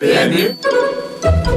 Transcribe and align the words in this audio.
PMU 0.00 0.54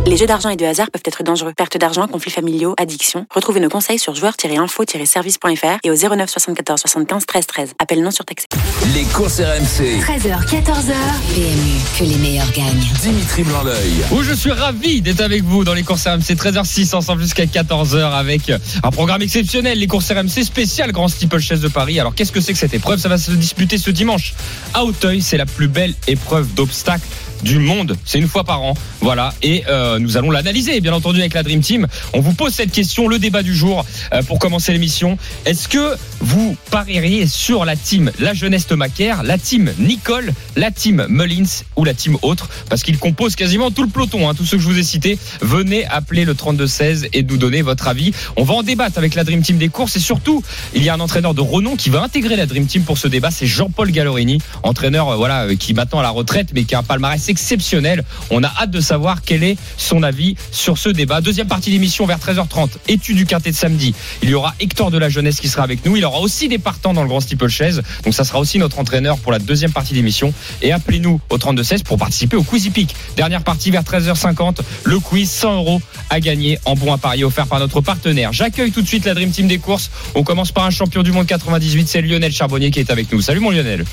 Les 0.08 0.18
jeux 0.18 0.26
d'argent 0.26 0.50
et 0.50 0.56
de 0.56 0.66
hasard 0.66 0.90
peuvent 0.90 1.04
être 1.06 1.22
dangereux. 1.22 1.54
Perte 1.56 1.78
d'argent, 1.78 2.08
conflits 2.08 2.32
familiaux, 2.32 2.74
addiction. 2.80 3.28
Retrouvez 3.30 3.60
nos 3.60 3.70
conseils 3.70 4.00
sur 4.00 4.16
joueurs-info-service.fr 4.16 5.78
et 5.84 5.92
au 5.92 5.96
09 5.96 6.28
74 6.28 6.80
75 6.82 7.26
13 7.28 7.46
13. 7.46 7.74
Appel 7.78 8.02
non 8.02 8.10
surtaxé. 8.10 8.48
Les 8.96 9.04
courses 9.04 9.40
RMC. 9.40 10.02
13h, 10.02 10.44
14h. 10.48 10.96
PMU, 11.36 12.00
que 12.00 12.04
les 12.04 12.18
meilleurs 12.18 12.52
gagnent. 12.52 12.84
Dimitri 13.04 13.44
Blanc-L'œil. 13.44 14.06
Où 14.12 14.24
je 14.24 14.34
suis 14.34 14.52
ravi 14.52 15.02
d'être 15.04 15.22
avec 15.22 15.44
vous 15.44 15.64
dans 15.64 15.76
les 15.76 15.84
courses 15.84 16.08
RMC 16.08 16.34
13h06 16.34 16.96
ensemble 16.96 17.22
jusqu'à 17.22 17.46
14h 17.46 18.12
avec 18.12 18.52
un 18.84 18.90
programme 18.90 19.22
exceptionnel, 19.22 19.78
les 19.78 19.88
courses 19.88 20.12
RMC 20.12 20.44
spécial 20.44 20.92
Grand 20.92 21.10
Steeplechase 21.10 21.62
de 21.62 21.68
Paris. 21.68 22.00
Alors 22.00 22.16
qu'est-ce 22.16 22.32
que 22.32 22.42
c'est 22.42 22.54
que 22.54 22.60
cette 22.60 22.74
épreuve? 22.74 23.00
Ça 23.00 23.08
va 23.08 23.20
se 23.20 23.34
disputer 23.34 23.78
ce 23.78 23.92
dimanche 23.92 24.34
à 24.74 24.84
Auteuil. 24.84 25.22
C'est 25.22 25.38
la 25.38 25.46
plus 25.46 25.68
belle 25.68 25.94
épreuve 26.08 26.52
d'obstacles 26.56 27.06
du 27.44 27.60
monde. 27.60 27.96
C'est 28.06 28.20
une 28.20 28.28
fois 28.28 28.44
par 28.44 28.62
an. 28.62 28.74
Voilà. 29.02 29.34
Et 29.42 29.64
euh, 29.68 30.00
nous 30.00 30.18
allons 30.18 30.32
l'analyser, 30.32 30.80
bien 30.82 30.94
entendu, 30.94 31.20
avec 31.20 31.34
la 31.34 31.44
Dream 31.44 31.62
Team. 31.62 31.88
On 32.14 32.20
vous 32.20 32.34
pose 32.34 32.54
cette 32.54 32.72
question, 32.72 33.08
le 33.08 33.20
débat 33.20 33.44
du 33.44 33.56
jour, 33.56 33.86
euh, 34.14 34.22
pour 34.24 34.40
commencer 34.40 34.72
l'émission. 34.74 35.18
Est-ce 35.46 35.68
que 35.68 35.96
vous 36.20 36.56
parieriez 36.70 37.28
sur 37.28 37.66
la 37.66 37.76
team 37.76 38.12
La 38.20 38.34
Jeunesse 38.34 38.70
Macaire, 38.72 39.24
la 39.24 39.38
team 39.38 39.72
Nicole, 39.80 40.34
la 40.56 40.72
team 40.72 41.06
Mullins 41.10 41.64
ou 41.76 41.84
la 41.84 41.94
team 41.94 42.18
autre? 42.22 42.50
Parce 42.70 42.84
qu'ils 42.84 43.00
composent 43.00 43.36
quasiment 43.36 43.72
tout 43.72 43.84
le 43.84 43.90
peloton, 43.90 44.30
hein, 44.30 44.36
tous 44.36 44.46
ceux 44.46 44.58
que 44.58 44.64
je 44.64 44.68
vous 44.68 44.78
ai 44.78 44.84
cités. 44.84 45.18
Venez 45.42 45.86
appeler 45.86 46.26
le 46.26 46.36
3216 46.36 47.08
et 47.14 47.24
nous 47.24 47.38
donner 47.38 47.62
votre 47.62 47.88
avis. 47.88 48.14
On 48.38 48.44
va 48.44 48.54
en 48.54 48.64
débattre 48.64 48.98
avec 48.98 49.16
la 49.16 49.24
Dream 49.24 49.42
Team 49.42 49.58
des 49.58 49.70
courses 49.70 49.96
et 49.96 50.00
surtout, 50.00 50.44
il 50.74 50.84
y 50.84 50.90
a 50.90 50.94
un 50.94 51.00
entraîneur 51.00 51.34
de 51.34 51.42
renom 51.42 51.76
qui 51.76 51.90
va 51.90 52.02
intégrer 52.02 52.36
la 52.36 52.46
Dream 52.46 52.66
Team 52.66 52.84
pour 52.84 52.98
ce 52.98 53.08
débat. 53.08 53.32
C'est 53.32 53.48
Jean-Paul 53.48 53.92
Gallorini, 53.92 54.40
entraîneur 54.64 55.10
euh, 55.10 55.16
voilà, 55.16 55.44
euh, 55.44 55.56
qui 55.56 55.72
est 55.72 55.76
maintenant 55.76 56.00
à 56.00 56.04
la 56.04 56.10
retraite, 56.10 56.50
mais 56.54 56.64
qui 56.64 56.76
a 56.76 56.80
un 56.80 56.84
palmarès 56.84 57.30
exceptionnel. 57.32 58.04
On 58.30 58.44
a 58.44 58.48
hâte 58.48 58.70
de 58.70 58.82
savoir 58.82 59.24
quel 59.24 59.44
est 59.44 59.58
son 59.78 60.04
avis 60.04 60.36
sur 60.52 60.78
ce 60.78 60.90
débat. 60.90 61.22
Deuxième 61.22 61.48
partie 61.48 61.72
d'émission 61.72 62.06
vers 62.06 62.20
13h30, 62.20 62.70
étude 62.88 63.18
du 63.18 63.26
quintet 63.26 63.52
de 63.52 63.56
samedi? 63.56 63.96
Il 64.22 64.30
y 64.30 64.34
aura 64.36 64.54
Hector 64.60 64.92
de 64.92 64.98
la 64.98 65.10
Jeunesse 65.10 65.40
qui 65.40 65.48
sera 65.48 65.64
avec 65.64 65.84
nous. 65.86 65.96
Il 65.96 66.06
aura 66.06 66.20
aussi 66.20 66.48
des 66.48 66.60
partants 66.60 66.94
dans 66.94 67.02
le 67.02 67.08
grand 67.08 67.22
steeplechase. 67.22 67.82
Donc 68.04 68.14
ça 68.14 68.24
sera 68.24 68.40
aussi 68.40 68.60
notre 68.60 68.78
entraîneur 68.80 69.18
pour 69.18 69.32
la 69.32 69.40
deuxième 69.40 69.72
partie 69.72 69.94
d'émission. 69.94 70.34
Et 70.62 70.72
appelez-nous 70.72 71.20
au 71.30 71.38
3216 71.38 71.84
pour 71.84 71.98
participer 71.98 72.36
au 72.36 72.44
Quiz 72.44 72.66
Hippique. 72.66 72.96
Dernière 73.16 73.44
partie 73.44 73.72
vers 73.72 73.84
13h50, 73.84 74.58
le 74.84 75.00
quiz 75.00 75.30
100 75.30 75.56
euros 75.56 75.82
à 76.10 76.20
gagner 76.20 76.60
en 76.66 76.76
bon 76.76 76.94
à 76.94 76.98
parier 76.98 77.24
offert 77.24 77.48
par 77.48 77.60
notre 77.60 77.82
partenaire. 77.82 78.34
J'accueille 78.34 78.72
tout 78.72 78.82
de 78.82 78.88
suite 78.88 79.06
la 79.06 79.14
Dream 79.14 79.32
Team 79.32 79.48
des 79.48 79.58
courses. 79.58 79.90
On 80.16 80.24
commence 80.24 80.52
par 80.52 80.66
un 80.66 80.72
champion 80.72 81.02
du 81.02 81.12
monde 81.12 81.28
98, 81.28 81.88
c'est 81.88 82.02
Lionel 82.02 82.32
Charbonnier 82.32 82.72
qui 82.72 82.80
est 82.80 82.92
avec 82.92 83.12
nous. 83.12 83.22
Salut 83.22 83.40
mon 83.40 83.52
Lionel. 83.52 83.86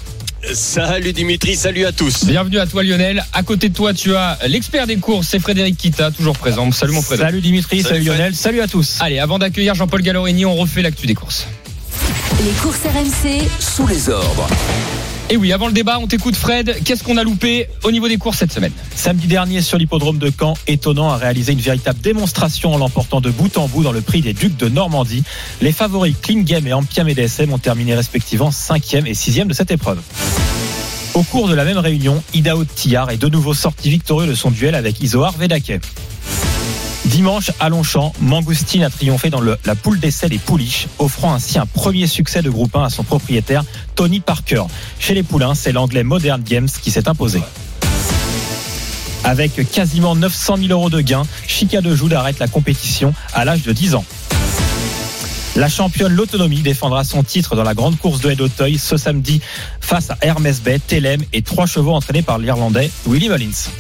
Salut 0.53 1.13
Dimitri, 1.13 1.57
salut 1.57 1.85
à 1.85 1.93
tous. 1.93 2.25
Bienvenue 2.25 2.59
à 2.59 2.67
toi 2.67 2.83
Lionel. 2.83 3.23
À 3.35 3.43
côté 3.43 3.69
de 3.69 3.75
toi, 3.75 3.93
tu 3.93 4.15
as 4.17 4.39
l'expert 4.47 4.87
des 4.87 4.97
courses, 4.97 5.29
c'est 5.29 5.39
Frédéric 5.39 5.77
Kita, 5.77 6.11
toujours 6.11 6.39
présent. 6.39 6.71
Salut 6.73 6.93
mon 6.93 7.03
Frédéric. 7.03 7.31
Salut 7.31 7.41
Dimitri, 7.43 7.83
salut, 7.83 7.89
Salut, 7.89 8.05
Fred. 8.07 8.19
Lionel, 8.19 8.35
salut 8.35 8.61
à 8.63 8.67
tous. 8.67 8.99
Allez, 9.01 9.19
avant 9.19 9.39
d'accueillir 9.39 9.75
Jean-Paul 9.75 10.01
Gallorini, 10.01 10.47
on 10.47 10.55
refait 10.55 10.83
l'actu 10.83 11.07
des 11.07 11.15
courses. 11.15 11.47
Les 12.43 12.53
courses 12.63 12.81
RMC, 12.85 13.47
Sous 13.59 13.87
les 13.87 14.09
ordres. 14.09 14.49
Et 15.31 15.37
oui, 15.37 15.53
avant 15.53 15.67
le 15.67 15.75
débat, 15.75 15.99
on 15.99 16.07
t'écoute 16.07 16.35
Fred. 16.35 16.83
Qu'est-ce 16.85 17.05
qu'on 17.05 17.19
a 17.19 17.23
loupé 17.23 17.69
au 17.85 17.91
niveau 17.91 18.09
des 18.09 18.17
courses 18.17 18.39
cette 18.39 18.53
semaine 18.53 18.73
Samedi 18.95 19.27
dernier 19.27 19.61
sur 19.61 19.77
l'hippodrome 19.77 20.17
de 20.17 20.33
Caen, 20.37 20.55
Étonnant 20.67 21.11
a 21.11 21.19
réalisé 21.19 21.53
une 21.53 21.61
véritable 21.61 22.01
démonstration 22.01 22.73
en 22.73 22.79
l'emportant 22.79 23.21
de 23.21 23.31
bout 23.31 23.59
en 23.59 23.69
bout 23.69 23.83
dans 23.83 23.93
le 23.93 24.01
prix 24.01 24.23
des 24.23 24.33
Ducs 24.33 24.57
de 24.57 24.71
Normandie. 24.71 25.25
Les 25.61 25.73
favoris 25.73 26.15
Clean 26.23 26.45
et 26.47 26.73
Ampiam 26.73 27.09
et 27.09 27.29
ont 27.53 27.59
terminé 27.59 27.95
respectivement 27.95 28.49
5e 28.49 29.05
et 29.05 29.13
6e 29.13 29.49
de 29.49 29.53
cette 29.53 29.71
épreuve. 29.71 30.01
Au 31.13 31.23
cours 31.23 31.49
de 31.49 31.55
la 31.55 31.65
même 31.65 31.79
réunion, 31.79 32.23
Idaho 32.33 32.65
Tillard 32.65 33.11
est 33.11 33.19
de 33.19 33.29
nouveau 33.29 33.53
sorti 33.53 33.91
victorieux 33.91 34.29
de 34.29 34.35
son 34.35 34.51
duel 34.51 34.75
avec 34.75 35.03
Isoar 35.03 35.33
Vedake. 35.33 35.81
Dimanche, 37.09 37.51
à 37.59 37.71
Longchamp, 37.71 38.13
Mangoustine 38.21 38.83
a 38.83 38.91
triomphé 38.91 39.31
dans 39.31 39.41
la 39.41 39.75
poule 39.75 39.99
d'essai 39.99 40.29
des 40.29 40.39
pouliches, 40.39 40.89
offrant 40.99 41.33
ainsi 41.33 41.59
un 41.59 41.65
premier 41.65 42.07
succès 42.07 42.43
de 42.43 42.51
groupe 42.51 42.77
1 42.77 42.85
à 42.85 42.91
son 42.91 43.03
propriétaire, 43.03 43.65
Tony 43.95 44.21
Parker. 44.21 44.65
Chez 44.99 45.15
les 45.15 45.23
poulains, 45.23 45.55
c'est 45.55 45.73
l'anglais 45.73 46.05
Modern 46.05 46.43
Games 46.43 46.69
qui 46.69 46.91
s'est 46.91 47.09
imposé. 47.09 47.41
Avec 49.25 49.71
quasiment 49.71 50.15
900 50.17 50.59
000 50.59 50.69
euros 50.69 50.91
de 50.91 51.01
gains, 51.01 51.25
Chica 51.47 51.81
de 51.81 52.15
arrête 52.15 52.39
la 52.39 52.47
compétition 52.47 53.15
à 53.33 53.47
l'âge 53.47 53.63
de 53.63 53.73
10 53.73 53.95
ans. 53.95 54.05
La 55.57 55.69
championne 55.69 56.13
L'Autonomie 56.13 56.61
défendra 56.61 57.05
son 57.05 57.23
titre 57.23 57.57
dans 57.57 57.65
la 57.65 57.75
grande 57.75 57.97
course 57.99 58.21
de 58.21 58.35
d'Auteuil 58.35 58.77
ce 58.77 58.99
samedi 58.99 59.41
face 59.81 60.11
à 60.11 60.19
Hermès 60.21 60.61
Bay, 60.61 60.79
Telem 60.79 61.23
et 61.33 61.41
trois 61.41 61.67
chevaux 61.67 61.95
entraînés 61.95 62.23
par 62.23 62.39
l'Irlandais 62.39 62.91
Willy 63.07 63.31
Mullins. 63.31 63.71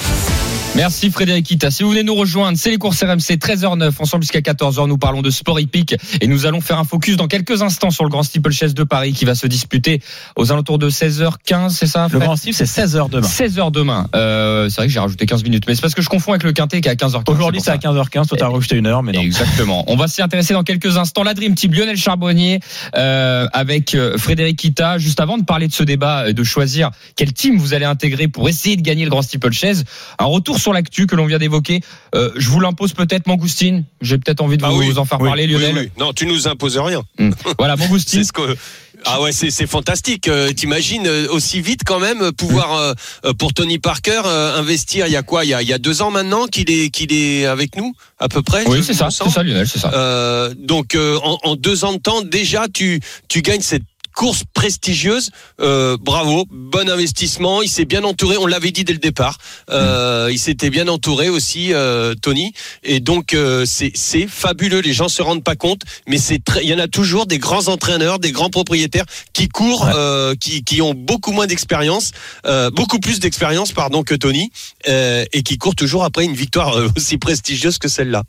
Merci 0.79 1.11
Frédéric 1.11 1.45
Kita. 1.45 1.73
Si 1.73 1.83
vous 1.83 1.91
venez 1.91 2.05
nous 2.05 2.15
rejoindre, 2.15 2.57
c'est 2.57 2.71
les 2.71 2.79
courses 2.79 3.03
RMC 3.03 3.35
13h09. 3.37 3.95
Ensemble 3.99 4.23
jusqu'à 4.23 4.39
14h, 4.39 4.87
nous 4.87 4.97
parlons 4.97 5.23
de 5.23 5.31
sport 5.31 5.59
hippique 5.59 5.97
et 6.21 6.29
nous 6.29 6.47
allons 6.47 6.61
faire 6.61 6.79
un 6.79 6.85
focus 6.85 7.17
dans 7.17 7.27
quelques 7.27 7.63
instants 7.63 7.91
sur 7.91 8.05
le 8.05 8.11
Grand 8.11 8.23
Steeplechase 8.23 8.75
de 8.75 8.85
Paris 8.85 9.13
qui 9.13 9.25
va 9.25 9.35
se 9.35 9.49
disputer 9.49 10.01
aux 10.37 10.53
alentours 10.53 10.79
de 10.79 10.89
16h15, 10.89 11.71
c'est 11.71 11.89
ça 11.89 12.05
Le 12.05 12.11
Fred 12.11 12.23
grand 12.23 12.37
Steve, 12.37 12.55
c'est 12.55 12.63
16h 12.63 13.11
demain. 13.11 13.27
16h 13.27 13.73
demain. 13.73 14.07
Euh, 14.15 14.69
c'est 14.69 14.77
vrai 14.77 14.87
que 14.87 14.93
j'ai 14.93 15.01
rajouté 15.01 15.27
15 15.27 15.43
minutes, 15.43 15.65
mais 15.67 15.75
c'est 15.75 15.81
parce 15.81 15.95
que 15.95 16.03
je 16.03 16.09
confonds 16.09 16.31
avec 16.31 16.45
le 16.45 16.53
quintet 16.53 16.81
qui 16.81 16.87
est 16.87 16.93
à 16.93 16.95
15h15. 16.95 17.29
Aujourd'hui, 17.29 17.61
c'est 17.61 17.73
à 17.73 17.79
15h15. 17.79 18.29
Toi, 18.29 18.39
t'as 18.39 18.47
rajouté 18.47 18.77
une 18.77 18.87
heure, 18.87 19.03
mais 19.03 19.11
non. 19.11 19.23
Exactement. 19.23 19.85
On 19.89 19.97
va 19.97 20.07
s'y 20.07 20.23
intéresser 20.23 20.55
dans 20.55 20.63
quelques 20.63 20.97
instants. 20.97 21.25
La 21.25 21.35
Dream 21.35 21.57
Team, 21.57 21.75
Lionel 21.75 21.97
Charbonnier 21.97 22.61
euh, 22.97 23.49
avec 23.53 23.97
euh, 23.97 24.17
Frédéric 24.17 24.57
Kita. 24.57 24.99
Juste 24.99 25.19
avant 25.19 25.39
de 25.39 25.45
parler 25.45 25.67
de 25.67 25.73
ce 25.73 25.83
débat, 25.83 26.27
euh, 26.29 26.33
de 26.33 26.45
choisir 26.45 26.93
quel 27.17 27.33
team 27.33 27.59
vous 27.59 27.75
allez 27.75 27.85
intégrer 27.85 28.29
pour 28.29 28.49
essayer 28.49 28.77
de 28.77 28.83
gagner 28.83 29.03
le 29.03 29.11
Grand 29.11 29.23
Steeplechase, 29.23 29.83
un 30.21 30.27
retour 30.27 30.61
sur 30.61 30.68
l'actu 30.73 31.07
que 31.07 31.17
l'on 31.17 31.27
vient 31.27 31.39
d'évoquer. 31.39 31.81
Euh, 32.15 32.31
je 32.37 32.49
vous 32.49 32.61
l'impose 32.61 32.93
peut-être, 32.93 33.27
Mangoustine. 33.27 33.85
J'ai 34.01 34.19
peut-être 34.19 34.41
envie 34.41 34.57
de 34.57 34.65
Ah 34.65 34.71
vous 34.71 34.99
en 34.99 35.05
faire 35.05 35.21
Oui. 35.21 35.29
parler, 35.29 35.47
Lionel. 35.47 35.77
oui. 35.77 35.91
Non, 35.99 36.13
tu 36.13 36.27
nous 36.27 36.49
imposes 36.49 36.79
rien. 36.79 37.03
Hmm. 37.19 37.31
Voilà, 37.59 37.77
Mangoustine. 37.77 38.21
C'est 38.23 38.29
ce 38.29 38.33
que. 38.33 38.57
Ah 39.05 39.21
ouais, 39.23 39.31
c'est 39.31 39.51
c'est 39.53 39.69
fantastique. 39.69 40.27
Euh, 40.27 40.53
T'imagines 40.53 41.07
euh, 41.07 41.29
aussi 41.31 41.61
vite 41.61 41.83
quand 41.87 42.01
même 42.01 42.33
pouvoir 42.33 42.75
euh, 43.25 43.33
pour 43.39 43.55
Tony 43.55 43.79
Parker 43.79 44.23
investir. 44.25 45.07
Il 45.07 45.13
y 45.13 45.17
a 45.17 45.23
quoi? 45.23 45.45
Il 45.45 45.51
y 45.51 45.55
a, 45.55 45.63
il 45.63 45.69
y 45.69 45.73
a 45.73 45.79
deux 45.79 46.03
ans 46.03 46.11
maintenant 46.11 46.49
qu'il 46.49 46.69
est 46.69 46.91
qu'il 46.91 47.13
est 47.13 47.47
avec 47.47 47.77
nous 47.77 47.95
à 48.19 48.29
peu 48.29 48.43
près. 48.43 48.67
Oui, 48.67 48.83
c'est 48.83 48.95
ça, 48.95 49.09
c'est 49.13 49.29
ça, 49.31 49.45
Lionel, 49.45 49.69
c'est 49.69 49.79
ça. 49.79 50.51
Donc 50.59 50.97
en, 50.97 51.39
en 51.45 51.55
deux 51.55 51.85
ans 51.85 51.93
de 51.93 51.99
temps 51.99 52.23
déjà 52.23 52.67
tu 52.73 53.01
tu 53.29 53.41
gagnes 53.43 53.61
cette 53.61 53.85
course 54.19 54.43
prestigieuse. 54.53 55.31
Euh, 55.61 55.97
bravo, 56.01 56.45
bon 56.51 56.91
investissement. 56.91 57.63
Il 57.63 57.69
s'est 57.69 57.85
bien 57.85 58.03
entouré. 58.03 58.37
On 58.37 58.47
l'avait 58.47 58.73
dit 58.73 58.83
dès 58.83 58.93
le 58.93 58.99
départ. 58.99 59.39
Euh, 59.71 60.29
Il 60.33 60.41
s'était 60.41 60.71
bien 60.71 60.89
entouré 60.89 61.29
aussi, 61.29 61.73
euh, 61.73 62.15
Tony. 62.21 62.53
Et 62.83 62.99
donc 62.99 63.33
euh, 63.33 63.65
c'est 63.65 64.27
fabuleux. 64.27 64.81
Les 64.81 64.93
gens 64.93 65.09
se 65.09 65.23
rendent 65.23 65.45
pas 65.45 65.55
compte, 65.55 65.83
mais 66.09 66.19
c'est 66.19 66.43
très. 66.43 66.65
Il 66.65 66.69
y 66.69 66.75
en 66.75 66.81
a 66.81 66.89
toujours 66.89 67.27
des 67.27 67.39
grands 67.39 67.69
entraîneurs, 67.69 68.19
des 68.19 68.33
grands 68.33 68.51
propriétaires 68.51 69.07
qui 69.33 69.47
courent, 69.49 69.85
Ouais. 69.85 69.93
euh, 69.95 70.35
qui 70.35 70.65
qui 70.65 70.83
ont 70.83 70.95
beaucoup 70.95 71.31
moins 71.31 71.47
d'expérience, 71.47 72.11
euh, 72.45 72.71
beaucoup 72.71 72.99
plus 72.99 73.21
d'expérience 73.21 73.71
pardon 73.73 74.03
que 74.03 74.17
Tony, 74.17 74.51
euh, 74.89 75.25
et 75.33 75.43
qui 75.45 75.59
courent 75.59 75.77
toujours 75.77 76.03
après 76.03 76.25
une 76.25 76.35
victoire 76.35 76.73
aussi 76.97 77.19
prestigieuse 77.19 77.79
que 77.79 77.89
celle-là. 77.89 78.25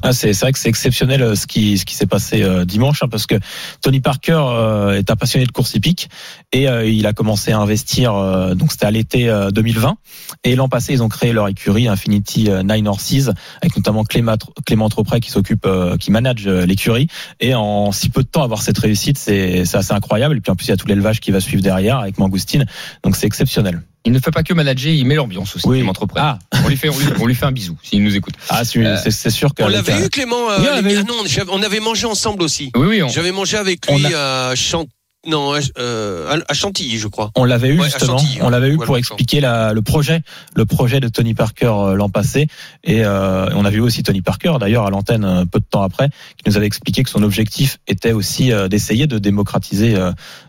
Ah, 0.00 0.12
c'est 0.12 0.32
vrai 0.32 0.52
que 0.52 0.58
c'est 0.58 0.68
exceptionnel 0.68 1.22
euh, 1.22 1.34
ce 1.34 1.46
qui 1.46 1.76
ce 1.76 1.84
qui 1.84 1.94
s'est 1.94 2.06
passé 2.06 2.42
euh, 2.42 2.64
dimanche 2.64 3.02
hein, 3.02 3.08
parce 3.10 3.26
que 3.26 3.34
Tony 3.82 4.00
Parker 4.00 4.40
euh, 4.48 4.98
est 4.98 5.10
un 5.10 5.16
passionné 5.16 5.44
de 5.44 5.52
course 5.52 5.74
hippique 5.74 6.08
et 6.52 6.64
il 6.64 7.06
a 7.06 7.12
commencé 7.12 7.52
à 7.52 7.58
investir 7.58 8.12
donc 8.54 8.72
c'était 8.72 8.86
à 8.86 8.90
l'été 8.90 9.28
euh, 9.28 9.50
2020 9.50 9.96
et 10.44 10.56
l'an 10.56 10.68
passé 10.68 10.92
ils 10.92 11.02
ont 11.02 11.08
créé 11.08 11.32
leur 11.32 11.48
écurie 11.48 11.88
Infinity 11.88 12.48
Nine 12.64 12.88
Horses 12.88 13.30
avec 13.60 13.76
notamment 13.76 14.04
Clément 14.04 14.36
Clément 14.66 14.88
Tropré 14.88 15.20
qui 15.20 15.30
s'occupe 15.30 15.66
qui 16.00 16.10
manage 16.10 16.46
l'écurie 16.46 17.08
et 17.40 17.54
en 17.54 17.92
si 17.92 18.08
peu 18.08 18.22
de 18.22 18.28
temps 18.28 18.42
avoir 18.42 18.62
cette 18.62 18.78
réussite 18.78 19.18
c'est 19.18 19.64
c'est 19.64 19.76
assez 19.76 19.92
incroyable 19.92 20.36
et 20.36 20.40
puis 20.40 20.50
en 20.50 20.56
plus 20.56 20.66
il 20.66 20.70
y 20.70 20.74
a 20.74 20.76
tout 20.76 20.86
l'élevage 20.86 21.20
qui 21.20 21.30
va 21.30 21.40
suivre 21.40 21.62
derrière 21.62 21.98
avec 21.98 22.18
Mangoustine 22.18 22.66
donc 23.04 23.16
c'est 23.16 23.26
exceptionnel. 23.26 23.82
Il 24.04 24.12
ne 24.12 24.18
fait 24.18 24.30
pas 24.32 24.42
que 24.42 24.52
manager, 24.52 24.92
il 24.92 25.06
met 25.06 25.14
l'ambiance 25.14 25.54
aussi. 25.54 25.66
Oui. 25.68 25.86
Tropré. 25.94 26.20
Ah. 26.22 26.38
On 26.64 26.68
lui 26.68 26.76
fait, 26.76 26.88
on 26.88 26.98
lui, 26.98 27.06
on 27.20 27.26
lui 27.26 27.34
fait 27.34 27.44
un 27.46 27.52
bisou 27.52 27.76
s'il 27.82 28.02
nous 28.02 28.16
écoute. 28.16 28.34
Ah 28.48 28.64
c'est 28.64 28.78
Euh, 28.80 28.96
c'est- 29.02 29.10
c'est 29.12 29.30
sûr 29.30 29.54
que 29.54 29.62
On 29.62 29.68
l'avait 29.68 30.04
eu 30.04 30.08
Clément. 30.08 30.50
euh, 30.50 30.58
Oui, 30.60 30.66
on 30.70 30.74
l'avait 30.74 30.96
ah 30.96 31.00
eu. 31.00 31.04
non, 31.04 31.14
j'avais- 31.26 31.50
on 31.52 31.62
avait 31.62 31.78
mangé 31.80 32.06
ensemble 32.06 32.42
aussi. 32.42 32.70
Oui, 32.76 32.86
oui. 32.88 33.02
On... 33.02 33.08
J'avais 33.08 33.30
mangé 33.32 33.56
avec 33.58 33.86
lui 33.90 34.06
à 34.14 34.54
Chant... 34.56 34.86
non, 35.26 35.52
à, 35.52 35.60
euh, 35.78 36.40
à 36.48 36.54
Chantilly, 36.54 36.98
je 36.98 37.08
crois. 37.08 37.30
On 37.36 37.44
l'avait 37.44 37.68
eu 37.68 37.78
Ouais, 37.78 37.84
justement. 37.84 38.16
On 38.40 38.50
l'avait 38.50 38.68
eu 38.68 38.76
ouais, 38.76 38.86
pour 38.86 38.96
expliquer 38.96 39.40
la, 39.40 39.72
le 39.72 39.82
projet, 39.82 40.22
le 40.56 40.66
projet 40.66 41.00
de 41.00 41.08
Tony 41.08 41.34
Parker 41.34 41.72
euh, 41.72 41.94
l'an 41.94 42.08
passé. 42.08 42.48
Et 42.82 43.04
euh, 43.04 43.48
on 43.54 43.64
a 43.64 43.70
vu 43.70 43.80
aussi 43.80 44.02
Tony 44.02 44.20
Parker 44.20 44.54
d'ailleurs 44.58 44.86
à 44.86 44.90
l'antenne 44.90 45.24
un 45.24 45.46
peu 45.46 45.60
de 45.60 45.64
temps 45.64 45.82
après, 45.82 46.08
qui 46.08 46.48
nous 46.50 46.56
avait 46.56 46.66
expliqué 46.66 47.02
que 47.02 47.10
son 47.10 47.22
objectif 47.22 47.78
était 47.86 48.12
aussi 48.12 48.52
euh, 48.52 48.68
d'essayer 48.68 49.06
de 49.06 49.18
démocratiser 49.18 49.96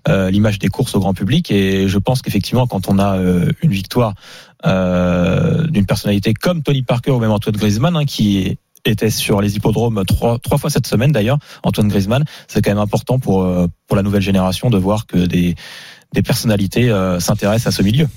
l'image 0.08 0.60
des 0.60 0.68
courses 0.70 0.96
au 0.96 1.00
grand 1.00 1.14
public. 1.14 1.52
Et 1.52 1.88
je 1.88 1.98
pense 1.98 2.22
qu'effectivement, 2.22 2.68
quand 2.68 2.88
on 2.88 3.00
a 3.00 3.18
euh, 3.18 3.52
une 3.62 3.72
victoire 3.72 4.14
euh, 4.66 5.68
d'une 5.68 5.86
personnalité 5.86 6.34
comme 6.34 6.64
Tony 6.64 6.81
Parker 6.84 7.12
ou 7.12 7.20
même 7.20 7.31
Antoine 7.31 7.56
Griezmann, 7.56 7.96
hein, 7.96 8.06
qui 8.06 8.58
était 8.86 9.10
sur 9.10 9.42
les 9.42 9.56
hippodromes 9.56 10.04
trois, 10.06 10.40
trois 10.40 10.58
fois 10.58 10.70
cette 10.70 10.88
semaine 10.88 11.12
d'ailleurs, 11.12 11.38
Antoine 11.64 11.88
Griezmann, 11.88 12.24
c'est 12.48 12.62
quand 12.62 12.72
même 12.72 12.78
important 12.80 13.20
pour, 13.20 13.44
euh, 13.44 13.68
pour 13.88 13.96
la 13.96 14.04
nouvelle 14.04 14.22
génération 14.22 14.70
de 14.70 14.78
voir 14.78 15.06
que 15.08 15.18
des, 15.18 15.56
des 16.14 16.22
personnalités 16.22 16.90
euh, 16.90 17.20
s'intéressent 17.20 17.74
à 17.74 17.78
ce 17.78 17.82
milieu. 17.84 18.08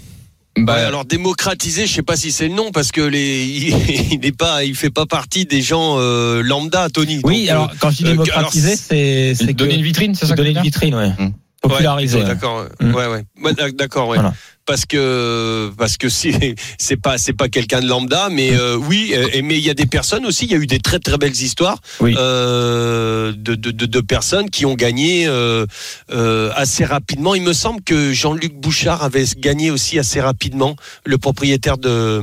Bah, 0.58 0.74
Ouais, 0.74 0.80
alors 0.80 1.04
démocratiser, 1.04 1.86
je 1.86 1.92
sais 1.92 2.02
pas 2.02 2.16
si 2.16 2.32
c'est 2.32 2.48
le 2.48 2.54
nom 2.54 2.70
parce 2.72 2.90
que 2.90 3.02
les, 3.02 3.44
il 4.12 4.20
n'est 4.20 4.32
pas, 4.32 4.64
il 4.64 4.74
fait 4.74 4.90
pas 4.90 5.04
partie 5.06 5.44
des 5.44 5.60
gens 5.62 5.96
euh, 5.98 6.42
lambda, 6.42 6.88
Tony. 6.88 7.20
Oui, 7.24 7.42
Donc, 7.42 7.50
alors 7.50 7.70
quand 7.78 7.90
je 7.90 7.96
dis 7.98 8.04
euh, 8.06 8.10
démocratiser, 8.12 8.74
c'est 8.76 9.34
c'est 9.34 9.52
donner 9.52 9.72
que- 9.74 9.76
une 9.78 9.84
vitrine, 9.84 10.14
c'est 10.14 10.26
ça 10.26 10.34
donner 10.34 10.50
une 10.50 10.62
vitrine, 10.62 10.94
ouais. 10.94 11.12
Hum. 11.18 11.32
Ouais, 11.64 11.70
Populariser. 11.70 12.18
plutôt, 12.18 12.28
ouais. 12.28 12.34
D'accord. 12.34 12.66
Mm. 12.80 12.94
Ouais, 12.94 13.06
ouais. 13.06 13.24
Ouais, 13.42 13.52
d'ac- 13.54 13.74
D'accord, 13.76 14.08
ouais. 14.08 14.16
Voilà. 14.18 14.34
Parce 14.66 14.84
que 14.84 15.70
parce 15.78 15.96
que 15.96 16.08
c'est 16.08 16.54
c'est 16.78 16.96
pas 16.96 17.18
c'est 17.18 17.32
pas 17.32 17.48
quelqu'un 17.48 17.80
de 17.80 17.86
lambda, 17.86 18.28
mais 18.30 18.50
euh, 18.52 18.76
oui. 18.76 19.12
euh, 19.14 19.28
et- 19.32 19.42
mais 19.42 19.56
il 19.58 19.64
y 19.64 19.70
a 19.70 19.74
des 19.74 19.86
personnes 19.86 20.26
aussi. 20.26 20.44
Il 20.46 20.50
y 20.50 20.54
a 20.54 20.58
eu 20.58 20.66
des 20.66 20.80
très 20.80 20.98
très 20.98 21.18
belles 21.18 21.30
histoires 21.40 21.78
Oui. 22.00 22.14
euh, 22.18 23.32
de, 23.36 23.54
de, 23.54 23.70
de, 23.70 23.86
de 23.86 24.00
personnes 24.00 24.50
qui 24.50 24.66
ont 24.66 24.74
gagné 24.74 25.26
euh, 25.28 25.66
euh, 26.10 26.50
assez 26.56 26.84
rapidement. 26.84 27.34
Il 27.36 27.42
me 27.42 27.52
semble 27.52 27.80
que 27.82 28.12
Jean-Luc 28.12 28.54
Bouchard 28.54 29.02
avait 29.04 29.24
gagné 29.38 29.70
aussi 29.70 29.98
assez 30.00 30.20
rapidement, 30.20 30.74
le 31.04 31.16
propriétaire 31.18 31.78
de 31.78 32.22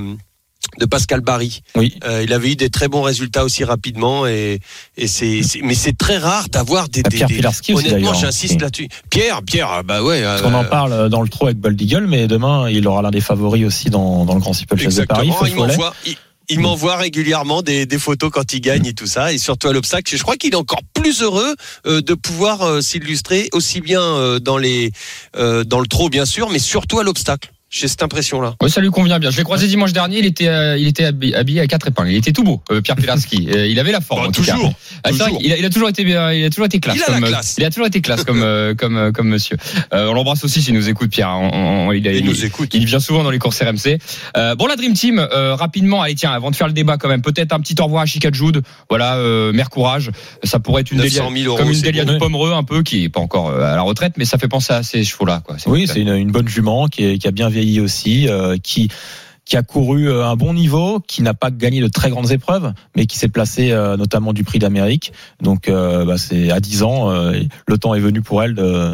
de 0.80 0.86
Pascal 0.86 1.22
Barry. 1.22 1.62
Oui. 1.76 1.94
Euh, 2.04 2.24
il 2.24 2.34
avait 2.34 2.52
eu 2.52 2.56
des 2.56 2.70
très 2.70 2.88
bons 2.88 3.02
résultats 3.02 3.44
aussi 3.44 3.64
rapidement 3.64 4.26
et, 4.28 4.60
et 4.98 5.08
c'est, 5.08 5.42
mais 5.62 5.76
c'est 5.76 5.98
très 5.98 6.18
rare 6.18 6.50
d'avoir 6.50 6.90
des, 6.90 7.04
des- 7.04 7.10
Pierre 7.10 7.28
des- 7.28 7.40
honnêtement 7.74 7.80
d'ailleurs. 7.92 8.14
j'insiste 8.16 8.62
là-dessus. 8.62 8.88
Pierre, 9.10 9.42
Pierre, 9.44 9.70
ah 9.72 9.84
bah 9.84 10.02
ouais. 10.04 10.22
Parce 10.24 10.42
euh, 10.42 10.44
qu'on 10.46 10.54
en 10.54 10.66
parle 10.66 11.10
dans 11.10 11.22
le 11.22 11.30
trot 11.30 11.46
avec 11.46 11.58
Bold 11.60 11.80
Eagle, 11.82 12.06
mais 12.08 12.28
demain, 12.28 12.70
il 12.70 12.88
aura 12.88 13.02
l'un 13.02 13.12
des 13.12 13.22
favoris 13.22 13.66
aussi 13.66 13.90
dans, 13.90 14.26
dans 14.26 14.34
le 14.36 14.40
Grand 14.42 14.54
Steeple 14.54 14.78
Chase 14.78 14.96
de 14.96 15.06
Paris. 15.06 15.32
Il 15.48 15.56
m'envoie, 15.56 15.94
il, 16.06 16.16
il 16.50 16.60
m'envoie 16.60 16.98
régulièrement 16.98 17.62
des, 17.62 17.86
des 17.86 17.98
photos 17.98 18.30
quand 18.32 18.52
il 18.54 18.60
gagne 18.60 18.86
et 18.86 18.94
tout 18.94 19.08
ça, 19.08 19.32
et 19.32 19.38
surtout 19.38 19.70
à 19.70 19.74
l'obstacle. 19.74 20.16
Je 20.16 20.22
crois 20.22 20.36
qu'il 20.36 20.52
est 20.54 20.58
encore 20.58 20.82
plus 20.94 21.22
heureux 21.22 21.56
euh, 21.88 22.02
de 22.02 22.14
pouvoir 22.16 22.64
euh, 22.64 22.82
s'illustrer 22.82 23.48
aussi 23.54 23.80
bien 23.80 24.02
euh, 24.02 24.40
dans 24.40 24.58
les 24.58 24.92
euh, 25.38 25.64
dans 25.64 25.80
le 25.80 25.88
trot 25.88 26.10
bien 26.10 26.26
sûr, 26.26 26.50
mais 26.50 26.60
surtout 26.60 27.00
à 27.00 27.04
l'obstacle. 27.04 27.53
J'ai 27.76 27.88
cette 27.88 28.04
impression-là. 28.04 28.54
Oui, 28.62 28.70
ça 28.70 28.82
lui 28.82 28.92
convient 28.92 29.18
bien. 29.18 29.32
Je 29.32 29.38
l'ai 29.38 29.44
croisé 29.44 29.66
dimanche 29.68 29.94
dernier. 29.94 30.20
Il 30.20 30.28
était, 30.28 30.48
euh, 30.48 30.78
il 30.78 30.88
était 30.88 31.06
habi- 31.06 31.34
habillé 31.34 31.60
à 31.60 31.66
quatre 31.66 31.88
épingles. 31.88 32.12
Il 32.12 32.18
était 32.18 32.32
tout 32.32 32.44
beau, 32.44 32.62
euh, 32.72 32.82
Pierre 32.82 32.96
Pilarski. 32.96 33.50
Euh, 33.54 33.66
il 33.68 33.80
avait 33.80 33.92
la 33.92 34.00
forme. 34.00 34.22
Bah, 34.22 34.28
en 34.28 34.32
tout 34.32 34.44
cas. 34.44 34.54
toujours, 34.54 34.74
Ah, 35.04 35.10
vrai 35.12 35.32
a, 35.52 35.58
il 35.58 35.66
a 35.66 35.70
toujours 35.72 35.90
été, 35.90 36.04
bien- 36.04 36.32
il 36.32 36.46
a 36.46 36.50
toujours 36.52 36.66
été 36.66 36.80
classe. 36.80 36.98
Il 36.98 37.04
a 37.04 37.08
la 37.08 37.14
comme, 37.16 37.24
euh, 37.24 37.28
classe. 37.30 37.56
il 37.58 37.66
a 37.66 37.70
toujours 37.72 37.88
été 37.88 38.00
classe 38.02 38.24
comme, 38.24 38.44
euh, 38.44 38.76
comme, 38.78 38.96
euh, 38.98 39.12
comme 39.12 39.28
monsieur. 39.28 39.58
Euh, 39.92 40.08
on 40.10 40.14
l'embrasse 40.14 40.44
aussi 40.44 40.62
s'il 40.62 40.76
nous 40.76 40.88
écoute, 40.88 41.10
Pierre. 41.10 41.30
On- 41.30 41.88
on- 41.88 41.92
il, 41.92 42.08
a- 42.08 42.12
Il 42.12 42.20
il- 42.20 42.26
nous 42.26 42.46
écoute. 42.46 42.70
Il 42.76 42.86
vient 42.86 43.00
souvent 43.00 43.24
dans 43.24 43.32
les 43.32 43.40
courses 43.40 43.60
RMC. 43.62 43.98
Euh, 44.38 44.54
bon, 44.56 44.68
la 44.68 44.76
Dream 44.76 44.94
Team, 44.94 45.18
euh, 45.20 45.56
rapidement, 45.56 46.02
allez, 46.04 46.14
tiens, 46.16 46.32
avant 46.32 46.52
de 46.52 46.56
faire 46.56 46.68
le 46.68 46.74
débat 46.74 46.98
quand 46.98 47.10
même, 47.10 47.24
peut-être 47.24 47.54
un 47.54 47.60
petit 47.60 47.76
au 47.80 47.86
revoir 47.86 48.04
à 48.04 48.06
Chica 48.06 48.30
Jude. 48.32 48.62
Voilà, 48.90 49.16
euh, 49.16 49.52
mère 49.52 49.70
courage. 49.72 50.12
Ça 50.44 50.60
pourrait 50.60 50.82
être 50.82 50.92
une 50.92 51.00
900 51.00 51.32
délia, 51.32 51.44
000 51.44 51.50
euros, 51.56 51.58
comme 51.64 51.72
une 51.74 51.82
délia 51.82 52.06
bon. 52.06 52.14
de 52.14 52.18
Pomereux, 52.20 52.54
un 52.54 52.64
peu, 52.64 52.84
qui 52.84 53.06
est 53.06 53.10
pas 53.10 53.20
encore 53.20 53.50
à 53.52 53.76
la 53.76 53.82
retraite, 53.82 54.14
mais 54.18 54.26
ça 54.26 54.38
fait 54.38 54.48
penser 54.48 54.74
à 54.74 54.84
ces 54.84 55.04
chevaux-là, 55.04 55.42
quoi. 55.44 55.56
Oui, 55.66 55.88
c'est 55.88 56.02
une, 56.02 56.14
une 56.16 56.32
bonne 56.32 56.48
jument 56.48 56.88
qui, 56.88 57.04
est- 57.06 57.18
qui 57.18 57.28
a 57.28 57.32
bien 57.32 57.50
vieilli 57.50 57.63
aussi, 57.80 58.28
euh, 58.28 58.58
qui 58.62 58.90
qui 59.46 59.58
a 59.58 59.62
couru 59.62 60.08
euh, 60.08 60.26
un 60.26 60.38
bon 60.38 60.54
niveau, 60.54 61.02
qui 61.06 61.22
n'a 61.22 61.34
pas 61.34 61.52
gagné 61.52 61.82
de 61.82 61.90
très 61.90 62.10
grandes 62.10 62.32
épreuves, 62.32 62.72
mais 62.96 63.06
qui 63.06 63.18
s'est 63.18 63.28
placé 63.28 63.72
euh, 63.72 63.98
notamment 63.98 64.32
du 64.32 64.46
Prix 64.46 64.58
d'Amérique. 64.58 65.12
Donc, 65.42 65.70
bah, 65.70 66.18
c'est 66.18 66.50
à 66.50 66.62
10 66.62 66.84
ans, 66.84 67.12
le 67.12 67.78
temps 67.78 67.94
est 67.94 68.00
venu 68.00 68.22
pour 68.22 68.42
elle 68.42 68.56
de, 68.56 68.94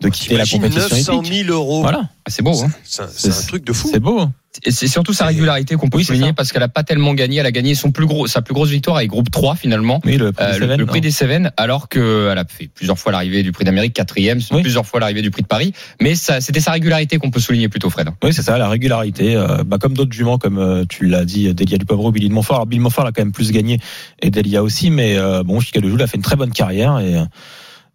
de 0.00 0.08
quitter 0.08 0.36
la 0.36 0.46
compétition 0.46 0.88
900 0.96 1.22
épique. 1.22 1.44
000 1.46 1.50
euros. 1.56 1.82
Voilà, 1.82 2.02
Ah, 2.24 2.30
c'est 2.30 2.42
beau, 2.42 2.60
hein. 2.62 2.70
C'est 2.84 3.02
un, 3.02 3.08
c'est 3.12 3.30
un 3.30 3.46
truc 3.48 3.64
de 3.64 3.72
fou. 3.72 3.88
c'est 3.92 3.98
beau. 4.00 4.28
Et 4.64 4.70
c'est 4.72 4.88
surtout 4.88 5.12
sa 5.12 5.26
régularité 5.26 5.76
qu'on 5.76 5.88
peut 5.88 5.98
Oui, 5.98 6.04
souligner 6.04 6.32
parce 6.32 6.52
qu'elle 6.52 6.62
a 6.62 6.68
pas 6.68 6.82
tellement 6.82 7.14
gagné. 7.14 7.36
Elle 7.38 7.46
a 7.46 7.52
gagné 7.52 7.74
son 7.76 7.92
plus 7.92 8.06
gros, 8.06 8.26
sa 8.26 8.42
plus 8.42 8.54
grosse 8.54 8.70
victoire 8.70 8.96
avec 8.96 9.08
groupe 9.10 9.30
3 9.30 9.54
finalement. 9.56 10.00
Oui, 10.04 10.16
le 10.16 10.32
Prix 10.32 10.44
Euh, 10.44 10.48
des 10.52 10.58
le, 10.58 10.60
Cévennes, 10.64 10.78
le 10.80 10.86
prix 10.86 10.98
hein. 10.98 11.02
des 11.02 11.10
Cévennes, 11.10 11.52
alors 11.56 11.88
qu'elle 11.88 12.38
a 12.38 12.44
fait 12.48 12.68
plusieurs 12.68 12.98
fois 12.98 13.12
l'arrivée 13.12 13.42
du 13.42 13.52
prix 13.52 13.64
d'Amérique, 13.64 13.92
quatrième, 13.92 14.40
Oui. 14.50 14.62
plusieurs 14.62 14.86
fois 14.86 14.98
l'arrivée 15.00 15.22
du 15.22 15.30
prix 15.30 15.42
de 15.42 15.46
Paris. 15.48 15.74
Mais 16.00 16.14
ça, 16.14 16.40
c'était 16.40 16.60
sa 16.60 16.72
régularité 16.72 17.18
qu'on 17.18 17.30
peut 17.30 17.40
souligner 17.40 17.68
plutôt, 17.68 17.90
Fred. 17.90 18.08
Oui, 18.22 18.32
c'est 18.32 18.42
ça, 18.42 18.56
la 18.58 18.68
régularité. 18.68 19.36
euh, 19.36 19.62
bah, 19.64 19.78
comme 19.78 19.94
d'autres 19.94 20.12
juments, 20.12 20.38
comme 20.38 20.58
euh, 20.58 20.84
tu 20.88 21.06
l'as 21.06 21.24
dit, 21.24 21.52
Delia 21.54 21.76
du 21.78 21.84
Poivreau, 21.84 22.10
Billy 22.10 22.28
de 22.28 22.34
Montfort. 22.34 22.56
Alors, 22.56 22.66
Billy 22.66 22.78
de 22.78 22.82
Montfort 22.84 23.06
a 23.06 23.12
quand 23.12 23.22
même 23.22 23.32
plus 23.32 23.52
gagné 23.52 23.78
et 24.22 24.30
Delia 24.30 24.62
aussi, 24.62 24.90
mais 24.90 25.16
euh, 25.18 25.42
bon, 25.44 25.60
Chica 25.60 25.80
de 25.80 25.88
Joule 25.88 26.02
a 26.02 26.06
fait 26.06 26.16
une 26.16 26.22
très 26.22 26.36
bonne 26.36 26.52
carrière 26.52 26.98
et, 27.00 27.14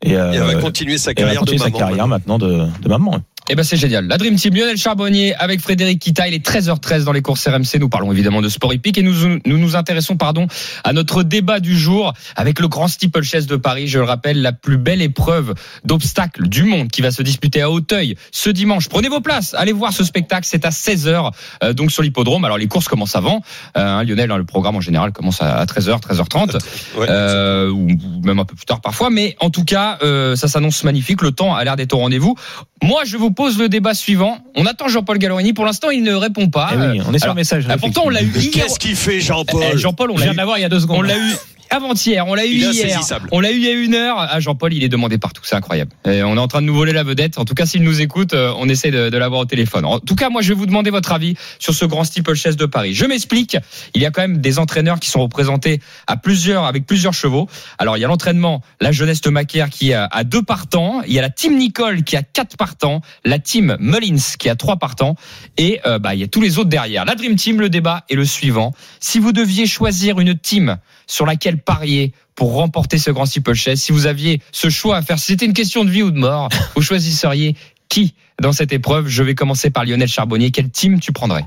et, 0.04 0.16
euh, 0.18 0.32
Et 0.32 0.36
elle 0.36 0.44
va 0.44 0.56
continuer 0.56 0.98
sa 0.98 1.12
et 1.12 1.14
elle 1.18 1.24
va 1.26 1.34
carrière 1.34 1.42
de 1.46 1.50
continuer 1.52 1.58
sa 1.60 1.66
maman. 1.70 1.78
carrière 1.80 2.08
maintenant 2.08 2.38
de, 2.38 2.68
de 2.82 2.90
maman. 2.90 3.18
Eh 3.50 3.56
ben 3.56 3.64
c'est 3.64 3.76
génial. 3.76 4.08
La 4.08 4.18
Dream 4.18 4.38
Team, 4.38 4.56
Lionel 4.56 4.78
Charbonnier 4.78 5.36
avec 5.36 5.60
Frédéric 5.60 6.00
Kita. 6.00 6.30
Il 6.30 6.34
est 6.34 6.46
13h13 6.46 7.04
dans 7.04 7.12
les 7.12 7.22
courses 7.22 7.46
RMC. 7.46 7.78
Nous 7.78 7.90
parlons 7.90 8.10
évidemment 8.14 8.42
de 8.42 8.48
sport 8.48 8.74
hippique 8.74 8.98
et 8.98 9.02
nous 9.04 9.14
nous, 9.46 9.58
nous 9.58 9.76
intéressons 9.76 10.16
pardon 10.16 10.48
à 10.86 10.94
notre 10.94 11.24
débat 11.24 11.60
du 11.60 11.78
jour 11.78 12.14
avec 12.38 12.62
le 12.62 12.70
Grand 12.70 12.88
Steeplechase 12.88 13.46
de 13.46 13.58
Paris. 13.58 13.88
Je 13.88 14.00
le 14.00 14.06
rappelle, 14.06 14.42
la 14.42 14.54
plus 14.54 14.78
belle 14.78 15.02
épreuve 15.02 15.56
d'obstacles 15.84 16.48
du 16.48 16.64
monde 16.64 16.88
qui 16.90 17.02
va 17.02 17.12
se 17.12 17.22
disputer 17.22 17.62
à 17.62 17.70
Auteuil 17.70 18.16
ce 18.32 18.50
dimanche. 18.50 18.88
Prenez 18.88 19.10
vos 19.10 19.20
places. 19.20 19.54
Allez 19.56 19.74
voir 19.74 19.92
ce 19.92 20.06
spectacle. 20.06 20.48
C'est 20.50 20.64
à 20.64 20.70
16h 20.70 21.32
euh, 21.64 21.74
donc 21.74 21.92
sur 21.92 22.02
l'hippodrome. 22.02 22.46
Alors 22.46 22.58
les 22.58 22.68
courses 22.68 22.88
commencent 22.88 23.18
avant. 23.18 23.42
Euh, 23.76 23.82
hein, 24.00 24.04
Lionel, 24.06 24.32
hein, 24.32 24.38
le 24.38 24.46
programme 24.46 24.78
en 24.78 24.82
général 24.82 25.12
commence 25.12 25.42
à 25.42 25.66
13h, 25.66 26.02
13h30 26.02 26.60
Ouais. 26.98 27.08
euh, 27.10 27.70
ou 27.70 27.88
ou 27.92 28.26
même 28.26 28.40
un 28.40 28.46
peu 28.46 28.56
plus 28.56 28.66
tard 28.66 28.80
parfois. 28.80 29.10
Mais 29.10 29.36
en 29.42 29.50
tout 29.50 29.66
cas, 29.66 29.98
euh, 30.02 30.38
ça 30.38 30.48
s'annonce 30.48 30.84
magnifique. 30.86 31.22
Le 31.22 31.32
temps 31.32 31.54
a 31.54 31.64
l'air 31.66 31.76
d'être 31.76 31.94
au 31.94 31.98
rendez-vous. 31.98 32.36
Moi, 32.82 33.04
je 33.06 33.18
vous 33.18 33.32
pose 33.34 33.58
le 33.58 33.70
débat 33.70 33.94
suivant. 33.94 34.40
On 34.56 34.66
attend 34.66 34.88
Jean-Paul 34.88 35.18
Gallorini. 35.18 35.54
Pour 35.54 35.66
l'instant, 35.66 35.90
il 35.90 36.04
ne 36.04 36.14
répond 36.14 36.50
pas. 36.50 36.72
Eh 36.74 36.78
oui, 36.78 37.02
on 37.08 37.14
est 37.14 37.20
sur 37.20 37.26
alors, 37.26 37.36
le 37.36 37.40
message. 37.40 37.68
pourtant, 37.80 38.04
on 38.06 38.10
l'a 38.10 38.24
eu 38.24 38.32
qu'est-ce 38.52 38.80
qu'il 38.80 38.96
fait, 38.96 39.20
Jean-Paul? 39.20 39.64
Eh, 39.74 39.78
Jean-Paul, 39.78 40.12
on 40.12 40.18
l'a 40.18 40.28
eu. 40.28 40.36
il 40.58 40.62
y 40.62 40.66
a 40.66 40.70
deux 40.70 40.80
secondes. 40.80 40.98
On 41.00 41.02
l'a 41.02 41.18
eu 41.18 41.34
avant-hier, 41.74 42.26
on 42.28 42.34
l'a 42.34 42.46
eu 42.46 42.50
hier, 42.50 43.00
on 43.32 43.40
l'a 43.40 43.52
eu 43.52 43.56
il 43.56 43.64
y 43.64 43.68
a 43.68 43.74
une 43.74 43.96
heure. 43.96 44.18
Ah, 44.18 44.40
Jean-Paul, 44.40 44.74
il 44.74 44.84
est 44.84 44.90
demandé 44.90 45.18
partout, 45.18 45.42
c'est 45.44 45.56
incroyable. 45.56 45.92
Et 46.06 46.24
on 46.24 46.36
est 46.36 46.40
en 46.40 46.48
train 46.48 46.62
de 46.62 46.68
nous 46.68 46.76
voler 46.76 46.94
la 46.94 47.04
vedette. 47.04 47.38
En 47.38 47.46
tout 47.46 47.54
cas, 47.54 47.66
s'il 47.66 47.84
nous 47.84 48.02
écoute, 48.02 48.34
euh, 48.34 48.54
on 48.58 48.70
essaie 48.70 48.92
de, 48.92 49.10
de 49.10 49.18
l'avoir 49.18 49.42
au 49.42 49.46
téléphone. 49.46 49.86
En 49.86 50.00
tout 50.00 50.16
cas, 50.16 50.30
moi, 50.30 50.42
je 50.42 50.50
vais 50.50 50.56
vous 50.56 50.66
demander 50.66 50.90
votre 50.90 51.12
avis 51.12 51.36
sur 51.60 51.74
ce 51.74 51.86
grand 51.86 52.04
steeplechase 52.04 52.56
de 52.56 52.66
Paris. 52.66 52.94
Je 52.94 53.06
m'explique. 53.06 53.58
Il 53.94 54.02
y 54.02 54.06
a 54.06 54.12
quand 54.12 54.22
même 54.22 54.38
des 54.38 54.60
entraîneurs 54.60 55.00
qui 55.00 55.10
sont 55.10 55.22
représentés 55.22 55.82
à 56.08 56.18
plusieurs, 56.18 56.66
avec 56.66 56.86
plusieurs 56.86 57.14
chevaux. 57.14 57.50
Alors, 57.80 57.98
il 57.98 58.02
y 58.02 58.06
a 58.06 58.08
l'entraînement, 58.08 58.62
la 58.80 58.92
jeunesse 58.92 59.22
de 59.22 59.30
Macaire 59.30 59.70
qui 59.70 59.94
a, 59.94 60.06
a 60.06 60.24
deux 60.24 60.44
partants. 60.44 61.02
Il 61.08 61.14
y 61.14 61.20
a 61.20 61.22
la 61.22 61.30
team 61.30 61.58
Nicole 61.58 62.04
qui 62.04 62.16
a 62.16 62.24
quatre 62.24 62.58
partants. 62.58 63.02
La 63.26 63.40
team 63.40 63.78
Mullins 63.80 64.36
qui 64.38 64.50
a 64.50 64.56
trois 64.56 64.78
partants. 64.78 65.16
Et 65.58 65.80
euh, 65.86 66.00
bah, 66.00 66.16
il 66.16 66.22
y 66.22 66.24
a 66.24 66.28
tous 66.28 66.42
les 66.42 66.60
autres 66.60 66.70
derrière. 66.70 67.06
La 67.06 67.16
Dream 67.16 67.36
Team, 67.36 67.60
le 67.60 67.70
débat 67.70 68.04
est 68.10 68.16
le 68.16 68.26
suivant. 68.26 68.74
Si 69.00 69.20
vous 69.20 69.32
deviez 69.32 69.66
choisir 69.66 70.20
une 70.20 70.38
team 70.38 70.78
sur 71.08 71.26
laquelle 71.26 71.58
parier 71.60 72.14
pour 72.36 72.54
remporter 72.54 72.98
ce 72.98 73.12
grand 73.12 73.26
steeplechase, 73.26 73.80
si 73.80 73.92
vous 73.92 74.06
aviez 74.08 74.42
ce 74.52 74.70
choix 74.70 74.98
à 74.98 75.02
faire, 75.02 75.20
si 75.20 75.28
c'était 75.28 75.46
une 75.46 75.54
question 75.54 75.86
de 75.86 75.90
vie 75.92 76.04
ou 76.04 76.12
de 76.12 76.18
mort, 76.20 76.50
vous 76.76 76.82
choisisseriez 76.82 77.56
qui 77.90 78.16
dans 78.42 78.52
cette 78.52 78.74
épreuve? 78.74 79.08
Je 79.08 79.22
vais 79.24 79.36
commencer 79.36 79.70
par 79.70 79.86
Lionel 79.86 80.08
Charbonnier. 80.08 80.52
Quelle 80.52 80.70
team 80.70 81.00
tu 81.00 81.12
prendrais? 81.12 81.46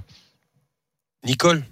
Nicole 1.24 1.64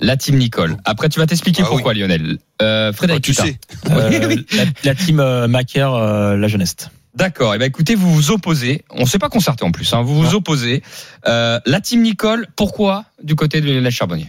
La 0.00 0.16
team 0.16 0.36
Nicole. 0.36 0.76
Après, 0.84 1.08
tu 1.08 1.18
vas 1.18 1.26
t'expliquer 1.26 1.62
Ah 1.64 1.68
pourquoi, 1.68 1.94
Lionel. 1.94 2.38
Euh, 2.60 2.90
Ah, 2.90 2.92
Frédéric 2.92 3.24
Tu 3.24 3.32
Hutin. 3.32 3.44
sais. 3.46 3.58
Euh, 3.90 4.36
la, 4.52 4.64
la 4.84 4.94
team 4.94 5.18
euh, 5.20 5.48
Macaire, 5.48 5.92
euh, 5.94 6.36
la 6.36 6.46
jeunesse. 6.48 6.76
D'accord. 7.14 7.54
Eh 7.54 7.58
ben, 7.58 7.66
écoutez, 7.66 7.94
vous 7.94 8.12
vous 8.14 8.30
opposez. 8.30 8.84
On 8.90 9.00
ne 9.00 9.06
s'est 9.06 9.18
pas 9.18 9.28
concerté 9.28 9.64
en 9.64 9.72
plus. 9.72 9.92
Hein, 9.92 10.02
vous 10.02 10.14
vous 10.22 10.34
opposez. 10.34 10.82
Euh, 11.26 11.58
la 11.66 11.80
team 11.80 12.02
Nicole. 12.02 12.46
Pourquoi 12.56 13.04
du 13.22 13.34
côté 13.34 13.60
de 13.60 13.66
Lionel 13.70 13.92
Charbonnier? 13.92 14.28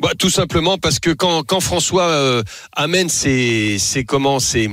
Bah, 0.00 0.10
tout 0.18 0.30
simplement 0.30 0.78
parce 0.78 0.98
que 0.98 1.10
quand, 1.10 1.42
quand 1.42 1.60
François 1.60 2.08
euh, 2.08 2.42
amène 2.72 3.08
ses, 3.08 3.78
ses 3.78 4.04
comment 4.04 4.38
ses, 4.38 4.68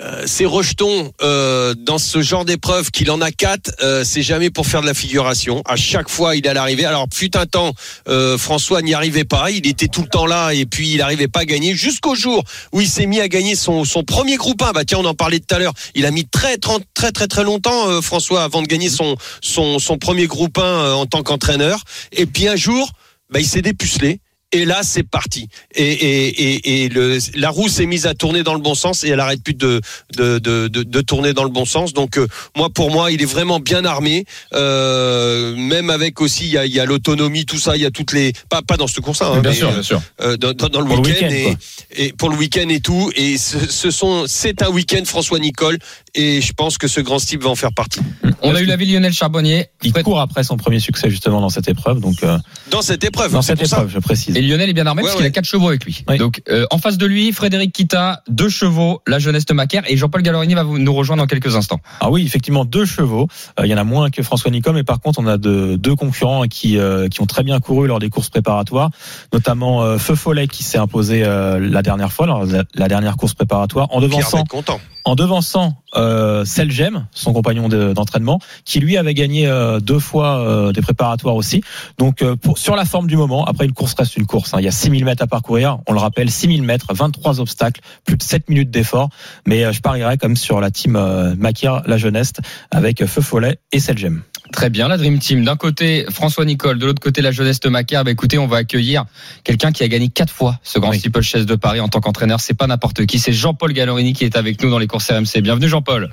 euh, 0.00 0.26
ses 0.26 0.46
rejetons 0.46 1.12
euh, 1.22 1.74
dans 1.74 1.98
ce 1.98 2.22
genre 2.22 2.46
d'épreuve 2.46 2.90
qu'il 2.90 3.10
en 3.10 3.20
a 3.20 3.30
quatre, 3.30 3.72
euh, 3.82 4.04
c'est 4.04 4.22
jamais 4.22 4.48
pour 4.48 4.66
faire 4.66 4.80
de 4.80 4.86
la 4.86 4.94
figuration. 4.94 5.62
À 5.66 5.76
chaque 5.76 6.08
fois, 6.08 6.34
il 6.34 6.46
est 6.46 6.48
à 6.48 6.54
l'arrivée. 6.54 6.86
Alors 6.86 7.06
fut 7.12 7.36
un 7.36 7.44
temps, 7.44 7.72
euh, 8.08 8.38
François 8.38 8.80
n'y 8.80 8.94
arrivait 8.94 9.24
pas. 9.24 9.50
Il 9.50 9.66
était 9.66 9.88
tout 9.88 10.00
le 10.00 10.08
temps 10.08 10.24
là 10.26 10.52
et 10.52 10.64
puis 10.64 10.92
il 10.92 10.96
n'arrivait 10.98 11.28
pas 11.28 11.40
à 11.40 11.44
gagner 11.44 11.74
jusqu'au 11.74 12.14
jour 12.14 12.42
où 12.72 12.80
il 12.80 12.88
s'est 12.88 13.04
mis 13.04 13.20
à 13.20 13.28
gagner 13.28 13.54
son, 13.54 13.84
son 13.84 14.02
premier 14.02 14.36
groupe 14.36 14.62
1. 14.62 14.72
Bah 14.72 14.84
tiens, 14.86 14.98
on 14.98 15.04
en 15.04 15.14
parlait 15.14 15.40
tout 15.40 15.54
à 15.54 15.58
l'heure. 15.58 15.74
Il 15.94 16.06
a 16.06 16.10
mis 16.10 16.26
très 16.26 16.56
très 16.56 16.78
très 16.94 17.12
très, 17.12 17.26
très 17.26 17.44
longtemps 17.44 17.90
euh, 17.90 18.00
François 18.00 18.44
avant 18.44 18.62
de 18.62 18.66
gagner 18.66 18.88
son 18.88 19.16
son, 19.42 19.78
son 19.78 19.98
premier 19.98 20.26
groupe 20.26 20.56
1 20.56 20.62
euh, 20.62 20.92
en 20.94 21.04
tant 21.04 21.22
qu'entraîneur. 21.22 21.84
Et 22.12 22.24
puis 22.24 22.48
un 22.48 22.56
jour, 22.56 22.90
bah, 23.32 23.40
il 23.40 23.46
s'est 23.46 23.62
dépucelé. 23.62 24.20
Et 24.54 24.64
là, 24.66 24.80
c'est 24.82 25.02
parti. 25.02 25.48
Et, 25.74 25.82
et, 25.92 26.28
et, 26.28 26.84
et 26.84 26.88
le, 26.90 27.18
la 27.36 27.48
roue 27.50 27.68
s'est 27.68 27.86
mise 27.86 28.06
à 28.06 28.14
tourner 28.14 28.42
dans 28.42 28.52
le 28.54 28.60
bon 28.60 28.74
sens 28.74 29.02
et 29.02 29.08
elle 29.08 29.20
arrête 29.20 29.42
plus 29.42 29.54
de, 29.54 29.80
de, 30.16 30.38
de, 30.38 30.68
de, 30.68 30.82
de 30.82 31.00
tourner 31.00 31.32
dans 31.32 31.44
le 31.44 31.48
bon 31.50 31.64
sens. 31.64 31.94
Donc, 31.94 32.18
euh, 32.18 32.26
moi, 32.56 32.68
pour 32.68 32.90
moi, 32.90 33.10
il 33.12 33.22
est 33.22 33.26
vraiment 33.26 33.60
bien 33.60 33.84
armé. 33.84 34.24
Euh, 34.52 35.56
même 35.56 35.90
avec 35.90 36.20
aussi, 36.20 36.44
il 36.44 36.50
y 36.52 36.58
a, 36.58 36.66
il 36.66 36.72
y 36.72 36.80
a 36.80 36.84
l'autonomie, 36.84 37.44
tout 37.46 37.58
ça. 37.58 37.76
Il 37.76 37.82
y 37.82 37.86
a 37.86 37.90
toutes 37.90 38.12
les, 38.12 38.32
pas, 38.48 38.62
pas 38.62 38.76
dans 38.76 38.86
ce 38.86 39.00
course 39.00 39.22
hein, 39.22 39.40
mais, 39.42 39.62
euh, 39.62 39.82
sûr. 39.82 40.02
euh, 40.20 40.36
dans, 40.36 40.52
dans- 40.52 40.68
dans 40.68 40.80
le 40.80 40.90
week-end 40.94 41.28
et, 41.30 42.06
et 42.08 42.12
pour 42.12 42.28
le 42.28 42.36
week-end 42.36 42.68
et 42.68 42.80
tout. 42.80 43.10
Et 43.16 43.38
ce, 43.38 43.58
ce 43.70 43.90
sont, 43.90 44.24
c'est 44.26 44.62
un 44.62 44.68
week-end 44.68 45.02
François 45.04 45.38
Nicole 45.38 45.78
et 46.14 46.40
je 46.42 46.52
pense 46.52 46.76
que 46.78 46.88
ce 46.88 47.00
grand 47.00 47.18
style 47.18 47.38
va 47.38 47.48
en 47.50 47.54
faire 47.54 47.72
partie. 47.72 48.00
On 48.42 48.54
a 48.54 48.60
eu 48.60 48.66
l'avis 48.66 48.86
de 48.86 48.92
Lionel 48.92 49.12
Charbonnier. 49.12 49.66
Il 49.82 49.92
Fred- 49.92 50.04
court 50.04 50.20
après 50.20 50.44
son 50.44 50.56
premier 50.56 50.80
succès 50.80 51.08
justement 51.10 51.40
dans 51.40 51.48
cette 51.48 51.68
épreuve. 51.68 52.00
Donc 52.00 52.22
euh, 52.22 52.36
Dans 52.70 52.82
cette 52.82 53.04
épreuve, 53.04 53.32
dans 53.32 53.42
cette 53.42 53.64
ça. 53.66 53.76
épreuve, 53.76 53.90
je 53.94 53.98
précise. 53.98 54.36
Lionel 54.42 54.68
est 54.68 54.72
bien 54.72 54.86
armé 54.86 55.02
Ouais, 55.02 55.08
parce 55.08 55.16
qu'il 55.16 55.26
a 55.26 55.30
quatre 55.30 55.44
chevaux 55.46 55.68
avec 55.68 55.84
lui. 55.84 56.04
Oui. 56.08 56.18
Donc 56.18 56.42
euh, 56.50 56.66
en 56.70 56.78
face 56.78 56.98
de 56.98 57.06
lui, 57.06 57.32
Frédéric 57.32 57.72
Kita, 57.72 58.22
deux 58.28 58.48
chevaux, 58.48 59.00
la 59.06 59.18
jeunesse 59.18 59.46
de 59.46 59.54
Macaire 59.54 59.82
et 59.86 59.96
Jean-Paul 59.96 60.22
Gallorini 60.22 60.54
va 60.54 60.62
vous- 60.62 60.78
nous 60.78 60.94
rejoindre 60.94 61.22
dans 61.22 61.26
quelques 61.26 61.56
instants. 61.56 61.80
Ah 62.00 62.10
oui, 62.10 62.24
effectivement, 62.24 62.64
deux 62.64 62.84
chevaux. 62.84 63.28
Euh, 63.58 63.66
Il 63.66 63.70
y 63.70 63.74
en 63.74 63.78
a 63.78 63.84
moins 63.84 64.10
que 64.10 64.22
François 64.22 64.50
Nicole, 64.50 64.74
mais 64.74 64.84
par 64.84 65.00
contre, 65.00 65.20
on 65.20 65.26
a 65.26 65.36
de, 65.38 65.76
deux 65.76 65.94
concurrents 65.96 66.44
qui, 66.44 66.78
euh, 66.78 67.08
qui 67.08 67.20
ont 67.20 67.26
très 67.26 67.42
bien 67.42 67.60
couru 67.60 67.86
lors 67.86 67.98
des 67.98 68.10
courses 68.10 68.28
préparatoires, 68.30 68.90
notamment 69.32 69.82
euh, 69.82 69.98
Feu 69.98 70.14
Follet 70.14 70.46
qui 70.48 70.62
s'est 70.62 70.78
imposé 70.78 71.22
euh, 71.24 71.58
la 71.60 71.82
dernière 71.82 72.12
fois, 72.12 72.26
lors 72.26 72.44
la, 72.44 72.64
la 72.74 72.88
dernière 72.88 73.16
course 73.16 73.34
préparatoire, 73.34 73.86
en 73.90 73.98
Pierre 73.98 74.10
va 74.10 74.16
devançant, 74.16 74.38
être 74.40 74.48
content. 74.48 74.80
En 75.04 75.14
devançant 75.14 75.74
euh, 75.94 76.44
Selgem, 76.44 77.06
son 77.12 77.32
compagnon 77.32 77.68
de- 77.68 77.92
d'entraînement, 77.92 78.38
qui 78.64 78.80
lui 78.80 78.96
avait 78.96 79.14
gagné 79.14 79.46
euh, 79.46 79.80
deux 79.80 79.98
fois 79.98 80.38
euh, 80.38 80.72
des 80.72 80.80
préparatoires 80.82 81.34
aussi. 81.36 81.62
Donc 81.98 82.22
euh, 82.22 82.36
sur 82.56 82.76
la 82.76 82.84
forme 82.84 83.06
du 83.06 83.16
moment, 83.16 83.44
après 83.44 83.64
une 83.66 83.72
course 83.72 83.94
reste 83.94 84.16
une 84.16 84.26
course. 84.26 84.54
hein. 84.54 84.58
Il 84.60 84.64
y 84.64 84.68
a 84.68 84.72
6000 84.72 85.04
mètres 85.04 85.22
à 85.22 85.26
parcourir, 85.26 85.78
on 85.86 85.92
le 85.92 85.98
rappelle, 86.00 86.30
6000 86.30 86.62
mètres, 86.62 86.86
23 86.94 87.40
obstacles, 87.40 87.80
plus 88.04 88.16
de 88.16 88.22
7 88.22 88.48
minutes 88.48 88.70
d'effort. 88.70 89.08
Mais 89.46 89.72
je 89.72 89.80
parierais 89.80 90.16
comme 90.18 90.36
sur 90.36 90.60
la 90.60 90.70
team 90.70 90.92
Maquia, 91.38 91.82
la 91.86 91.98
jeunesse, 91.98 92.32
avec 92.70 93.04
Feu 93.06 93.20
Follet 93.22 93.58
et 93.72 93.80
Selgem. 93.80 94.22
Très 94.52 94.70
bien, 94.70 94.86
la 94.88 94.96
Dream 94.98 95.18
Team. 95.18 95.44
D'un 95.44 95.56
côté, 95.56 96.04
François 96.10 96.44
Nicole, 96.44 96.78
de 96.78 96.86
l'autre 96.86 97.00
côté, 97.02 97.22
la 97.22 97.30
jeunesse 97.32 97.58
de 97.60 97.68
Macaire. 97.68 98.04
Bah, 98.04 98.10
écoutez, 98.10 98.38
on 98.38 98.46
va 98.46 98.58
accueillir 98.58 99.04
quelqu'un 99.44 99.72
qui 99.72 99.82
a 99.82 99.88
gagné 99.88 100.08
quatre 100.08 100.32
fois 100.32 100.58
ce 100.62 100.78
Grand 100.78 100.90
Oui. 100.90 100.98
Steeple 100.98 101.22
Chase 101.22 101.46
de 101.46 101.54
Paris 101.54 101.80
en 101.80 101.88
tant 101.88 102.00
qu'entraîneur. 102.00 102.38
C'est 102.40 102.54
pas 102.54 102.66
n'importe 102.66 103.06
qui, 103.06 103.18
c'est 103.18 103.32
Jean-Paul 103.32 103.72
Gallorini 103.72 104.12
qui 104.12 104.24
est 104.24 104.36
avec 104.36 104.62
nous 104.62 104.70
dans 104.70 104.78
les 104.78 104.86
courses 104.86 105.10
RMC. 105.10 105.40
Bienvenue 105.42 105.68
Jean-Paul. 105.68 106.10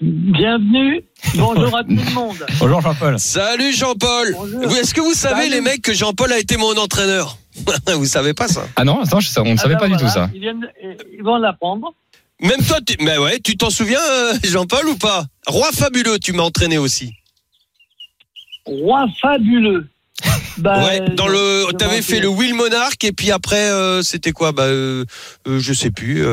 Bienvenue, 0.00 1.02
bonjour 1.34 1.76
à 1.76 1.82
tout 1.82 1.90
le 1.90 2.10
monde. 2.14 2.36
Bonjour 2.60 2.80
Jean-Paul. 2.80 3.18
Salut 3.18 3.72
Jean-Paul. 3.74 4.28
Est-ce 4.80 4.94
que 4.94 5.00
vous 5.00 5.12
savez 5.12 5.42
Salut. 5.42 5.50
les 5.50 5.60
mecs 5.60 5.82
que 5.82 5.92
Jean-Paul 5.92 6.32
a 6.32 6.38
été 6.38 6.56
mon 6.56 6.76
entraîneur 6.76 7.36
Vous 7.96 8.06
savez 8.06 8.32
pas 8.32 8.46
ça 8.46 8.62
Ah 8.76 8.84
non, 8.84 9.02
attends, 9.02 9.18
je- 9.18 9.28
on 9.40 9.52
ne 9.52 9.56
savait 9.56 9.74
Ah 9.76 9.80
pas 9.80 9.88
ben 9.88 9.96
du 9.96 10.02
tout 10.04 10.08
ça. 10.08 10.30
Ils, 10.32 10.40
viennent- 10.40 10.68
ils 11.12 11.22
vont 11.24 11.36
l'apprendre. 11.38 11.92
Même 12.40 12.64
toi, 12.66 12.78
tu... 12.86 12.96
mais 13.00 13.18
ouais, 13.18 13.40
tu 13.40 13.56
t'en 13.56 13.70
souviens, 13.70 14.00
euh, 14.00 14.34
Jean-Paul 14.44 14.88
ou 14.88 14.96
pas? 14.96 15.26
Roi 15.46 15.70
fabuleux, 15.72 16.18
tu 16.18 16.32
m'as 16.32 16.44
entraîné 16.44 16.78
aussi. 16.78 17.12
Roi 18.64 19.06
fabuleux. 19.20 19.88
Bah, 20.58 20.84
ouais, 20.84 21.10
dans 21.14 21.28
le, 21.28 21.72
t'avais 21.78 22.02
fait 22.02 22.18
le. 22.18 22.26
Will 22.26 22.54
Monarch 22.54 23.04
et 23.04 23.12
puis 23.12 23.30
après, 23.30 23.70
euh, 23.70 24.02
c'était 24.02 24.32
quoi? 24.32 24.50
Bah, 24.50 24.64
euh, 24.64 25.04
euh, 25.46 25.60
je 25.60 25.72
sais 25.72 25.92
plus. 25.92 26.24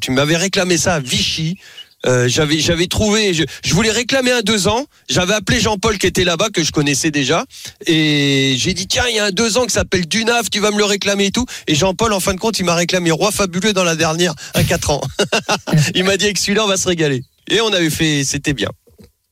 tu 0.00 0.12
m'avais 0.12 0.36
réclamé 0.36 0.76
ça 0.76 0.94
à 0.94 1.00
Vichy. 1.00 1.58
Euh, 2.06 2.28
j'avais 2.28 2.58
j'avais 2.58 2.86
trouvé 2.86 3.32
je, 3.32 3.44
je 3.64 3.74
voulais 3.74 3.90
réclamer 3.90 4.30
un 4.30 4.42
deux 4.42 4.68
ans. 4.68 4.86
J'avais 5.08 5.32
appelé 5.34 5.58
Jean-Paul 5.60 5.96
qui 5.98 6.06
était 6.06 6.24
là-bas 6.24 6.50
que 6.50 6.62
je 6.62 6.70
connaissais 6.70 7.10
déjà. 7.10 7.44
Et 7.86 8.54
j'ai 8.58 8.74
dit 8.74 8.86
tiens 8.86 9.04
il 9.08 9.16
y 9.16 9.18
a 9.18 9.26
un 9.26 9.30
deux 9.30 9.56
ans 9.58 9.64
qui 9.64 9.72
s'appelle 9.72 10.06
Dunaf 10.06 10.50
tu 10.50 10.60
vas 10.60 10.70
me 10.70 10.78
le 10.78 10.84
réclamer 10.84 11.26
et 11.26 11.30
tout. 11.30 11.46
Et 11.66 11.74
Jean-Paul 11.74 12.12
en 12.12 12.20
fin 12.20 12.34
de 12.34 12.38
compte 12.40 12.58
il 12.58 12.64
m'a 12.64 12.74
réclamé 12.74 13.10
roi 13.10 13.30
fabuleux 13.32 13.72
dans 13.72 13.84
la 13.84 13.96
dernière 13.96 14.34
à 14.54 14.62
quatre 14.64 14.90
ans. 14.90 15.00
Il 15.94 16.04
m'a 16.04 16.16
dit 16.16 16.24
avec 16.26 16.38
celui-là 16.38 16.64
on 16.64 16.68
va 16.68 16.76
se 16.76 16.88
régaler. 16.88 17.22
Et 17.48 17.60
on 17.60 17.72
avait 17.72 17.90
fait 17.90 18.22
c'était 18.24 18.52
bien. 18.54 18.68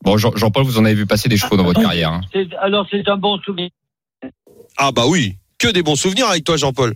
Bon, 0.02 0.16
Jean- 0.16 0.34
Jean-Paul, 0.34 0.64
vous 0.64 0.78
en 0.78 0.84
avez 0.84 0.94
vu 0.94 1.06
passer 1.06 1.28
des 1.28 1.36
chevaux 1.36 1.56
dans 1.56 1.62
votre 1.64 1.80
carrière. 1.80 2.10
hein. 2.12 2.20
Alors 2.60 2.86
c'est 2.90 3.06
un 3.08 3.16
bon 3.16 3.38
souvenir. 3.44 3.68
ah 4.76 4.92
bah 4.92 5.04
oui. 5.06 5.36
Que 5.58 5.68
des 5.68 5.82
bons 5.82 5.96
souvenirs 5.96 6.26
avec 6.28 6.42
toi 6.44 6.56
Jean-Paul. 6.56 6.94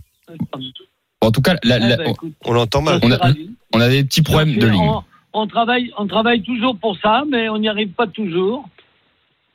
En 1.21 1.31
tout 1.31 1.41
cas, 1.41 1.55
la- 1.63 1.79
la- 1.79 1.93
Eh 1.93 1.97
ben, 1.97 2.09
écoute, 2.11 2.33
on 2.45 2.53
l'entend 2.53 2.81
mal. 2.81 2.99
On 3.03 3.11
a- 3.11 3.31
on 3.73 3.79
a 3.81 3.89
des 3.89 4.03
petits 4.03 4.21
problèmes 4.21 4.55
de 4.57 4.67
ligne. 4.67 4.91
On, 5.39 5.47
travaille, 5.47 5.91
on 5.97 6.07
travaille 6.07 6.41
toujours 6.41 6.77
pour 6.79 6.97
ça, 6.99 7.23
mais 7.29 7.47
on 7.49 7.57
n'y 7.59 7.69
arrive 7.69 7.89
pas 7.91 8.07
toujours. 8.07 8.67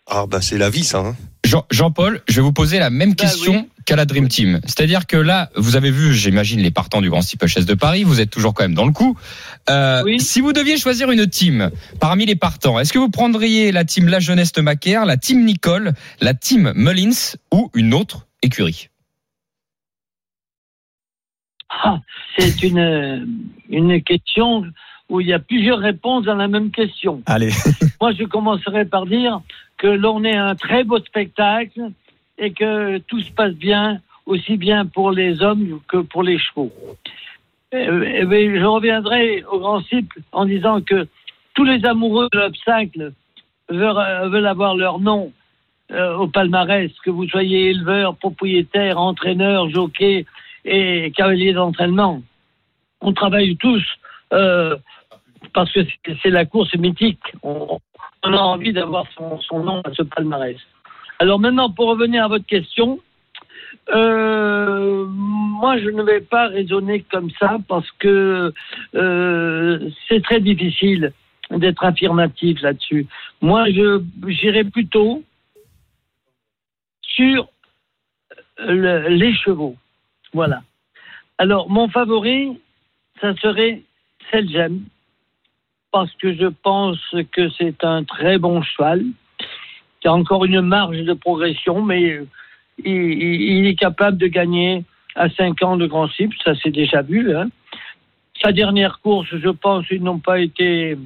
ah 0.07 0.27
bah 0.27 0.41
c'est 0.41 0.59
la 0.59 0.71
vie 0.71 0.85
ça 0.85 0.99
hein. 1.01 1.17
Jean- 1.45 1.67
Jean-Paul, 1.71 2.23
je 2.29 2.37
vais 2.37 2.43
vous 2.43 2.53
poser 2.53 2.79
la 2.79 2.89
même 2.91 3.11
Bah 3.11 3.25
question 3.25 3.69
qu'à 3.85 3.97
la 3.97 4.05
Dream 4.05 4.29
Team. 4.29 4.61
C'est-à-dire 4.65 5.09
que 5.09 5.17
là, 5.17 5.51
vous 5.57 5.75
avez 5.75 5.91
vu, 5.91 6.15
j'imagine, 6.15 6.61
les 6.61 6.71
partants 6.71 7.01
du 7.01 7.11
Grand 7.11 7.21
Steeple 7.21 7.49
Chase 7.49 7.67
de 7.67 7.75
Paris. 7.75 8.05
Vous 8.05 8.21
êtes 8.21 8.31
toujours 8.31 8.55
quand 8.55 8.63
même 8.63 8.75
dans 8.75 8.87
le 8.87 8.93
coup. 8.93 9.19
Euh, 9.69 10.03
Oui. 10.05 10.21
Si 10.21 10.41
vous 10.41 10.53
deviez 10.53 10.77
choisir 10.79 11.11
une 11.11 11.27
team 11.27 11.71
parmi 12.01 12.27
les 12.27 12.37
partants, 12.37 12.79
est-ce 12.79 12.93
que 12.93 12.99
vous 13.01 13.11
prendriez 13.11 13.73
la 13.73 13.85
team 13.85 14.07
La 14.09 14.21
Jeunesse 14.21 14.53
de 14.53 14.61
Macaire, 14.63 15.05
la 15.05 15.17
team 15.17 15.45
Nicole, 15.45 15.95
la 16.21 16.33
team 16.33 16.73
Mullins 16.77 17.35
ou 17.53 17.71
une 17.75 17.93
autre 17.93 18.29
écurie? 18.41 18.89
Ah, 21.71 21.99
c'est 22.39 22.63
une, 22.63 23.51
une 23.69 24.03
question 24.05 24.63
où 25.13 25.21
il 25.21 25.27
y 25.27 25.35
a 25.35 25.39
plusieurs 25.39 25.79
réponses 25.79 26.25
dans 26.25 26.35
la 26.35 26.49
même 26.49 26.71
question. 26.71 27.23
Allez, 27.27 27.51
Moi, 28.01 28.13
je 28.13 28.25
commencerai 28.25 28.87
par 28.87 29.05
dire 29.05 29.43
que 29.77 29.87
l'on 29.87 30.25
est 30.25 30.37
un 30.37 30.55
très 30.55 30.85
beau 30.85 30.99
spectacle 31.01 31.91
et 32.39 32.53
que 32.53 32.97
tout 32.97 33.21
se 33.21 33.31
passe 33.31 33.53
bien, 33.53 34.01
aussi 34.25 34.57
bien 34.57 34.87
pour 34.87 35.13
les 35.13 35.43
hommes 35.43 35.81
que 35.87 35.99
pour 35.99 36.23
les 36.23 36.39
chevaux. 36.39 36.73
Euh, 37.75 38.05
eh 38.21 38.25
bien, 38.25 38.59
je 38.59 38.65
reviendrai 38.65 39.45
au 39.45 39.59
grand 39.59 39.83
cycle 39.83 40.19
en 40.33 40.47
disant 40.47 40.81
que 40.81 41.07
tous 41.53 41.65
les 41.65 41.85
amoureux 41.85 42.29
de 42.33 42.39
l'obstacle 42.39 43.13
veulent, 43.69 43.99
euh, 43.99 44.29
veulent 44.31 44.47
avoir 44.47 44.77
leur 44.77 44.99
nom 44.99 45.31
euh, 45.91 46.17
au 46.17 46.27
palmarès, 46.27 46.91
que 47.05 47.11
vous 47.11 47.29
soyez 47.29 47.69
éleveur, 47.69 48.17
propriétaire, 48.17 48.99
entraîneur, 48.99 49.69
jockey 49.69 50.25
et 50.65 51.13
cavalier 51.15 51.53
d'entraînement. 51.53 52.23
On 53.03 53.13
travaille 53.13 53.57
tous 53.57 53.83
euh, 54.33 54.77
parce 55.55 55.73
que 55.73 55.81
c'est- 56.23 56.31
la 56.31 56.45
course 56.45 56.75
mythique. 56.77 57.23
On, 57.43 57.79
a 58.23 58.37
envie 58.37 58.73
d'avoir 58.73 59.05
son, 59.17 59.63
nom 59.63 59.81
à 59.83 59.93
ce 59.93 60.03
palmarès. 60.03 60.57
Alors 61.19 61.41
maintenant, 61.41 61.71
pour 61.71 61.89
revenir 61.89 62.25
à 62.25 62.29
votre 62.29 62.47
question, 62.47 63.01
euh, 63.95 65.07
moi 65.09 65.79
je 65.79 65.91
ne 65.91 66.03
vais 66.03 66.21
pas 66.21 66.49
raisonner 66.49 67.03
comme 67.11 67.31
ça 67.39 67.59
parce 67.69 67.91
que 67.93 68.53
euh, 68.95 69.91
c'est 70.09 70.23
très 70.23 70.41
difficile 70.41 71.13
d'être 71.51 71.85
affirmatif 71.85 72.61
là-dessus. 72.63 73.07
Moi, 73.41 73.71
je 73.71 74.03
j'irai 74.29 74.65
plutôt 74.65 75.23
sur 77.03 77.49
le- 78.59 79.09
les 79.09 79.35
chevaux. 79.35 79.77
Voilà. 80.33 80.63
Alors, 81.39 81.69
mon 81.69 81.89
favori, 81.89 82.59
ça 83.21 83.35
serait 83.37 83.83
Selgem, 84.31 84.81
parce 85.93 86.13
que 86.15 86.35
je 86.35 86.47
pense 86.47 86.99
que 87.33 87.51
c'est 87.51 87.85
un 87.85 88.03
très 88.03 88.39
bon 88.39 88.63
cheval, 88.63 89.05
qui 90.01 90.09
a 90.09 90.13
encore 90.13 90.45
une 90.45 90.63
marge 90.63 91.03
de 91.03 91.13
progression, 91.13 91.83
mais 91.83 92.19
il, 92.85 93.67
est 93.67 93.79
capable 93.79 94.17
de 94.17 94.27
gagner 94.27 94.85
à 95.15 95.29
5 95.29 95.63
ans 95.63 95.77
de 95.77 95.87
Grand 95.87 96.09
Cycle, 96.09 96.37
ça 96.43 96.55
c'est 96.61 96.71
déjà 96.71 97.03
vu. 97.03 97.37
hein. 97.37 97.49
Sa 98.43 98.51
dernière 98.51 98.99
course, 99.01 99.29
je 99.31 99.51
pense, 99.51 99.85
ils 99.91 100.03
n'ont 100.03 100.19
pas 100.19 100.41
été 100.41 100.97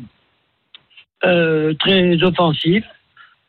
euh, 1.24 1.74
très 1.74 2.22
offensifs. 2.22 2.86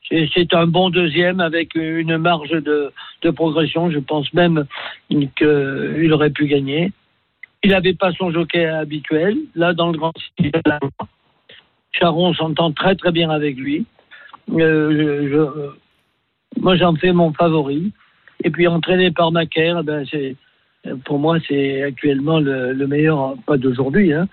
C'est 0.10 0.54
un 0.54 0.68
bon 0.68 0.90
deuxième 0.90 1.42
avec 1.42 1.76
une 1.76 2.18
marge 2.18 2.52
de, 2.52 2.92
progression. 3.32 3.92
Je 3.92 4.00
pense 4.00 4.34
même 4.34 4.66
qu'il 5.10 6.14
aurait 6.14 6.30
pu 6.30 6.48
gagner. 6.48 6.92
Il 7.64 7.72
n'avait 7.72 7.94
pas 7.94 8.14
son 8.14 8.32
jockey 8.32 8.66
habituel. 8.66 9.38
Là, 9.56 9.74
dans 9.74 9.92
le 9.92 9.98
grand 9.98 10.14
Cycle, 10.38 10.62
Charon 12.00 12.34
s'entend 12.34 12.72
très 12.72 12.96
très 12.96 13.12
bien 13.12 13.30
avec 13.30 13.58
lui. 13.58 13.86
Euh, 14.52 14.92
je- 14.92 15.30
je- 15.30 16.62
moi, 16.62 16.76
j'en 16.76 16.96
fais 16.96 17.12
mon 17.12 17.34
favori. 17.34 17.92
Et 18.44 18.50
puis, 18.50 18.68
entraîné 18.68 19.12
par 19.12 19.32
Macaire, 19.32 19.84
ben, 19.84 20.06
c'est, 20.10 20.36
pour 21.06 21.20
moi, 21.20 21.38
c'est 21.48 21.84
actuellement 21.84 22.40
le, 22.40 22.74
le 22.74 22.88
meilleur, 22.88 23.36
pas 23.46 23.58
d'aujourd'hui, 23.58 24.14
hein, 24.14 24.28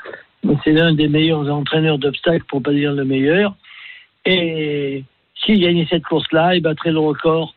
mais 0.45 0.55
c'est 0.63 0.73
l'un 0.73 0.93
des 0.93 1.09
meilleurs 1.09 1.49
entraîneurs 1.51 1.99
d'obstacles, 1.99 2.45
pour 2.49 2.63
pas 2.63 2.73
dire 2.73 2.93
le 2.93 3.05
meilleur. 3.05 3.55
Et 4.27 5.05
s'il 5.43 5.61
gagnait 5.61 5.87
cette 5.89 6.05
course-là, 6.05 6.55
il 6.55 6.63
battrait 6.63 6.93
le 6.93 6.99
record 7.01 7.55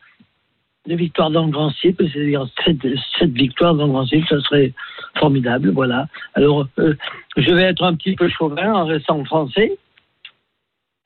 de 0.86 0.94
victoires 0.94 1.30
dans 1.30 1.44
le 1.44 1.50
Grand 1.50 1.70
Cycle, 1.70 2.08
c'est-à-dire 2.10 2.46
sept 2.64 3.30
victoires 3.30 3.74
dans 3.74 3.86
le 3.86 3.92
Grand 3.92 4.06
Cycle, 4.06 4.26
ça 4.28 4.40
serait 4.40 4.72
formidable, 5.18 5.70
voilà. 5.70 6.06
Alors, 6.34 6.66
euh, 6.78 6.94
je 7.36 7.52
vais 7.52 7.64
être 7.64 7.82
un 7.84 7.94
petit 7.94 8.16
peu 8.16 8.28
chauvin 8.28 8.72
en 8.72 8.86
restant 8.86 9.22
français. 9.24 9.76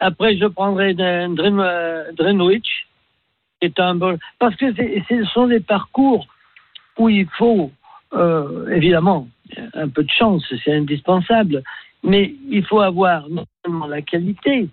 Après, 0.02 0.36
je 0.36 0.46
prendrai 0.46 0.94
Dream, 0.94 1.60
euh, 1.60 2.10
Dreamwich, 2.14 2.88
qui 3.60 3.66
est 3.66 3.78
un 3.78 3.94
bon... 3.94 4.18
Parce 4.40 4.56
que 4.56 4.74
c'est- 4.74 5.04
ce 5.08 5.24
sont 5.26 5.46
des 5.46 5.60
parcours 5.60 6.26
où 6.98 7.08
il 7.08 7.28
faut, 7.38 7.70
euh, 8.12 8.68
évidemment, 8.70 9.28
un 9.74 9.88
peu 9.88 10.02
de 10.02 10.10
chance, 10.10 10.44
c'est 10.64 10.74
indispensable, 10.74 11.62
mais 12.02 12.34
il 12.48 12.64
faut 12.64 12.80
avoir 12.80 13.28
non 13.28 13.44
seulement 13.64 13.86
la 13.86 14.02
qualité, 14.02 14.68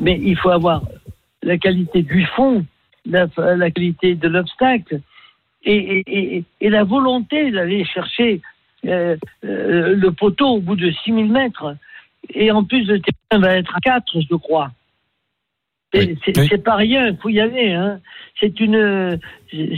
mais 0.00 0.20
il 0.20 0.36
faut 0.36 0.50
avoir 0.50 0.82
la 1.42 1.56
qualité 1.56 2.02
du 2.02 2.26
fond, 2.36 2.66
la, 3.06 3.26
qualité 3.70 4.14
de 4.14 4.28
l'obstacle 4.28 5.00
et, 5.64 6.44
la 6.60 6.84
volonté 6.84 7.50
d'aller 7.50 7.84
chercher 7.84 8.42
euh, 8.84 9.16
euh, 9.44 9.94
le 9.96 10.10
poteau 10.12 10.48
au 10.56 10.60
bout 10.60 10.76
de 10.76 10.90
6000 10.90 11.30
mètres. 11.30 11.76
Et 12.34 12.50
en 12.50 12.64
plus, 12.64 12.84
le 12.86 13.00
terrain 13.00 13.40
va 13.40 13.56
être 13.56 13.74
à 13.76 13.80
4, 13.80 14.20
je 14.28 14.34
crois. 14.36 14.70
C'est 15.92 16.06
Oui. 16.06 16.18
c'est- 16.24 16.38
Oui. 16.38 16.46
c'est 16.50 16.62
pas 16.64 16.74
rien, 16.76 17.08
il 17.08 17.16
faut 17.16 17.28
y 17.28 17.40
aller. 17.40 17.72
Hein. 17.72 18.00
C'est 18.40 18.58
une, 18.60 19.18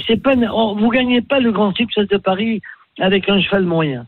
c'est 0.07 0.17
pas, 0.23 0.35
on- 0.37 0.75
vous 0.75 0.89
gagnez 0.91 1.21
pas 1.23 1.39
le 1.41 1.53
Grand 1.53 1.73
Prix 1.73 1.87
de 1.97 2.17
Paris 2.17 2.61
avec 2.99 3.29
un 3.29 3.41
cheval 3.41 3.65
moyen. 3.65 4.07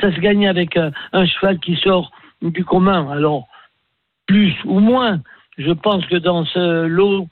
Ça 0.00 0.12
se 0.14 0.20
gagne 0.20 0.48
avec 0.48 0.76
un, 0.76 0.92
un 1.12 1.26
cheval 1.26 1.58
qui 1.58 1.76
sort 1.76 2.12
du 2.42 2.64
commun. 2.64 3.10
Alors 3.10 3.46
plus 4.26 4.54
ou 4.64 4.78
moins, 4.80 5.20
je 5.58 5.72
pense 5.72 6.06
que 6.06 6.16
dans 6.16 6.44
ce 6.46 6.86
lot, 6.86 7.28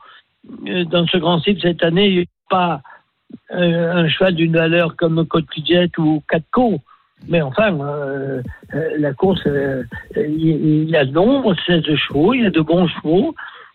euh, 0.69 0.85
dans 0.85 1.07
ce 1.07 1.17
Grand 1.19 1.41
Prix 1.41 1.59
cette 1.63 1.83
année, 1.83 2.09
il 2.09 2.17
n'y 2.17 2.23
a 2.23 2.27
pas 2.51 2.83
euh, 3.53 3.93
un 3.95 4.09
cheval 4.09 4.35
d'une 4.35 4.53
valeur 4.53 4.95
comme 4.97 5.25
Côte 5.27 5.47
Jet 5.65 5.97
ou 5.97 6.23
Catco. 6.29 6.81
Mais 7.29 7.41
enfin, 7.41 7.79
euh, 7.81 8.43
euh, 8.75 8.89
la 8.99 9.13
course, 9.15 9.41
euh, 9.47 9.85
il 10.17 10.89
y 10.91 10.97
a 10.97 11.05
de 11.05 11.13
nombre, 11.13 11.55
16 11.67 11.83
chevaux, 11.97 12.35
il 12.35 12.43
y 12.43 12.47
a 12.47 12.51
de 12.51 12.61
bons 12.61 12.89
chevaux. 12.89 13.35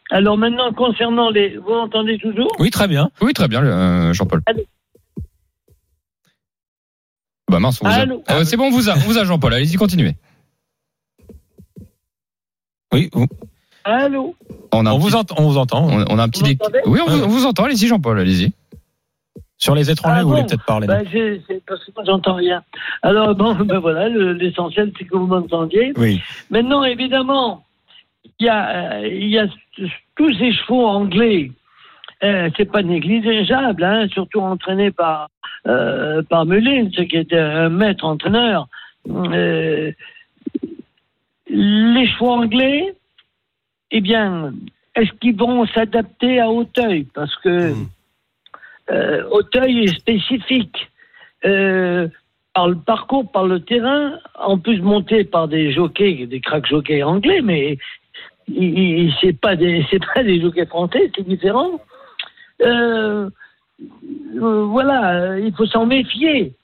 Alors 0.10 0.38
maintenant, 0.38 0.72
concernant 0.74 1.30
les... 1.30 1.58
Vous 1.58 1.72
entendez 1.74 2.18
toujours? 2.18 2.50
Oui, 2.60 2.70
très 2.72 2.88
bien. 2.88 3.10
Oui, 3.22 3.34
très 3.34 3.48
bien, 3.48 3.64
euh, 3.64 4.14
Jean-Paul. 4.14 4.42
Allô? 4.46 4.62
Bah 7.50 7.60
mince, 7.60 7.80
on 7.82 7.88
vous 7.88 7.94
a. 7.94 7.98
Allô? 7.98 8.24
Euh, 8.30 8.44
c'est 8.44 8.58
bon, 8.58 8.66
on 8.66 8.72
vous 8.72 8.90
a, 8.90 8.94
on 8.96 9.00
vous 9.00 9.18
a 9.18 9.24
Jean-Paul. 9.24 9.54
Allez-y, 9.54 9.76
continuez. 9.76 10.16
Oui, 12.94 13.10
vous- 13.14 13.28
Allô? 13.86 14.36
On 14.74 14.86
a 14.86 14.90
un 14.90 14.94
on, 14.94 14.98
vous 14.98 15.08
petit, 15.08 15.16
entend, 15.16 15.36
on 15.40 15.48
vous 15.50 15.58
entend. 15.58 15.88
on, 15.88 16.06
on 16.10 16.20
a 16.20 16.24
un 16.24 16.30
petit. 16.30 16.58
Vous 16.86 16.92
Oui, 16.92 17.00
on 17.06 17.10
vous, 17.10 17.24
on 17.24 17.28
vous 17.28 17.46
entend. 17.46 17.64
Allez-y, 17.64 17.88
Jean-Paul. 17.88 18.20
Allez-y. 18.20 18.52
Sur 19.60 19.74
les 19.76 19.90
étrangers, 19.90 20.18
Ah 20.20 20.24
vous 20.24 20.30
voulez 20.30 20.44
peut-être 20.44 20.66
parler. 20.66 20.86
non 20.88 20.94
ben, 20.98 21.06
c'est 21.48 21.66
parce 21.66 21.84
que 21.84 21.92
moi, 21.96 22.04
j'entends 22.06 22.36
rien. 22.36 22.64
Alors, 23.02 23.34
bon, 23.36 23.54
ben 23.66 23.80
voilà, 23.80 24.08
le- 24.08 24.34
l'essentiel, 24.34 24.92
c'est 24.98 25.06
que 25.06 25.16
vous 25.18 25.26
m'entendiez. 25.26 25.94
Oui. 25.98 26.22
Maintenant, 26.52 26.84
évidemment, 26.84 27.66
il 28.40 28.46
y 28.46 28.50
a, 28.50 29.00
euh, 29.00 29.08
il 29.08 29.30
y 29.30 29.40
a 29.40 29.48
tous 30.16 30.34
ces 30.38 30.54
chevaux 30.54 30.86
anglais. 30.86 31.52
Euh, 32.24 32.50
c'est 32.58 32.72
pas 32.72 32.84
négligeable, 32.84 33.84
hein, 33.84 34.08
surtout 34.12 34.42
entraînés 34.42 34.92
par 34.92 35.30
euh, 35.68 36.22
par 36.24 36.46
Mullins, 36.46 36.90
qui 36.90 37.16
était 37.18 37.38
un 37.38 37.70
maître 37.70 38.06
entraîneur. 38.06 38.68
Euh, 39.10 39.92
les 41.50 42.08
chevaux 42.08 42.32
anglais, 42.32 42.94
eh 43.92 44.02
bien, 44.02 44.54
est-ce 44.96 45.12
qu'ils 45.20 45.36
vont 45.38 45.66
s'adapter 45.68 46.40
à 46.40 46.50
Hauteuil 46.50 47.08
Parce 47.14 47.36
que 47.38 47.74
Mm. 47.74 47.88
Euh, 48.92 49.24
Auteuil 49.32 49.86
est 49.86 50.00
spécifique. 50.00 50.90
Euh, 51.46 52.08
par 52.54 52.70
le 52.70 52.76
parcours, 52.76 53.32
par 53.32 53.46
le 53.46 53.60
terrain, 53.60 54.18
en 54.34 54.58
plus 54.58 54.82
monté 54.82 55.24
par 55.24 55.48
des 55.48 55.72
jockeys, 55.72 56.26
des 56.26 56.40
crack 56.40 56.66
jockeys 56.66 57.04
anglais, 57.04 57.42
mais 57.44 57.78
c'est 59.22 59.40
pas 59.40 59.56
des 59.56 59.86
c'est 59.92 60.04
pas 60.04 60.24
des 60.24 60.42
jockeys 60.42 60.66
français, 60.66 61.12
c'est 61.16 61.28
différent. 61.28 61.80
Euh, 62.64 63.30
euh, 64.42 64.64
voilà, 64.64 65.38
il 65.38 65.54
faut 65.54 65.68
s'en 65.68 65.86
méfier. 65.86 66.56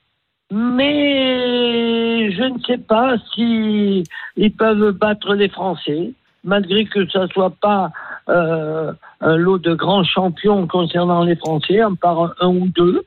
Mais 0.51 2.31
je 2.31 2.43
ne 2.43 2.59
sais 2.59 2.79
pas 2.79 3.15
si 3.33 4.03
ils 4.35 4.51
peuvent 4.51 4.91
battre 4.91 5.35
les 5.35 5.49
Français, 5.49 6.11
malgré 6.43 6.85
que 6.85 7.07
ça 7.09 7.27
soit 7.27 7.53
pas 7.61 7.91
euh, 8.29 8.93
un 9.21 9.35
lot 9.35 9.57
de 9.57 9.73
grands 9.73 10.03
champions 10.03 10.67
concernant 10.67 11.23
les 11.23 11.35
Français, 11.35 11.81
à 11.81 11.89
part 11.99 12.33
un 12.39 12.47
ou 12.47 12.67
deux. 12.67 13.03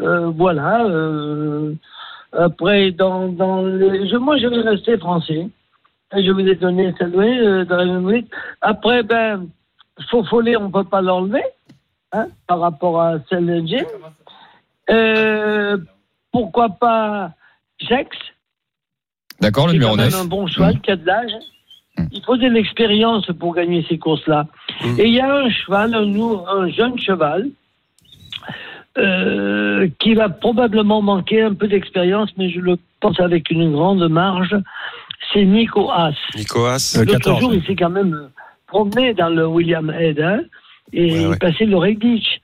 Euh, 0.00 0.28
voilà. 0.28 0.84
euh, 0.84 1.74
après, 2.32 2.90
dans, 2.90 3.28
dans 3.28 3.62
les, 3.62 4.08
je, 4.08 4.16
moi, 4.16 4.38
je 4.38 4.46
vais 4.46 4.60
rester 4.60 4.98
français. 4.98 5.48
Je 6.12 6.30
vous 6.30 6.40
ai 6.40 6.54
donné 6.54 6.92
Dragon 6.92 8.04
Week. 8.04 8.30
Après, 8.60 9.02
ben, 9.02 9.46
Faux-Follet, 10.10 10.56
on 10.56 10.70
peut 10.70 10.84
pas 10.84 11.00
l'enlever, 11.00 11.42
hein, 12.12 12.26
par 12.46 12.60
rapport 12.60 13.00
à 13.00 13.18
Selway. 13.28 13.86
Euh, 14.90 15.76
pourquoi 16.32 16.70
pas 16.70 17.32
Jax 17.78 18.16
D'accord, 19.40 19.66
le 19.66 19.74
numéro 19.74 19.92
quand 19.92 20.02
même 20.02 20.10
9. 20.10 20.22
un 20.22 20.24
bon 20.24 20.46
cheval 20.46 20.80
qui 20.80 20.90
a 20.90 20.96
de 20.96 21.06
l'âge. 21.06 21.32
Mm. 21.98 22.08
Il 22.12 22.22
faut 22.24 22.36
de 22.36 22.46
l'expérience 22.48 23.26
pour 23.38 23.54
gagner 23.54 23.84
ces 23.88 23.98
courses-là. 23.98 24.46
Mm. 24.84 25.00
Et 25.00 25.06
il 25.06 25.14
y 25.14 25.20
a 25.20 25.32
un 25.32 25.50
cheval, 25.50 25.94
un, 25.94 26.06
un 26.56 26.68
jeune 26.68 26.98
cheval, 26.98 27.48
euh, 28.98 29.88
qui 30.00 30.14
va 30.14 30.28
probablement 30.28 31.02
manquer 31.02 31.42
un 31.42 31.54
peu 31.54 31.68
d'expérience, 31.68 32.30
mais 32.36 32.50
je 32.50 32.60
le 32.60 32.78
pense 33.00 33.20
avec 33.20 33.50
une 33.50 33.70
grande 33.72 34.08
marge. 34.08 34.56
C'est 35.32 35.44
Nico 35.44 35.90
Haas. 35.90 36.16
Nicolas. 36.34 36.78
Le 36.94 37.00
L'autre 37.04 37.12
14. 37.18 37.40
jour, 37.40 37.54
il 37.54 37.64
s'est 37.64 37.76
quand 37.76 37.90
même 37.90 38.30
promené 38.66 39.14
dans 39.14 39.28
le 39.28 39.46
William 39.46 39.90
Head 39.90 40.20
hein, 40.20 40.40
et 40.92 41.12
Ouais, 41.12 41.26
ouais. 41.26 41.32
il 41.34 41.38
passait 41.38 41.64
le 41.66 41.76
Redditch. 41.76 42.40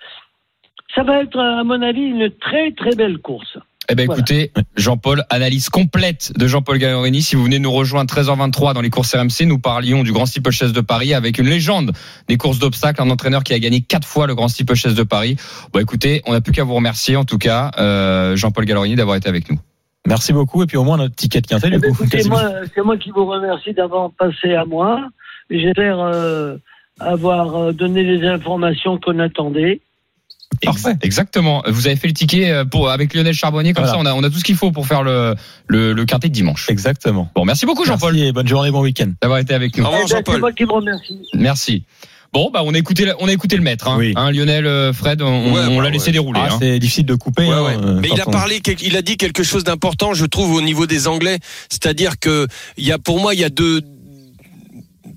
Ça 0.94 1.02
va 1.02 1.22
être, 1.22 1.38
à 1.38 1.64
mon 1.64 1.82
avis, 1.82 2.02
une 2.02 2.30
très 2.30 2.70
très 2.72 2.94
belle 2.94 3.18
course. 3.18 3.58
Eh 3.90 3.94
ben 3.94 4.06
Voilà. 4.06 4.18
écoutez, 4.18 4.52
Jean-Paul, 4.76 5.24
analyse 5.30 5.68
complète 5.68 6.32
de 6.36 6.46
Jean-Paul 6.46 6.78
Gallerini. 6.78 7.22
Si 7.22 7.36
vous 7.36 7.44
venez 7.44 7.58
nous 7.58 7.70
rejoindre 7.70 8.12
13h23 8.12 8.72
dans 8.72 8.80
les 8.80 8.90
courses 8.90 9.14
RMC, 9.14 9.46
nous 9.46 9.58
parlions 9.58 10.02
du 10.02 10.12
Grand 10.12 10.26
Steeplechase 10.26 10.72
de 10.72 10.80
Paris 10.80 11.12
avec 11.12 11.38
une 11.38 11.46
légende 11.46 11.92
des 12.28 12.36
courses 12.36 12.58
d'obstacles, 12.58 13.02
un 13.02 13.10
entraîneur 13.10 13.44
qui 13.44 13.52
a 13.52 13.58
gagné 13.58 13.82
quatre 13.82 14.08
fois 14.08 14.26
le 14.26 14.34
Grand 14.34 14.48
Steeplechase 14.48 14.94
de 14.94 15.02
Paris. 15.02 15.36
Bon, 15.72 15.80
écoutez, 15.80 16.22
on 16.26 16.32
n'a 16.32 16.40
plus 16.40 16.52
qu'à 16.52 16.64
vous 16.64 16.74
remercier 16.74 17.16
en 17.16 17.24
tout 17.24 17.38
cas, 17.38 17.72
euh, 17.78 18.36
Jean-Paul 18.36 18.64
Gallerini, 18.64 18.94
d'avoir 18.96 19.16
été 19.16 19.28
avec 19.28 19.50
nous. 19.50 19.58
Merci 20.06 20.32
beaucoup. 20.32 20.62
Et 20.62 20.66
puis 20.66 20.76
au 20.76 20.84
moins 20.84 20.96
notre 20.96 21.14
ticket 21.14 21.40
de 21.40 21.46
quintet, 21.46 21.68
Eh 21.68 21.78
du 21.78 22.28
ben, 22.28 22.62
c'est 22.74 22.82
moi 22.82 22.96
qui 22.96 23.10
vous 23.10 23.26
remercie 23.26 23.72
d'avoir 23.72 24.10
passé 24.12 24.54
à 24.54 24.64
moi. 24.64 25.08
J'espère 25.50 25.98
euh, 26.00 26.56
avoir 27.00 27.56
euh, 27.56 27.72
donné 27.72 28.02
les 28.02 28.26
informations 28.26 28.98
qu'on 28.98 29.18
attendait. 29.18 29.80
Parfait. 30.62 30.96
Exactement. 31.02 31.62
Vous 31.66 31.86
avez 31.86 31.96
fait 31.96 32.06
le 32.06 32.14
ticket 32.14 32.50
euh, 32.50 32.64
pour 32.64 32.88
avec 32.90 33.12
Lionel 33.14 33.34
Charbonnier, 33.34 33.72
comme 33.74 33.84
Voilà. 33.84 33.98
ça 33.98 34.02
on 34.02 34.06
a, 34.06 34.14
on 34.14 34.22
a 34.22 34.30
tout 34.30 34.38
ce 34.38 34.44
qu'il 34.44 34.56
faut 34.56 34.70
pour 34.70 34.86
faire 34.86 35.02
le, 35.02 35.34
le, 35.66 35.92
le 35.92 36.04
quintet 36.04 36.28
de 36.28 36.32
dimanche. 36.34 36.66
Exactement. 36.70 37.30
Bon, 37.34 37.44
merci 37.44 37.66
beaucoup 37.66 37.84
Jean-Paul 37.84 38.14
Merci 38.14 38.28
et 38.28 38.32
bonne 38.32 38.48
journée, 38.48 38.70
bon 38.70 38.80
week-end. 38.82 39.10
d'avoir 39.20 39.40
été 39.40 39.52
avec 39.54 39.76
nous. 39.76 39.84
Au 39.84 39.88
revoir, 39.88 40.02
Eh 40.06 40.10
ben, 40.10 40.16
Jean-Paul. 40.18 40.34
c'est 40.34 40.40
moi 40.40 40.52
qui 40.52 40.64
vous 40.64 40.74
remercie. 40.74 41.18
Merci. 41.34 41.84
Bon, 42.32 42.50
bah 42.52 42.62
on 42.64 42.74
a 42.74 42.78
écouté, 42.78 43.04
la- 43.04 43.14
on 43.20 43.28
a 43.28 43.32
écouté 43.32 43.56
le 43.56 43.62
maître, 43.62 43.86
hein. 43.88 43.94
Oui. 43.96 44.12
Hein, 44.16 44.32
Lionel, 44.32 44.66
euh, 44.66 44.92
Fred, 44.92 45.22
on, 45.22 45.52
Ouais, 45.52 45.60
on 45.68 45.76
bah, 45.76 45.84
l'a 45.84 45.90
laissé 45.90 46.06
ouais. 46.06 46.12
dérouler. 46.14 46.40
Ah, 46.42 46.48
hein. 46.52 46.56
c'est 46.60 46.80
difficile 46.80 47.06
de 47.06 47.14
couper. 47.14 47.44
Ouais, 47.44 47.52
hein, 47.52 47.62
ouais. 47.62 47.76
euh, 47.80 47.98
Mais 48.02 48.08
il 48.12 48.20
a 48.20 48.24
parlé, 48.24 48.60
il 48.82 48.96
a 48.96 49.02
dit 49.02 49.16
quelque 49.16 49.44
chose 49.44 49.62
d'important, 49.62 50.14
je 50.14 50.24
trouve, 50.26 50.52
au 50.52 50.60
niveau 50.60 50.86
des 50.86 51.06
Anglais. 51.06 51.38
C'est-à-dire 51.70 52.18
que 52.18 52.48
il 52.76 52.84
y 52.84 52.90
a, 52.90 52.98
pour 52.98 53.20
moi, 53.20 53.34
il 53.34 53.40
y 53.40 53.44
a 53.44 53.50
deux, 53.50 53.82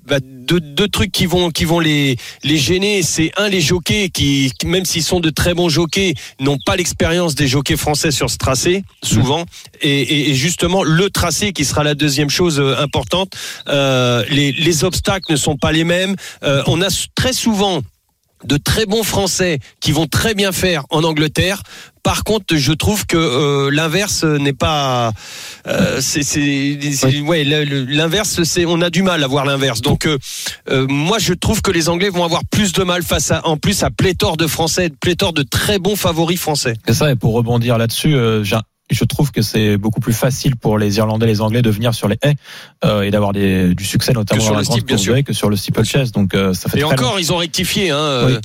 bah, 0.08 0.18
deux, 0.22 0.60
deux 0.60 0.88
trucs 0.88 1.12
qui 1.12 1.26
vont, 1.26 1.50
qui 1.50 1.64
vont 1.64 1.80
les, 1.80 2.16
les 2.42 2.56
gêner. 2.56 3.02
C'est 3.02 3.30
un, 3.36 3.48
les 3.48 3.60
jockeys 3.60 4.10
qui, 4.10 4.52
même 4.64 4.84
s'ils 4.84 5.02
sont 5.02 5.20
de 5.20 5.30
très 5.30 5.54
bons 5.54 5.68
jockeys, 5.68 6.14
n'ont 6.40 6.58
pas 6.64 6.76
l'expérience 6.76 7.34
des 7.34 7.46
jockeys 7.46 7.76
français 7.76 8.10
sur 8.10 8.30
ce 8.30 8.36
tracé, 8.36 8.82
souvent. 9.02 9.44
Et, 9.80 10.00
et, 10.00 10.30
et 10.30 10.34
justement, 10.34 10.82
le 10.82 11.10
tracé 11.10 11.52
qui 11.52 11.64
sera 11.64 11.84
la 11.84 11.94
deuxième 11.94 12.30
chose 12.30 12.58
euh, 12.58 12.76
importante. 12.78 13.34
Euh, 13.68 14.24
les, 14.30 14.52
les 14.52 14.84
obstacles 14.84 15.32
ne 15.32 15.36
sont 15.36 15.56
pas 15.56 15.72
les 15.72 15.84
mêmes. 15.84 16.16
Euh, 16.42 16.62
on 16.66 16.80
a 16.82 16.88
très 17.14 17.32
souvent 17.32 17.82
de 18.44 18.56
très 18.56 18.86
bons 18.86 19.02
Français 19.02 19.58
qui 19.80 19.92
vont 19.92 20.06
très 20.06 20.34
bien 20.34 20.52
faire 20.52 20.84
en 20.90 21.02
Angleterre. 21.04 21.62
Par 22.02 22.24
contre, 22.24 22.56
je 22.56 22.72
trouve 22.72 23.04
que 23.06 23.16
euh, 23.16 23.70
l'inverse 23.70 24.24
n'est 24.24 24.52
pas. 24.52 25.12
euh, 25.66 26.00
c'est, 26.00 26.22
c'est, 26.22 27.20
ouais, 27.20 27.44
l'inverse, 27.44 28.42
c'est 28.44 28.64
on 28.64 28.80
a 28.80 28.88
du 28.90 29.02
mal 29.02 29.22
à 29.22 29.26
voir 29.26 29.44
l'inverse. 29.44 29.82
Donc, 29.82 30.06
euh, 30.06 30.86
moi, 30.88 31.18
je 31.18 31.34
trouve 31.34 31.60
que 31.60 31.70
les 31.70 31.88
Anglais 31.88 32.08
vont 32.08 32.24
avoir 32.24 32.42
plus 32.46 32.72
de 32.72 32.82
mal 32.82 33.02
face 33.02 33.30
à, 33.30 33.46
en 33.46 33.56
plus, 33.56 33.82
à 33.82 33.90
pléthore 33.90 34.36
de 34.36 34.46
Français, 34.46 34.90
pléthore 35.00 35.32
de 35.32 35.42
très 35.42 35.78
bons 35.78 35.96
favoris 35.96 36.38
français. 36.40 36.74
C'est 36.86 36.94
ça, 36.94 37.10
et 37.10 37.16
pour 37.16 37.34
rebondir 37.34 37.76
là-dessus, 37.76 38.14
j'ai- 38.42 38.56
je 38.90 39.04
trouve 39.04 39.30
que 39.32 39.42
c'est 39.42 39.76
beaucoup 39.76 40.00
plus 40.00 40.12
facile 40.12 40.56
pour 40.56 40.78
les 40.78 40.96
Irlandais 40.96 41.26
et 41.26 41.28
les 41.28 41.40
Anglais 41.40 41.62
de 41.62 41.70
venir 41.70 41.94
sur 41.94 42.08
les 42.08 42.18
haies 42.22 42.36
euh, 42.84 43.02
et 43.02 43.10
d'avoir 43.10 43.32
du 43.32 43.84
succès, 43.84 44.12
notamment 44.12 44.38
Que 44.38 44.42
sur 44.44 44.52
dans 44.52 44.58
la 44.58 44.60
le 44.60 44.64
steep, 44.64 44.86
bien 44.86 44.96
sûr. 44.96 45.22
que 45.24 45.32
sur 45.32 45.50
le 45.50 45.56
steeplechase. 45.56 46.12
Donc 46.12 46.34
euh, 46.34 46.54
ça 46.54 46.68
fait 46.68 46.78
Et 46.78 46.82
très 46.82 46.92
encore, 46.94 47.18
ils 47.20 47.32
ont 47.32 47.36
rectifié, 47.36 47.90
hein, 47.90 48.26
Oui, 48.26 48.38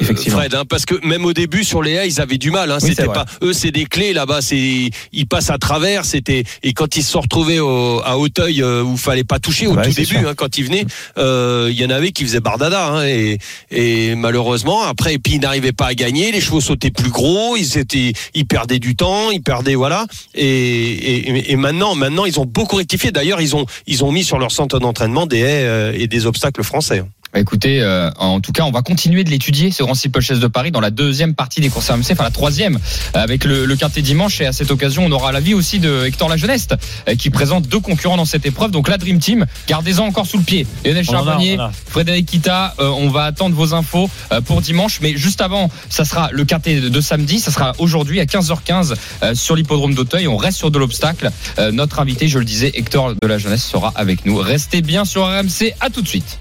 effectivement. 0.00 0.38
Fred, 0.38 0.54
hein, 0.54 0.64
parce 0.68 0.86
que 0.86 0.94
même 1.06 1.24
au 1.24 1.32
début 1.32 1.64
sur 1.64 1.82
les 1.82 1.92
haies, 1.92 2.08
ils 2.08 2.20
avaient 2.20 2.38
du 2.38 2.50
mal. 2.50 2.70
Hein, 2.70 2.78
Oui, 2.82 2.90
c'était 2.90 3.06
pas 3.06 3.26
eux, 3.42 3.52
c'est 3.52 3.70
des 3.70 3.84
clés 3.84 4.12
là-bas. 4.12 4.40
C'est 4.42 4.90
ils 5.12 5.26
passent 5.26 5.50
à 5.50 5.58
travers. 5.58 6.04
C'était 6.04 6.44
et 6.62 6.72
quand 6.72 6.96
ils 6.96 7.02
se 7.02 7.12
sont 7.12 7.20
retrouvés 7.20 7.60
au, 7.60 8.00
à 8.04 8.16
Hauteuil 8.18 8.62
euh, 8.62 8.82
où 8.82 8.96
fallait 8.96 9.24
pas 9.24 9.38
toucher 9.38 9.66
au 9.66 9.74
Ouais, 9.74 9.84
tout 9.84 9.92
début, 9.92 10.16
hein, 10.26 10.34
quand 10.36 10.58
ils 10.58 10.64
venaient, 10.64 10.84
euh, 11.18 11.68
il 11.70 11.80
y 11.80 11.84
en 11.84 11.90
avait 11.90 12.12
qui 12.12 12.24
faisaient 12.24 12.40
bardada. 12.40 12.88
Hein, 12.88 13.06
et, 13.06 13.38
et 13.70 14.14
malheureusement 14.14 14.82
après, 14.82 15.14
et 15.14 15.18
puis 15.18 15.34
ils 15.34 15.40
n'arrivaient 15.40 15.72
pas 15.72 15.86
à 15.86 15.94
gagner. 15.94 16.32
Les 16.32 16.40
chevaux 16.40 16.60
sautaient 16.60 16.90
plus 16.90 17.10
gros. 17.10 17.56
Ils 17.56 17.78
étaient, 17.78 18.12
ils 18.34 18.46
perdaient 18.46 18.78
du 18.78 18.96
temps. 18.96 19.30
Ils 19.30 19.42
perdaient 19.42 19.74
voilà. 19.74 20.06
Et, 20.34 20.44
et, 20.46 21.52
et 21.52 21.56
maintenant, 21.56 21.94
maintenant 21.94 22.24
ils 22.24 22.38
ont 22.40 22.46
beaucoup 22.46 22.76
rectifié. 22.76 23.10
D'ailleurs, 23.12 23.40
ils 23.40 23.54
ont 23.56 23.66
ils 23.86 24.04
ont 24.04 24.12
mis 24.12 24.24
sur 24.24 24.38
leur 24.38 24.50
centre 24.50 24.78
d'entraînement 24.78 25.26
des 25.26 25.38
haies 25.38 25.66
euh, 25.66 25.92
et 25.94 26.06
des 26.06 26.26
obstacles 26.26 26.62
français. 26.62 27.02
Bah, 27.32 27.40
écoutez, 27.40 27.80
euh, 27.80 28.10
en 28.16 28.40
tout 28.40 28.52
cas, 28.52 28.64
on 28.64 28.70
va 28.70 28.82
continuer 28.82 29.24
de 29.24 29.30
l'étudier, 29.30 29.70
ce 29.70 29.82
Grand 29.82 29.94
Steeple 29.94 30.20
Chess 30.20 30.40
de 30.40 30.46
Paris, 30.46 30.70
dans 30.70 30.80
la 30.80 30.90
deuxième 30.90 31.34
partie 31.34 31.60
des 31.60 31.68
courses 31.68 31.90
RMC, 31.90 32.12
enfin 32.12 32.24
la 32.24 32.30
troisième, 32.30 32.78
avec 33.14 33.44
le, 33.44 33.66
le 33.66 33.76
quintet 33.76 34.02
dimanche. 34.02 34.40
Et 34.40 34.46
à 34.46 34.52
cette 34.52 34.70
occasion, 34.70 35.04
on 35.06 35.12
aura 35.12 35.32
l'avis 35.32 35.54
aussi 35.54 35.78
de 35.78 36.04
Hector 36.06 36.28
Lajeuneste, 36.28 36.74
euh, 37.08 37.14
qui 37.14 37.30
présente 37.30 37.68
deux 37.68 37.80
concurrents 37.80 38.16
dans 38.16 38.24
cette 38.24 38.46
épreuve. 38.46 38.70
Donc 38.70 38.88
la 38.88 38.98
Dream 38.98 39.18
Team, 39.18 39.46
gardez-en 39.68 40.06
encore 40.06 40.26
sous 40.26 40.38
le 40.38 40.44
pied. 40.44 40.66
Lionel 40.84 41.04
Charbonnier. 41.04 41.58
Frédéric 41.86 42.26
Kita, 42.26 42.74
euh, 42.78 42.88
on 42.88 43.08
va 43.08 43.24
attendre 43.24 43.54
vos 43.54 43.74
infos 43.74 44.10
euh, 44.32 44.40
pour 44.40 44.60
dimanche. 44.60 45.00
Mais 45.02 45.16
juste 45.16 45.40
avant, 45.40 45.70
ça 45.88 46.04
sera 46.04 46.30
le 46.32 46.44
quintet 46.44 46.80
de, 46.80 46.88
de 46.88 47.00
samedi, 47.00 47.38
ça 47.40 47.50
sera 47.50 47.72
aujourd'hui 47.78 48.20
à 48.20 48.24
15h15 48.24 48.94
euh, 49.22 49.34
sur 49.34 49.56
l'hippodrome 49.56 49.94
d'Auteuil. 49.94 50.28
On 50.28 50.36
reste 50.36 50.58
sur 50.58 50.70
de 50.70 50.78
l'obstacle. 50.78 51.30
Euh, 51.58 51.72
notre 51.72 52.00
invité, 52.00 52.28
je 52.28 52.38
le 52.38 52.44
disais, 52.44 52.70
Hector 52.74 53.14
de 53.20 53.26
la 53.26 53.38
Jeunesse 53.38 53.64
sera 53.64 53.92
avec 53.94 54.26
nous. 54.26 54.36
Restez 54.36 54.82
bien 54.82 55.04
sur 55.04 55.26
RMC. 55.26 55.74
À 55.80 55.90
tout 55.90 56.02
de 56.02 56.08
suite. 56.08 56.38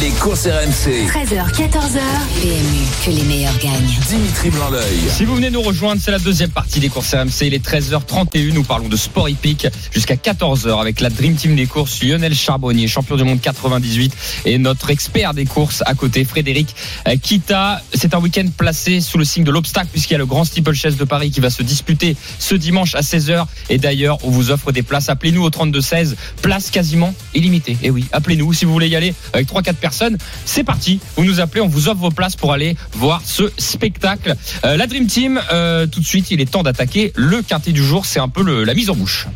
Les 0.00 0.10
courses 0.26 0.48
RMC. 0.48 1.06
13h, 1.06 1.52
14h. 1.52 2.00
PMU, 2.42 2.82
que 3.04 3.10
les 3.12 3.22
meilleurs 3.22 3.56
gagnent. 3.58 3.96
Dimitri 4.08 4.50
Blanc-L'œil. 4.50 4.98
Si 5.08 5.24
vous 5.24 5.36
venez 5.36 5.50
nous 5.50 5.62
rejoindre, 5.62 6.02
c'est 6.04 6.10
la 6.10 6.18
deuxième 6.18 6.50
partie 6.50 6.80
des 6.80 6.88
courses 6.88 7.14
RMC. 7.14 7.42
Il 7.42 7.54
est 7.54 7.64
13h31. 7.64 8.52
Nous 8.52 8.64
parlons 8.64 8.88
de 8.88 8.96
sport 8.96 9.28
hippique 9.28 9.68
jusqu'à 9.92 10.16
14h 10.16 10.80
avec 10.80 10.98
la 10.98 11.10
Dream 11.10 11.36
Team 11.36 11.54
des 11.54 11.66
courses, 11.66 12.02
Lionel 12.02 12.34
Charbonnier, 12.34 12.88
champion 12.88 13.14
du 13.14 13.22
monde 13.22 13.40
98, 13.40 14.16
et 14.46 14.58
notre 14.58 14.90
expert 14.90 15.32
des 15.32 15.44
courses 15.44 15.84
à 15.86 15.94
côté, 15.94 16.24
Frédéric 16.24 16.74
euh, 17.06 17.14
Kita. 17.22 17.80
C'est 17.94 18.12
un 18.12 18.18
week-end 18.18 18.46
placé 18.56 19.00
sous 19.00 19.18
le 19.18 19.24
signe 19.24 19.44
de 19.44 19.52
l'obstacle 19.52 19.90
puisqu'il 19.92 20.14
y 20.14 20.16
a 20.16 20.18
le 20.18 20.26
grand 20.26 20.44
steeplechase 20.44 20.96
de 20.96 21.04
Paris 21.04 21.30
qui 21.30 21.38
va 21.38 21.50
se 21.50 21.62
disputer 21.62 22.16
ce 22.40 22.56
dimanche 22.56 22.96
à 22.96 23.02
16h. 23.02 23.46
Et 23.70 23.78
d'ailleurs, 23.78 24.18
on 24.24 24.30
vous 24.30 24.50
offre 24.50 24.72
des 24.72 24.82
places. 24.82 25.08
Appelez-nous 25.08 25.44
au 25.44 25.50
32-16. 25.50 26.16
Places 26.42 26.72
quasiment 26.72 27.14
illimitées. 27.32 27.76
Et 27.84 27.90
oui, 27.90 28.06
appelez-nous 28.10 28.52
si 28.54 28.64
vous 28.64 28.72
voulez 28.72 28.88
y 28.88 28.96
aller 28.96 29.14
avec 29.32 29.46
3-4 29.46 29.74
personnes. 29.74 30.15
C'est 30.44 30.64
parti. 30.64 31.00
Vous 31.16 31.24
nous 31.24 31.40
appelez, 31.40 31.60
on 31.60 31.68
vous 31.68 31.88
offre 31.88 32.00
vos 32.00 32.10
places 32.10 32.36
pour 32.36 32.52
aller 32.52 32.76
voir 32.92 33.20
ce 33.24 33.50
spectacle. 33.58 34.34
Euh, 34.64 34.76
la 34.76 34.86
Dream 34.86 35.06
Team, 35.06 35.40
euh, 35.52 35.86
tout 35.86 36.00
de 36.00 36.06
suite, 36.06 36.30
il 36.30 36.40
est 36.40 36.50
temps 36.50 36.62
d'attaquer 36.62 37.12
le 37.16 37.42
quintet 37.42 37.72
du 37.72 37.84
jour. 37.84 38.06
C'est 38.06 38.20
un 38.20 38.28
peu 38.28 38.42
le- 38.42 38.64
la 38.64 38.74
mise 38.74 38.90
en 38.90 38.94
bouche. 38.96 39.26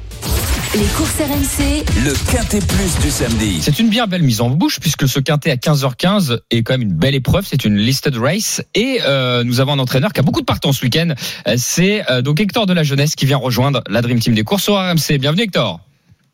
Les 0.72 0.84
courses 0.96 1.16
RMC, 1.18 1.84
Le 2.04 2.12
Quintet 2.30 2.60
Plus 2.60 2.98
du 3.02 3.10
samedi. 3.10 3.58
C'est 3.60 3.80
une 3.80 3.88
bien 3.88 4.06
belle 4.06 4.22
mise 4.22 4.40
en 4.40 4.50
bouche 4.50 4.78
puisque 4.78 5.08
ce 5.08 5.18
quintet 5.18 5.50
à 5.50 5.56
15h15 5.56 6.38
est 6.52 6.62
quand 6.62 6.74
même 6.74 6.82
une 6.82 6.92
belle 6.92 7.16
épreuve. 7.16 7.44
C'est 7.44 7.64
une 7.64 7.76
listed 7.76 8.16
race 8.16 8.62
et 8.76 9.00
euh, 9.04 9.42
nous 9.42 9.58
avons 9.58 9.72
un 9.72 9.78
entraîneur 9.80 10.12
qui 10.12 10.20
a 10.20 10.22
beaucoup 10.22 10.40
de 10.40 10.44
partants 10.46 10.72
ce 10.72 10.84
week-end. 10.84 11.14
C'est 11.56 12.08
euh, 12.08 12.22
donc 12.22 12.40
Hector 12.40 12.66
de 12.66 12.72
la 12.72 12.84
Jeunesse 12.84 13.16
qui 13.16 13.26
vient 13.26 13.38
rejoindre 13.38 13.82
la 13.88 14.00
Dream 14.00 14.20
Team 14.20 14.34
des 14.34 14.44
courses 14.44 14.68
au 14.68 14.74
RMC. 14.76 15.18
Bienvenue 15.18 15.42
Hector. 15.42 15.80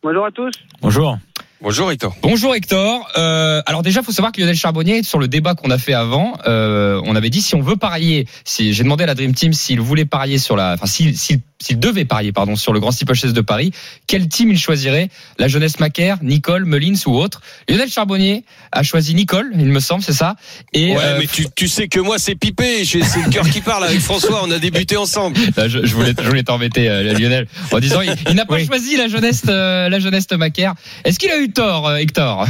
Bonjour 0.03 0.27
à 0.27 0.31
tous. 0.31 0.53
Bonjour. 0.83 1.17
Bonjour 1.63 1.91
Hector. 1.91 2.15
Bonjour 2.21 2.55
Hector. 2.55 3.11
Euh, 3.17 3.63
alors 3.65 3.83
déjà, 3.83 4.03
faut 4.03 4.13
savoir 4.13 4.31
que 4.31 4.41
Lionel 4.41 4.57
Charbonnier, 4.57 5.03
sur 5.03 5.19
le 5.19 5.27
débat 5.27 5.55
qu'on 5.55 5.71
a 5.71 5.79
fait 5.79 5.95
avant, 5.95 6.35
euh, 6.47 7.01
on 7.05 7.17
avait 7.17 7.31
dit 7.31 7.41
si 7.41 7.55
on 7.55 7.63
veut 7.63 7.77
parier, 7.77 8.27
si 8.45 8.75
j'ai 8.75 8.83
demandé 8.83 9.05
à 9.05 9.07
la 9.07 9.15
Dream 9.15 9.35
Team 9.35 9.55
s'il 9.55 9.81
voulait 9.81 10.05
parier 10.05 10.37
sur 10.37 10.55
la, 10.55 10.75
enfin 10.75 10.87
s'il 10.87 11.17
s'il- 11.61 11.79
devait 11.79 12.05
parier 12.05 12.33
pardon 12.33 12.57
sur 12.57 12.73
le 12.73 12.81
Grand 12.81 12.91
Steeplechase 12.91 13.33
de 13.33 13.41
Paris, 13.41 13.71
quel 14.07 14.29
team 14.29 14.51
il 14.51 14.59
choisirait? 14.59 15.09
La 15.39 15.49
jeunesse 15.49 15.79
Macaire, 15.79 16.19
Nicole, 16.23 16.65
Mullins 16.65 16.99
ou 17.07 17.17
autre? 17.17 17.41
Lionel 17.69 17.91
Charbonnier 17.91 18.45
a 18.73 18.83
choisi 18.83 19.15
Nicole, 19.15 19.51
il 19.59 19.67
me 19.67 19.81
semble, 19.81 20.03
c'est 20.03 20.13
ça? 20.13 20.37
Et 20.73 20.97
ouais, 20.97 20.99
euh, 21.03 21.17
mais 21.21 21.27
tu, 21.27 21.47
tu 21.55 21.69
sais 21.69 21.89
que 21.89 22.01
moi 22.01 22.19
c'est 22.19 22.35
pipé, 22.35 22.85
c'est 22.85 22.99
le 22.99 23.31
cœur 23.31 23.49
qui 23.49 23.61
parle 23.61 23.85
avec 23.85 24.01
François, 24.01 24.43
on 24.45 24.51
a 24.51 24.59
débuté 24.59 24.97
ensemble. 24.97 25.37
Là, 25.57 25.69
je, 25.69 25.85
je 25.85 25.95
voulais, 25.95 26.15
je 26.19 26.29
voulais 26.29 26.43
t'embêter, 26.43 26.89
euh, 26.89 27.13
Lionel, 27.15 27.47
en 27.73 27.79
disant 27.79 28.01
il, 28.01 28.15
il 28.29 28.35
n'a 28.35 28.47
pas 28.47 28.55
Oui. 28.55 28.67
choisi 28.67 28.97
la 28.97 29.09
jeunesse, 29.09 29.43
euh, 29.49 29.89
la 29.89 29.99
jeunesse 30.01 30.27
Macaire. 30.33 30.75
Est-ce 31.05 31.19
qu'il 31.19 31.31
a 31.31 31.39
eu 31.39 31.51
tort, 31.51 31.87
euh, 31.89 31.97
Hector? 31.97 32.47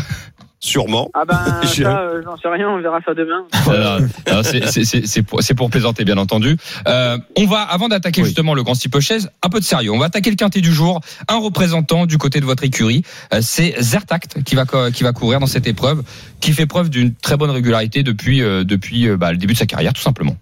Sûrement. 0.66 1.09
Ah 1.14 1.24
ben 1.24 1.37
ça, 1.64 2.00
euh, 2.00 2.22
j'en 2.24 2.37
sais 2.37 2.48
rien, 2.48 2.68
on 2.68 2.81
verra 2.81 2.98
ça 3.07 3.14
demain. 3.14 3.46
C'est- 4.42 5.55
pour, 5.55 5.70
plaisanter, 5.70 6.05
bien 6.05 6.18
entendu. 6.18 6.57
Euh, 6.88 7.18
on 7.37 7.46
va, 7.46 7.61
avant 7.62 7.87
d'attaquer 7.88 8.22
Oui. 8.22 8.26
justement 8.26 8.52
le 8.52 8.64
grand 8.64 8.74
steeplechase, 8.74 9.31
un 9.44 9.48
peu 9.48 9.61
de 9.61 9.64
sérieux. 9.64 9.92
On 9.92 9.98
va 9.98 10.07
attaquer 10.07 10.31
le 10.31 10.37
quintet 10.37 10.61
du 10.61 10.72
jour. 10.72 11.00
Un 11.29 11.38
représentant 11.38 12.05
du 12.07 12.18
côté 12.18 12.40
de 12.40 12.44
votre 12.44 12.64
écurie, 12.64 13.02
euh, 13.33 13.38
c'est 13.42 13.81
Zertact 13.81 14.42
qui 14.42 14.57
va 14.57 14.64
qui 14.90 15.05
va 15.05 15.12
courir 15.12 15.38
dans 15.38 15.46
cette 15.46 15.68
épreuve, 15.68 16.02
qui 16.40 16.50
fait 16.52 16.66
preuve 16.66 16.90
d'une 16.90 17.14
très 17.14 17.37
bonne 17.37 17.50
régularité 17.50 18.02
depuis 18.02 18.42
euh, 18.42 18.64
depuis 18.64 19.09
euh, 19.09 19.16
bah, 19.16 19.31
le 19.31 19.38
début 19.38 19.52
de 19.55 19.59
sa 19.59 19.66
carrière, 19.66 19.92
tout 19.92 20.02
simplement. 20.02 20.37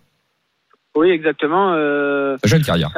Oui, 0.97 1.11
exactement. 1.11 1.75
Euh, 1.75 2.39
jeune 2.45 2.63
carrière. 2.63 2.91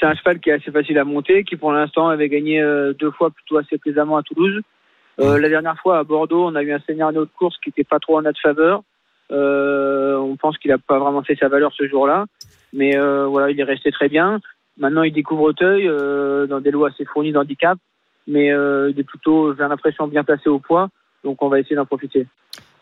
c'est 0.00 0.06
un- 0.06 0.14
cheval 0.14 0.40
qui 0.40 0.48
est 0.50 0.54
assez 0.54 0.70
facile 0.70 0.96
à 0.98 1.04
monter, 1.04 1.44
qui 1.44 1.56
pour 1.56 1.72
l'instant 1.72 2.08
avait 2.08 2.28
gagné 2.30 2.62
deux 2.98 3.10
fois 3.10 3.30
plutôt 3.30 3.58
assez 3.58 3.76
plaisamment 3.78 4.16
à 4.16 4.22
Toulouse. 4.22 4.60
Euh, 5.20 5.38
la 5.38 5.48
dernière 5.48 5.78
fois 5.78 5.98
à 5.98 6.04
Bordeaux, 6.04 6.46
on 6.46 6.54
a 6.54 6.62
eu 6.62 6.72
un 6.72 6.80
scénario 6.86 7.24
de 7.24 7.30
course 7.36 7.56
qui 7.62 7.68
n'était 7.68 7.84
pas 7.84 7.98
trop 7.98 8.18
en 8.18 8.22
notre 8.22 8.40
faveur. 8.40 8.82
Euh, 9.30 10.16
on 10.18 10.36
pense 10.36 10.58
qu'il 10.58 10.70
n'a 10.70 10.78
pas 10.78 10.98
vraiment 10.98 11.22
fait 11.22 11.36
sa 11.36 11.48
valeur 11.48 11.72
ce 11.76 11.86
jour-là, 11.88 12.26
mais 12.72 12.96
euh, 12.96 13.26
voilà, 13.26 13.50
il 13.50 13.58
est 13.58 13.64
resté 13.64 13.90
très 13.90 14.08
bien. 14.08 14.40
Maintenant, 14.78 15.02
il 15.02 15.12
découvre 15.12 15.42
Auteuil 15.42 15.86
euh, 15.86 16.46
dans 16.46 16.60
des 16.60 16.70
lois 16.70 16.88
assez 16.88 17.04
fournies 17.04 17.32
d'handicap, 17.32 17.78
mais 18.26 18.52
euh, 18.52 18.90
il 18.90 18.98
est 18.98 19.04
plutôt, 19.04 19.54
j'ai 19.54 19.62
l'impression, 19.62 20.06
bien 20.06 20.24
placé 20.24 20.48
au 20.48 20.58
poids, 20.58 20.88
donc 21.24 21.42
on 21.42 21.48
va 21.48 21.60
essayer 21.60 21.76
d'en 21.76 21.86
profiter. 21.86 22.26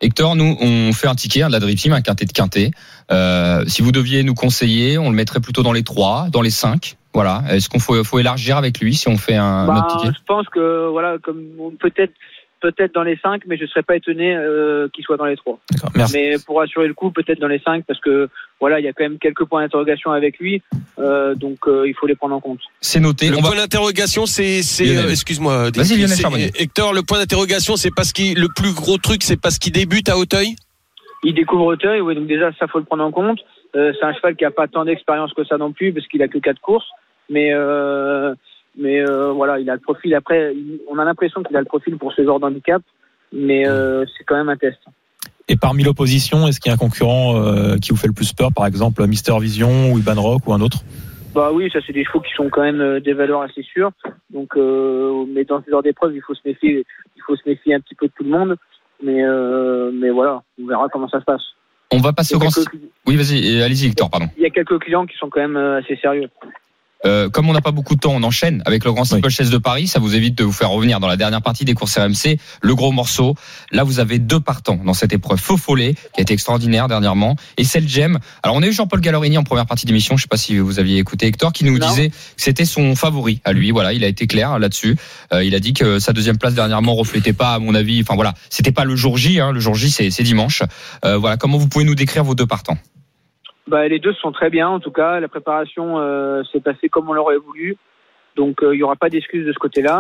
Hector, 0.01 0.35
nous, 0.35 0.57
on 0.61 0.93
fait 0.93 1.09
un 1.09 1.15
ticket, 1.15 1.43
un 1.43 1.49
de 1.49 1.53
la 1.53 1.61
Dream 1.61 1.77
Team, 1.77 1.93
un 1.93 2.01
quintet 2.01 2.25
de 2.25 2.33
quintet. 2.33 2.71
Euh, 3.11 3.65
si 3.67 3.83
vous 3.83 3.93
deviez 3.93 4.23
nous 4.23 4.35
conseiller, 4.35 4.97
on 4.99 5.11
le 5.11 5.17
mettrait 5.17 5.41
plutôt 5.41 5.63
dans 5.63 5.73
les 5.73 5.83
trois, 5.83 6.29
dans 6.33 6.41
les 6.41 6.51
cinq. 6.51 6.97
Voilà. 7.13 7.43
Est-ce 7.51 7.69
qu'on 7.69 7.81
faut, 7.81 8.03
faut 8.05 8.19
élargir 8.19 8.57
avec 8.57 8.79
lui 8.81 8.95
si 8.95 9.09
on 9.09 9.17
fait 9.17 9.37
un, 9.37 9.67
Bah, 9.67 9.79
autre 9.79 9.97
ticket 9.99 10.13
je 10.17 10.25
pense 10.27 10.49
que 10.49 10.89
voilà, 10.89 11.17
comme 11.23 11.43
peut-être 11.81 12.13
peut-être 12.61 12.93
dans 12.95 13.03
les 13.03 13.17
cinq, 13.23 13.41
mais 13.47 13.57
je 13.57 13.65
serais 13.65 13.83
pas 13.83 13.97
étonné 13.97 14.37
euh, 14.37 14.87
qu'il 14.93 15.03
soit 15.03 15.17
dans 15.17 15.25
les 15.25 15.37
trois. 15.37 15.59
D'accord. 15.71 15.91
Merci. 15.97 16.15
Mais 16.15 16.37
pour 16.45 16.61
assurer 16.61 16.89
le 16.89 16.93
coup, 16.95 17.11
peut-être 17.11 17.41
dans 17.41 17.49
les 17.49 17.59
cinq, 17.61 17.85
parce 17.87 17.99
que 18.01 18.29
voilà, 18.61 18.81
il 18.81 18.85
y 18.85 18.89
a 18.89 18.93
quand 18.93 19.03
même 19.03 19.19
quelques 19.19 19.45
points 19.47 19.63
d'interrogation 19.63 20.11
avec 20.13 20.39
lui, 20.39 20.61
euh, 20.99 21.35
donc 21.35 21.57
euh, 21.67 21.89
il 21.89 21.95
faut 21.95 22.07
les 22.07 22.17
prendre 22.17 22.35
en 22.35 22.41
compte. 22.41 22.61
C'est 22.83 23.01
noté. 23.01 23.31
Le 23.31 23.39
On 23.39 23.41
va- 23.41 23.49
point 23.49 23.57
d'interrogation, 23.57 24.27
c'est, 24.27 24.61
euh, 24.83 25.09
excuse-moi. 25.09 25.69
Hector, 26.59 26.93
le 26.93 27.01
point 27.03 27.19
d'interrogation, 27.19 27.77
c'est 27.77 27.91
parce 27.95 28.13
qu'il, 28.13 28.39
le 28.39 28.49
plus 28.55 28.75
gros 28.75 28.99
truc, 28.99 29.23
c'est 29.23 29.41
parce 29.41 29.59
qu'il 29.59 29.73
débute 29.73 30.11
à 30.11 30.19
Auteuil? 30.19 30.55
Il 31.25 31.35
découvre 31.35 31.65
Auteuil, 31.65 32.03
oui, 32.03 32.15
donc 32.15 32.27
déjà 32.27 32.51
ça 32.59 32.67
faut 32.67 32.79
le 32.79 32.85
prendre 32.85 33.05
en 33.05 33.11
compte. 33.11 33.39
Euh, 33.77 33.93
c'est 33.99 34.05
un 34.05 34.13
cheval 34.13 34.35
qui 34.35 34.45
a 34.45 34.51
pas 34.51 34.67
tant 34.67 34.85
d'expérience 34.85 35.33
que 35.33 35.45
ça 35.45 35.57
non 35.57 35.73
plus, 35.73 35.93
parce 35.93 36.07
qu'il 36.09 36.23
a 36.23 36.29
que 36.29 36.39
quatre 36.39 36.61
courses, 36.61 36.89
mais 37.29 37.51
euh, 37.53 38.35
mais 38.77 39.01
euh, 39.01 39.31
voilà, 39.33 39.61
il 39.61 39.71
a 39.71 39.75
le 39.75 39.81
profil. 39.81 40.15
Après, 40.15 40.53
on 40.91 40.99
a 40.99 41.05
l'impression 41.05 41.43
qu'il 41.43 41.57
a 41.57 41.61
le 41.61 41.67
profil 41.67 41.97
pour 41.97 42.13
ce 42.13 42.25
genre 42.25 42.41
d'handicap, 42.41 42.83
mais 43.33 43.65
c'est 43.65 44.25
quand 44.25 44.37
même 44.37 44.49
un 44.49 44.57
test. 44.57 44.79
Et 45.49 45.57
parmi 45.57 45.83
l'opposition, 45.83 46.47
est-ce 46.47 46.61
qu'il 46.61 46.71
y 46.71 46.73
a 46.73 46.75
un 46.75 46.79
concurrent 46.79 47.35
qui 47.81 47.91
vous 47.91 47.97
fait 47.97 48.09
le 48.09 48.13
plus 48.13 48.33
peur, 48.33 48.51
par 48.55 48.67
exemple 48.67 49.07
Mister 49.07 49.35
Vision 49.41 49.93
ou 49.93 49.99
Iban 49.99 50.21
Rock 50.21 50.47
ou 50.47 50.53
un 50.53 50.61
autre? 50.61 50.79
Bah 51.35 51.51
oui, 51.53 51.71
ça 51.73 51.79
c'est 51.87 51.93
des 51.93 52.05
chevaux 52.05 52.21
qui 52.21 52.33
sont 52.33 52.49
quand 52.49 52.63
même 52.63 52.99
des 53.01 53.13
valeurs 53.13 53.43
assez 53.43 53.63
sûres. 53.63 53.93
Donc, 54.31 54.57
mais 54.57 55.45
dans 55.45 55.63
ce 55.63 55.71
genre 55.71 55.83
d'épreuve, 55.83 56.15
il 56.17 56.23
faut 56.23 56.35
se 56.35 56.43
méfier, 56.45 56.85
il 57.17 57.23
faut 57.25 57.37
se 57.37 57.49
méfier 57.49 57.75
un 57.75 57.81
petit 57.81 57.95
peu 57.95 58.07
de 58.07 58.13
tout 58.17 58.25
le 58.25 58.31
monde. 58.31 58.57
Mais 59.03 59.23
mais 59.93 60.11
voilà, 60.11 60.43
on 60.61 60.67
verra 60.67 60.89
comment 60.89 61.09
ça 61.09 61.21
se 61.21 61.25
passe. 61.25 61.43
On 61.93 61.99
va 61.99 62.13
passer 62.13 62.35
au 62.35 62.39
grand. 62.39 62.51
quelques, 62.51 62.69
Oui, 63.07 63.17
vas-y, 63.17 63.63
allez-y, 63.63 63.87
Hector, 63.89 64.11
pardon. 64.11 64.29
il 64.37 64.43
y 64.43 64.47
a 64.47 64.51
quelques 64.51 64.79
clients 64.79 65.07
qui 65.07 65.17
sont 65.17 65.29
quand 65.29 65.41
même 65.41 65.57
euh, 65.57 65.79
assez 65.79 65.97
sérieux. 65.97 66.29
Euh, 67.07 67.31
comme 67.31 67.49
on 67.49 67.53
n'a 67.53 67.61
pas 67.63 67.71
beaucoup 67.71 67.95
de 67.95 68.01
temps, 68.01 68.13
on 68.15 68.23
enchaîne 68.23 68.63
avec 68.67 68.85
le 68.85 68.93
Grand 68.93 69.05
Steeplechase 69.05 69.51
de 69.51 69.59
Paris. 69.59 69.87
Ça 69.87 69.99
vous 70.01 70.15
évite 70.15 70.37
de 70.37 70.45
vous 70.45 70.53
faire 70.53 70.71
revenir 70.71 71.01
dans 71.01 71.07
la 71.09 71.17
dernière 71.17 71.41
partie 71.43 71.65
des 71.65 71.75
courses 71.75 71.97
RMC. 71.97 72.39
Le 72.63 72.75
gros 72.75 72.93
morceau. 72.93 73.35
Là, 73.73 73.85
vous 73.85 74.01
avez 74.01 74.19
deux 74.19 74.41
partants 74.41 74.79
dans 74.85 74.93
cette 74.95 75.13
épreuve. 75.13 75.39
Faux 75.39 75.57
Follet, 75.57 75.95
qui 75.95 76.21
a 76.21 76.23
été 76.23 76.35
extraordinaire 76.35 76.89
dernièrement, 76.89 77.37
et 77.57 77.65
Celle 77.65 77.89
Gem. 77.89 78.19
Alors, 78.43 78.57
on 78.57 78.63
a 78.63 78.67
eu 78.67 78.73
Jean-Paul 78.73 79.01
Gallorini 79.01 79.39
en 79.39 79.45
première 79.45 79.67
partie 79.67 79.87
d'émission. 79.87 80.17
Je 80.17 80.23
sais 80.23 80.29
pas 80.29 80.37
si 80.37 80.59
vous 80.59 80.79
aviez 80.79 80.99
écouté 80.99 81.27
Hector, 81.27 81.53
qui 81.53 81.65
nous 81.65 81.79
Non. 81.79 81.89
disait 81.89 82.11
que 82.11 82.15
c'était 82.37 82.65
son 82.65 82.95
favori 82.95 83.41
à 83.45 83.53
lui. 83.53 83.71
Voilà, 83.71 83.93
il 83.93 84.05
a 84.05 84.09
été 84.09 84.27
clair 84.27 84.59
là-dessus. 84.59 84.97
Euh, 85.33 85.43
il 85.43 85.55
a 85.55 85.61
dit 85.61 85.73
que 85.73 85.99
sa 85.99 86.13
deuxième 86.13 86.37
place 86.39 86.55
dernièrement 86.55 86.95
reflétait 86.95 87.33
pas, 87.33 87.55
à 87.55 87.59
mon 87.59 87.75
avis. 87.75 88.01
Enfin 88.03 88.15
voilà, 88.15 88.35
c'était 88.51 88.73
pas 88.73 88.85
le 88.85 88.95
jour 88.97 89.17
J. 89.17 89.41
Hein. 89.41 89.53
Le 89.53 89.61
jour 89.61 89.75
J, 89.75 89.91
c'est 89.91 90.11
c'est 90.11 90.23
dimanche. 90.23 90.63
Euh, 91.05 91.17
voilà, 91.17 91.37
comment 91.37 91.57
vous 91.59 91.69
pouvez 91.69 91.85
nous 91.85 91.95
décrire 91.95 92.25
vos 92.25 92.35
deux 92.35 92.47
partants? 92.47 92.77
Bah, 93.71 93.87
les 93.87 94.01
deux 94.01 94.13
sont 94.15 94.33
très 94.33 94.51
bien, 94.51 94.69
en 94.69 94.81
tout 94.81 94.91
cas. 94.91 95.21
La 95.21 95.29
préparation 95.29 96.01
euh, 96.01 96.43
s'est 96.43 96.59
passée 96.59 96.89
comme 96.89 97.09
on 97.09 97.13
l'aurait 97.13 97.37
voulu. 97.37 97.77
Donc, 98.35 98.65
euh, 98.65 98.75
il 98.75 98.79
n'y 98.79 98.83
aura 98.83 98.97
pas 98.97 99.09
d'excuses 99.09 99.47
de 99.47 99.53
ce 99.53 99.61
côté-là. 99.61 99.99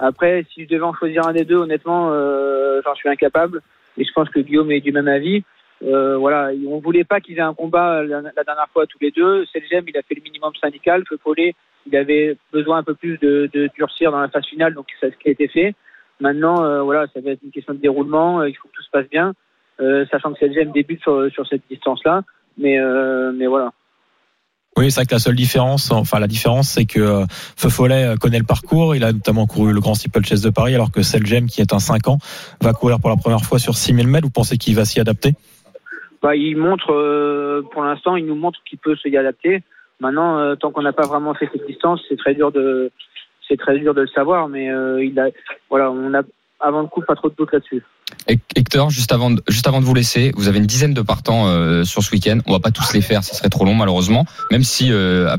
Après, 0.00 0.44
si 0.52 0.64
je 0.64 0.68
devais 0.68 0.82
en 0.82 0.92
choisir 0.92 1.24
un 1.28 1.32
des 1.32 1.44
deux, 1.44 1.54
honnêtement, 1.54 2.10
euh, 2.10 2.80
j'en 2.84 2.96
suis 2.96 3.08
incapable. 3.08 3.60
Et 3.96 4.04
je 4.04 4.12
pense 4.12 4.28
que 4.28 4.40
Guillaume 4.40 4.72
est 4.72 4.80
du 4.80 4.90
même 4.90 5.06
avis. 5.06 5.44
Voilà, 5.82 6.50
on 6.68 6.78
voulait 6.78 7.04
pas 7.04 7.20
qu'ils 7.20 7.38
aient 7.38 7.42
un 7.42 7.54
combat 7.54 8.02
la, 8.02 8.22
dernière 8.22 8.68
fois 8.72 8.86
tous 8.86 8.98
les 9.00 9.12
deux. 9.12 9.46
Selgem, 9.46 9.84
il 9.86 9.96
a 9.96 10.02
fait 10.02 10.16
le 10.16 10.22
minimum 10.22 10.52
syndical. 10.60 11.04
Feu 11.08 11.18
Follet, 11.22 11.54
il 11.86 11.96
avait 11.96 12.36
besoin 12.52 12.78
un 12.78 12.82
peu 12.82 12.94
plus 12.94 13.18
de, 13.18 13.48
durcir 13.76 14.10
dans 14.10 14.20
la 14.20 14.28
phase 14.28 14.46
finale, 14.46 14.74
donc 14.74 14.86
c'est 15.00 15.12
ce 15.12 15.16
qui 15.18 15.28
a 15.28 15.32
été 15.32 15.46
fait. 15.48 15.74
Maintenant, 16.20 16.84
voilà, 16.84 17.06
ça 17.12 17.20
va 17.20 17.32
être 17.32 17.42
une 17.42 17.50
question 17.50 17.74
de 17.74 17.80
déroulement. 17.80 18.44
Il 18.44 18.54
faut 18.56 18.68
que 18.68 18.74
tout 18.74 18.82
se 18.82 18.90
passe 18.90 19.08
bien, 19.10 19.34
sachant 20.10 20.32
que 20.32 20.38
Selgem 20.38 20.70
débute 20.70 21.02
sur 21.02 21.46
cette 21.48 21.62
distance-là. 21.68 22.22
Mais, 22.58 22.78
euh, 22.78 23.32
mais 23.32 23.46
voilà. 23.46 23.72
Oui, 24.76 24.90
c'est 24.90 25.00
vrai 25.00 25.06
que 25.06 25.14
la 25.14 25.18
seule 25.18 25.36
différence, 25.36 25.90
enfin 25.90 26.18
la 26.18 26.26
différence, 26.26 26.70
c'est 26.70 26.86
que 26.86 26.98
euh, 26.98 27.26
Feu 27.28 27.68
Follet 27.68 28.06
euh, 28.06 28.16
connaît 28.16 28.38
le 28.38 28.44
parcours. 28.44 28.96
Il 28.96 29.04
a 29.04 29.12
notamment 29.12 29.46
couru 29.46 29.72
le 29.74 29.80
Grand 29.80 29.94
Steeple 29.94 30.24
Chase 30.24 30.40
de 30.40 30.48
Paris, 30.48 30.74
alors 30.74 30.90
que 30.90 31.02
Selgem, 31.02 31.46
qui 31.46 31.60
est 31.60 31.74
un 31.74 31.78
5 31.78 32.08
ans, 32.08 32.18
va 32.62 32.72
courir 32.72 32.98
pour 32.98 33.10
la 33.10 33.16
première 33.16 33.42
fois 33.42 33.58
sur 33.58 33.76
6000 33.76 34.08
mètres. 34.08 34.26
Vous 34.26 34.32
pensez 34.32 34.56
qu'il 34.56 34.74
va 34.74 34.86
s'y 34.86 34.98
adapter? 34.98 35.34
Bah, 36.22 36.36
il 36.36 36.56
montre, 36.56 36.92
euh, 36.92 37.62
pour 37.72 37.82
l'instant, 37.82 38.14
il 38.16 38.24
nous 38.24 38.36
montre 38.36 38.60
qu'il 38.64 38.78
peut 38.78 38.94
se 38.94 39.08
y 39.08 39.16
adapter. 39.16 39.62
Maintenant, 40.00 40.38
euh, 40.38 40.54
tant 40.54 40.70
qu'on 40.70 40.82
n'a 40.82 40.92
pas 40.92 41.06
vraiment 41.06 41.34
fait 41.34 41.50
cette 41.52 41.66
distance, 41.66 42.00
c'est 42.08 42.16
très 42.16 42.34
dur 42.34 42.52
de, 42.52 42.92
c'est 43.48 43.58
très 43.58 43.78
dur 43.78 43.92
de 43.92 44.02
le 44.02 44.06
savoir. 44.06 44.48
Mais 44.48 44.70
euh, 44.70 45.04
il 45.04 45.18
a, 45.18 45.28
voilà, 45.68 45.90
on 45.90 46.14
a 46.14 46.22
avant 46.62 46.80
le 46.80 46.86
coup 46.86 47.02
pas 47.06 47.14
trop 47.14 47.28
de 47.28 47.34
doute 47.34 47.52
là-dessus. 47.52 47.82
Hector, 48.28 48.90
juste 48.90 49.10
avant, 49.12 49.30
de, 49.30 49.42
juste 49.48 49.66
avant 49.66 49.80
de 49.80 49.84
vous 49.84 49.94
laisser, 49.94 50.32
vous 50.36 50.46
avez 50.46 50.58
une 50.58 50.66
dizaine 50.66 50.94
de 50.94 51.00
partants 51.00 51.46
euh, 51.46 51.82
sur 51.84 52.02
ce 52.02 52.12
week-end. 52.12 52.38
On 52.46 52.52
va 52.52 52.60
pas 52.60 52.70
tous 52.70 52.92
les 52.92 53.00
faire, 53.00 53.24
ce 53.24 53.34
serait 53.34 53.48
trop 53.48 53.64
long 53.64 53.74
malheureusement. 53.74 54.26
Même 54.50 54.62
si 54.62 54.92
euh, 54.92 55.34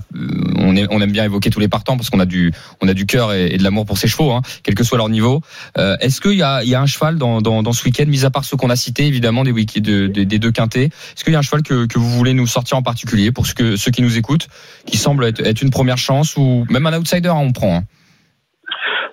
on, 0.58 0.76
est, 0.76 0.88
on, 0.90 1.00
aime 1.00 1.12
bien 1.12 1.24
évoquer 1.24 1.50
tous 1.50 1.60
les 1.60 1.68
partants 1.68 1.96
parce 1.98 2.10
qu'on 2.10 2.20
a 2.20 2.26
du, 2.26 2.52
on 2.82 2.88
a 2.88 2.94
du 2.94 3.06
cœur 3.06 3.32
et, 3.32 3.54
et, 3.54 3.58
de 3.58 3.64
l'amour 3.64 3.86
pour 3.86 3.98
ces 3.98 4.08
chevaux, 4.08 4.32
hein, 4.32 4.42
quel 4.64 4.76
que 4.76 4.84
soit 4.84 4.98
leur 4.98 5.10
niveau. 5.10 5.42
Euh, 5.78 5.96
Est-ce 6.02 6.20
qu'il 6.20 6.34
y 6.34 6.44
a, 6.44 6.64
il 6.64 6.70
y 6.70 6.76
a 6.76 6.82
un 6.82 6.86
cheval 6.86 7.18
dans, 7.18 7.42
dans, 7.42 7.64
dans 7.64 7.74
ce 7.74 7.86
week-end, 7.86 8.06
mis 8.08 8.26
à 8.26 8.32
part 8.32 8.44
ceux 8.44 8.58
qu'on 8.58 8.70
a 8.70 8.76
cités 8.76 9.06
évidemment 9.06 9.44
des, 9.44 9.54
de, 9.54 10.08
de, 10.08 10.24
des 10.24 10.40
deux 10.40 10.52
quintés, 10.52 10.86
est-ce 10.86 11.24
qu'il 11.24 11.34
y 11.34 11.36
a 11.36 11.40
un 11.40 11.44
cheval 11.44 11.64
que, 11.64 11.86
que 11.86 12.00
vous 12.00 12.10
voulez 12.10 12.34
nous 12.34 12.48
sortir 12.48 12.78
en 12.78 12.82
particulier 12.82 13.32
pour 13.32 13.46
ceux, 13.46 13.54
que, 13.54 13.76
ceux 13.76 13.92
qui 13.92 14.02
nous 14.02 14.18
écoutent, 14.18 14.48
qui 14.86 14.98
semble 14.98 15.26
être, 15.26 15.40
être 15.46 15.62
une 15.62 15.72
première 15.72 15.98
chance 15.98 16.36
ou 16.38 16.66
même 16.70 16.86
un 16.86 16.98
outsider, 16.98 17.30
hein, 17.30 17.36
on 17.38 17.52
prend. 17.52 17.78
Hein? 17.78 17.84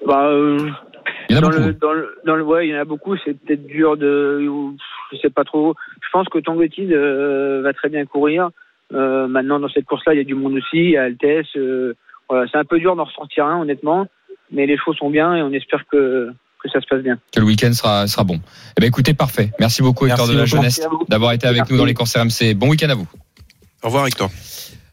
Bah, 0.06 0.30
il 1.30 1.36
y 1.36 1.38
en 1.38 1.38
a 1.38 1.42
dans 1.42 1.48
beaucoup. 1.50 1.66
le, 1.66 1.72
dans 1.74 1.92
le, 1.92 2.18
dans 2.26 2.36
le, 2.36 2.42
ouais, 2.42 2.66
il 2.66 2.70
y 2.70 2.76
en 2.76 2.80
a 2.80 2.84
beaucoup. 2.84 3.16
C'est 3.24 3.34
peut-être 3.38 3.66
dur 3.66 3.96
de, 3.96 4.40
je 5.12 5.16
sais 5.18 5.30
pas 5.30 5.44
trop. 5.44 5.74
Je 6.02 6.08
pense 6.12 6.28
que 6.28 6.38
Tangotide 6.38 6.92
euh, 6.92 7.62
va 7.62 7.72
très 7.72 7.88
bien 7.88 8.04
courir. 8.04 8.50
Euh, 8.92 9.28
maintenant, 9.28 9.60
dans 9.60 9.68
cette 9.68 9.84
course-là, 9.84 10.14
il 10.14 10.18
y 10.18 10.20
a 10.20 10.24
du 10.24 10.34
monde 10.34 10.54
aussi, 10.54 10.76
il 10.78 10.90
y 10.90 10.96
a 10.96 11.04
Altesse. 11.04 11.46
Euh, 11.56 11.94
voilà, 12.28 12.48
c'est 12.50 12.58
un 12.58 12.64
peu 12.64 12.78
dur 12.78 12.96
d'en 12.96 13.04
ressortir 13.04 13.46
un, 13.46 13.60
honnêtement. 13.60 14.06
Mais 14.50 14.66
les 14.66 14.76
chevaux 14.76 14.94
sont 14.94 15.10
bien 15.10 15.36
et 15.36 15.42
on 15.42 15.52
espère 15.52 15.84
que 15.90 16.30
que 16.62 16.68
ça 16.68 16.80
se 16.80 16.86
passe 16.86 17.02
bien. 17.02 17.18
Que 17.32 17.40
le 17.40 17.46
week-end 17.46 17.72
sera 17.72 18.06
sera 18.06 18.24
bon. 18.24 18.38
Eh 18.76 18.80
ben 18.80 18.86
écoutez, 18.88 19.14
parfait. 19.14 19.50
Merci 19.58 19.80
beaucoup 19.80 20.06
Hector 20.06 20.26
Merci 20.26 20.32
de 20.32 20.38
la 20.38 20.44
beaucoup. 20.44 20.56
jeunesse 20.56 20.88
d'avoir 21.08 21.32
été 21.32 21.46
avec 21.46 21.60
Merci. 21.60 21.72
nous 21.72 21.78
dans 21.78 21.84
les 21.86 21.94
courses 21.94 22.16
RMC. 22.16 22.54
Bon 22.54 22.68
week-end 22.68 22.90
à 22.90 22.94
vous. 22.94 23.08
Au 23.82 23.86
revoir 23.86 24.06
Hector. 24.06 24.28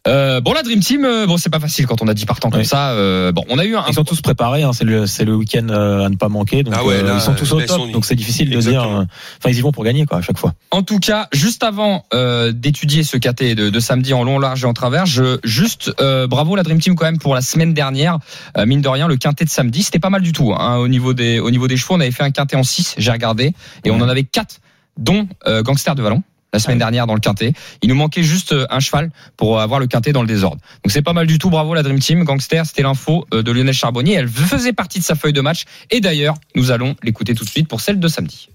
Euh, 0.08 0.39
bon 0.41 0.54
la 0.54 0.63
Dream 0.63 0.80
Team, 0.80 1.04
euh, 1.04 1.26
bon 1.28 1.38
c'est 1.38 1.50
pas 1.50 1.60
facile 1.60 1.86
quand 1.86 2.02
on 2.02 2.08
a 2.08 2.13
10 2.13 2.26
partants 2.26 2.50
comme 2.50 2.62
Oui. 2.62 2.65
ça. 2.65 2.91
Euh, 2.91 3.32
bon, 3.34 3.43
on 3.50 3.58
a 3.60 3.65
eu 3.65 3.76
un. 3.76 3.84
Ils 3.89 3.93
sont 3.93 4.06
tous 4.06 4.22
préparés, 4.22 4.63
hein, 4.63 4.72
c'est 4.74 4.86
le, 4.86 5.06
c'est 5.06 5.26
le 5.26 5.36
week-end 5.36 5.67
euh, 5.70 6.06
à 6.06 6.10
ne 6.10 6.15
pas 6.15 6.30
manquer. 6.30 6.63
Donc, 6.63 6.74
Ah 6.78 6.86
ouais, 6.86 6.96
euh, 6.96 7.04
là, 7.04 7.13
ils 7.15 7.22
sont 7.22 7.34
tous 7.34 7.52
au 7.52 7.60
top, 7.60 7.67
sont- 7.82 7.88
donc 7.88 8.06
c'est 8.06 8.15
difficile 8.15 8.50
de 8.50 8.60
dire. 8.60 8.84
euh, 8.84 9.04
Enfin, 9.39 9.50
ils 9.50 9.58
y 9.58 9.62
vont 9.62 9.72
pour 9.74 9.84
gagner, 9.84 10.06
quoi, 10.06 10.20
à 10.20 10.22
chaque 10.22 10.38
fois. 10.38 10.54
En 10.72 10.82
tout 10.82 11.00
cas, 11.00 11.28
juste 11.34 11.62
avant 11.63 12.06
euh, 12.13 12.52
d'étudier 12.54 13.04
ce 13.04 13.17
KT 13.17 13.54
de, 13.56 13.70
de 13.70 13.80
samedi 13.82 14.13
en 14.13 14.24
long, 14.24 14.39
large 14.39 14.63
et 14.63 14.67
en 14.67 14.74
travers, 14.74 15.06
je 15.06 15.39
juste 15.43 15.91
euh, 16.00 16.26
bravo 16.28 16.56
la 16.56 16.63
Dream 16.63 16.80
Team 16.80 16.96
quand 16.96 17.06
même 17.06 17.20
pour 17.20 17.36
la 17.36 17.41
semaine 17.41 17.74
dernière. 17.74 18.17
Euh, 18.58 18.65
mine 18.65 18.82
de 18.82 18.88
rien, 18.88 19.08
le 19.08 19.17
quintet 19.17 19.43
de 19.46 19.50
samedi, 19.50 19.84
c'était 19.84 20.00
pas 20.00 20.10
mal 20.10 20.22
du 20.22 20.32
tout. 20.32 20.54
Hein, 20.58 20.78
au 20.78 20.88
niveau 20.88 21.13
des 21.13 21.39
au 21.39 21.52
niveau 21.52 21.67
des 21.67 21.76
chevaux, 21.76 21.96
on 21.96 22.00
avait 22.00 22.12
fait 22.12 22.24
un 22.24 22.32
quintet 22.32 22.56
en 22.56 22.63
6, 22.63 22.96
j'ai 22.98 23.12
regardé, 23.12 23.54
et 23.84 23.91
on 23.91 24.00
en 24.00 24.08
avait 24.08 24.24
quatre, 24.24 24.62
dont 24.98 25.28
euh, 25.48 25.63
Gangster 25.63 25.96
de 25.96 26.02
Vallon. 26.02 26.24
La 26.54 26.60
semaine 26.60 26.78
dernière 26.78 27.08
dans 27.08 27.14
le 27.14 27.20
quintet, 27.20 27.54
il 27.82 27.90
nous 27.90 27.96
manquait 27.96 28.24
juste 28.24 28.54
euh, 28.54 28.66
un 28.70 28.80
cheval 28.80 29.12
pour 29.36 29.60
avoir 29.60 29.80
le 29.80 29.88
quintet 29.88 30.14
dans 30.14 30.22
le 30.22 30.28
désordre. 30.28 30.62
Donc 30.84 30.92
c'est 30.92 31.02
pas 31.02 31.14
mal 31.14 31.28
du 31.28 31.40
tout, 31.40 31.50
bravo 31.50 31.74
la 31.74 31.84
Dream 31.84 32.00
Team. 32.00 32.24
Gangster, 32.24 32.66
c'était 32.66 32.84
l'info 32.84 33.26
euh, 33.34 33.44
de 33.44 33.52
Lionel 33.52 33.74
Charbonnier, 33.74 34.14
elle 34.14 34.30
faisait 34.30 34.74
partie 34.74 35.00
de 35.00 35.04
sa 35.04 35.16
feuille 35.16 35.34
de 35.34 35.42
match. 35.42 35.66
Et 35.92 36.00
d'ailleurs, 36.00 36.36
nous 36.56 36.72
allons 36.72 36.96
l'écouter 37.04 37.36
tout 37.36 37.44
de 37.44 37.50
suite 37.50 37.68
pour 37.68 37.82
celle 37.82 38.00
de 38.00 38.08
samedi. 38.08 38.50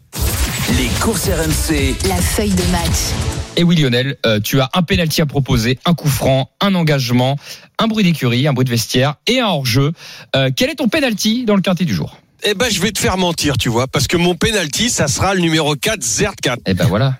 Les 0.78 0.88
courses 1.00 1.28
RMC. 1.28 1.96
La 2.08 2.16
feuille 2.16 2.54
de 2.54 2.64
match. 2.70 3.12
Et 3.56 3.64
oui 3.64 3.76
Lionel, 3.76 4.16
euh, 4.24 4.40
tu 4.40 4.60
as 4.60 4.70
un 4.72 4.82
penalty 4.82 5.20
à 5.20 5.26
proposer, 5.26 5.78
un 5.84 5.94
coup 5.94 6.08
franc, 6.08 6.50
un 6.60 6.74
engagement, 6.74 7.36
un 7.78 7.86
bruit 7.86 8.04
d'écurie, 8.04 8.46
un 8.46 8.52
bruit 8.52 8.64
de 8.64 8.70
vestiaire 8.70 9.16
et 9.26 9.40
un 9.40 9.46
hors-jeu. 9.46 9.92
Euh, 10.34 10.50
quel 10.54 10.70
est 10.70 10.76
ton 10.76 10.88
penalty 10.88 11.44
dans 11.44 11.56
le 11.56 11.62
quintet 11.62 11.84
du 11.84 11.94
jour? 11.94 12.16
Eh 12.44 12.54
ben, 12.54 12.70
je 12.70 12.80
vais 12.80 12.90
te 12.90 12.98
faire 12.98 13.18
mentir, 13.18 13.58
tu 13.58 13.68
vois, 13.68 13.86
parce 13.86 14.06
que 14.06 14.16
mon 14.16 14.34
penalty, 14.34 14.90
ça 14.90 15.08
sera 15.08 15.34
le 15.34 15.40
numéro 15.40 15.76
4, 15.76 16.02
Zert 16.02 16.36
4. 16.42 16.60
Eh 16.66 16.74
ben 16.74 16.86
voilà. 16.86 17.18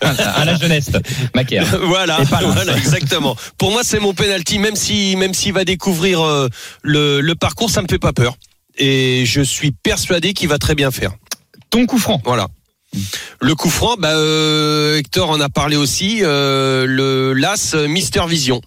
À 0.00 0.44
la 0.44 0.56
jeunesse, 0.56 0.90
Macaire. 1.34 1.64
voilà, 1.82 2.18
voilà, 2.24 2.76
exactement. 2.76 3.36
Pour 3.58 3.70
moi, 3.70 3.82
c'est 3.84 4.00
mon 4.00 4.14
penalty, 4.14 4.58
même 4.58 4.76
si, 4.76 5.16
même 5.16 5.34
s'il 5.34 5.52
va 5.52 5.64
découvrir 5.64 6.20
euh, 6.20 6.48
le, 6.82 7.20
le 7.20 7.34
parcours, 7.34 7.70
ça 7.70 7.82
me 7.82 7.86
fait 7.88 7.98
pas 7.98 8.12
peur. 8.12 8.36
Et 8.78 9.24
je 9.26 9.40
suis 9.42 9.70
persuadé 9.72 10.32
qu'il 10.32 10.48
va 10.48 10.58
très 10.58 10.74
bien 10.74 10.90
faire. 10.90 11.12
Ton 11.70 11.86
coup 11.86 11.98
franc. 11.98 12.20
Voilà. 12.24 12.48
Le 13.40 13.54
coup 13.54 13.70
franc, 13.70 13.94
bah, 13.98 14.10
euh, 14.10 14.98
Hector 14.98 15.30
en 15.30 15.40
a 15.40 15.48
parlé 15.48 15.76
aussi. 15.76 16.20
euh, 16.22 16.86
le 16.86 17.32
l'as 17.34 17.74
Mister 17.74 18.22
Vision. 18.26 18.60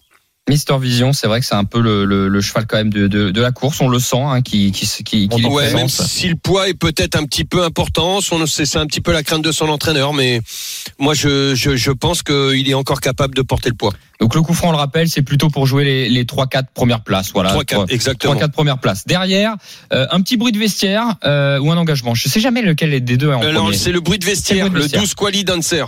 Mister 0.49 0.75
Vision, 0.77 1.13
c'est 1.13 1.27
vrai 1.27 1.39
que 1.39 1.45
c'est 1.45 1.55
un 1.55 1.63
peu 1.63 1.79
le, 1.79 2.03
le- 2.03 2.27
le 2.27 2.41
cheval 2.41 2.65
quand 2.67 2.75
même 2.75 2.89
de, 2.89 3.07
de- 3.07 3.31
de 3.31 3.41
la 3.41 3.51
course, 3.53 3.79
on 3.79 3.87
le 3.87 3.97
sent, 3.97 4.17
hein, 4.19 4.41
qui, 4.41 4.73
qui, 4.73 4.85
qui, 5.05 5.29
Ouais, 5.45 5.73
même 5.73 5.87
si 5.87 6.27
le 6.27 6.35
poids 6.35 6.67
est 6.67 6.73
peut-être 6.73 7.15
un 7.15 7.23
petit 7.23 7.45
peu 7.45 7.63
important, 7.63 8.19
c'est 8.19 8.75
un 8.77 8.85
petit 8.85 8.99
peu 8.99 9.13
la 9.13 9.23
crainte 9.23 9.41
de 9.41 9.53
son 9.53 9.69
entraîneur, 9.69 10.11
mais 10.13 10.41
moi 10.99 11.13
je, 11.13 11.55
je, 11.55 11.77
je 11.77 11.91
pense 11.91 12.23
qu'il 12.23 12.69
est 12.69 12.73
encore 12.73 12.99
capable 12.99 13.35
de 13.35 13.41
porter 13.41 13.69
le 13.69 13.75
poids. 13.75 13.93
Donc 14.19 14.35
le 14.35 14.41
coup 14.41 14.53
franc, 14.53 14.67
on 14.69 14.71
le 14.71 14.77
rappelle, 14.77 15.07
c'est 15.07 15.21
plutôt 15.21 15.49
pour 15.49 15.65
jouer 15.65 15.85
les, 15.85 16.09
les 16.09 16.25
3-4 16.25 16.65
premières 16.73 17.01
places. 17.05 17.31
Voilà. 17.33 17.55
3-4, 17.55 17.89
exactement. 17.89 18.35
3-4 18.35 18.51
premières 18.51 18.79
places. 18.79 19.07
Derrière, 19.07 19.55
euh, 19.93 20.07
un 20.11 20.19
petit 20.19 20.35
bruit 20.35 20.51
de 20.51 20.59
vestiaire 20.59 21.05
euh, 21.23 21.57
ou 21.59 21.71
un 21.71 21.77
engagement. 21.77 22.15
Je 22.15 22.27
sais 22.27 22.41
jamais 22.41 22.61
lequel 22.61 22.89
des 23.05 23.15
deux 23.17 23.29
est 23.29 23.33
en 23.33 23.41
Alors 23.41 23.63
premier. 23.63 23.77
c'est 23.77 23.93
le 23.93 24.01
bruit 24.01 24.19
de 24.19 24.25
vestiaire, 24.25 24.65
le 24.65 24.69
bruit 24.71 24.71
de 24.71 24.77
le 24.79 24.83
vestiaire. 24.83 25.01
12 25.03 25.13
Quali 25.15 25.43
Dancer. 25.45 25.85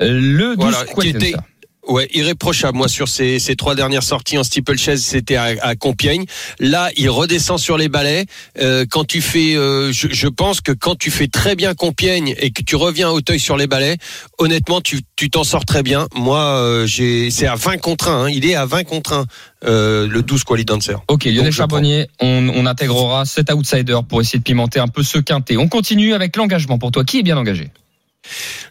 Euh, 0.00 0.18
le 0.18 0.56
12 0.56 0.64
Voilà, 0.64 0.84
était- 1.04 1.32
ça 1.32 1.44
Ouais, 1.88 2.06
irréprochable. 2.12 2.76
Moi, 2.76 2.86
sur 2.86 3.08
ces, 3.08 3.38
ces 3.38 3.56
trois 3.56 3.74
dernières 3.74 4.02
sorties 4.02 4.36
en 4.36 4.44
steeplechase, 4.44 5.00
c'était 5.00 5.36
à, 5.36 5.54
à 5.62 5.74
Compiègne. 5.74 6.26
Là, 6.60 6.90
il 6.96 7.08
redescend 7.08 7.58
sur 7.58 7.78
les 7.78 7.88
balais. 7.88 8.26
Euh, 8.60 8.84
quand 8.88 9.04
tu 9.04 9.22
fais, 9.22 9.56
euh, 9.56 9.90
je, 9.90 10.08
je 10.10 10.28
pense 10.28 10.60
que 10.60 10.72
quand 10.72 10.96
tu 10.96 11.10
fais 11.10 11.28
très 11.28 11.56
bien 11.56 11.72
Compiègne 11.74 12.34
et 12.38 12.50
que 12.50 12.62
tu 12.62 12.76
reviens 12.76 13.08
à 13.08 13.12
Auteuil 13.12 13.40
sur 13.40 13.56
les 13.56 13.66
balais, 13.66 13.96
honnêtement, 14.38 14.82
tu 14.82 15.00
tu 15.16 15.30
t'en 15.30 15.44
sors 15.44 15.64
très 15.64 15.82
bien. 15.82 16.06
Moi, 16.14 16.38
euh, 16.40 16.86
j'ai, 16.86 17.30
c'est 17.30 17.46
à 17.46 17.54
20 17.54 17.78
contre 17.78 18.08
1. 18.08 18.24
hein. 18.26 18.28
Il 18.30 18.44
est 18.44 18.54
à 18.54 18.66
20 18.66 18.84
contre 18.84 19.14
1, 19.14 19.24
euh, 19.64 20.06
le 20.06 20.22
12 20.22 20.44
Quali 20.44 20.64
Dancer. 20.66 20.96
Ok, 21.08 21.24
Lionel 21.24 21.44
Donc, 21.44 21.52
Charbonnier, 21.52 22.06
on, 22.20 22.50
on 22.54 22.66
intégrera 22.66 23.24
cet 23.24 23.50
outsider 23.50 23.98
pour 24.06 24.20
essayer 24.20 24.38
de 24.38 24.44
pimenter 24.44 24.78
un 24.78 24.88
peu 24.88 25.02
ce 25.02 25.18
quintet. 25.18 25.56
On 25.56 25.68
continue 25.68 26.12
avec 26.12 26.36
l'engagement 26.36 26.78
pour 26.78 26.90
toi. 26.92 27.02
Qui 27.04 27.20
est 27.20 27.22
bien 27.22 27.38
engagé? 27.38 27.70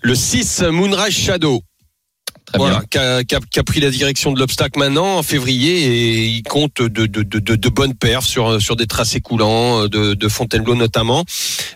Le 0.03 0.13
6 0.13 0.61
Moonrise 0.71 1.15
Shadow. 1.17 1.63
Très 2.47 2.57
voilà, 2.59 2.81
qui 2.89 2.97
a, 2.97 3.23
qui 3.25 3.35
a- 3.35 3.39
qui 3.51 3.59
a 3.59 3.63
pris 3.63 3.81
la 3.81 3.89
direction 3.89 4.31
de 4.31 4.39
l'obstacle 4.39 4.79
maintenant 4.79 5.17
en 5.17 5.23
février 5.23 5.83
et 5.83 6.25
il 6.27 6.43
compte 6.43 6.81
de, 6.81 7.05
de, 7.05 7.23
de, 7.23 7.39
de, 7.39 7.55
de 7.55 7.69
bonnes 7.69 7.93
perfs 7.93 8.25
sur, 8.25 8.61
sur 8.61 8.77
des 8.77 8.87
tracés 8.87 9.19
coulants, 9.19 9.87
de, 9.87 10.13
de 10.13 10.27
Fontainebleau 10.29 10.75
notamment. 10.75 11.25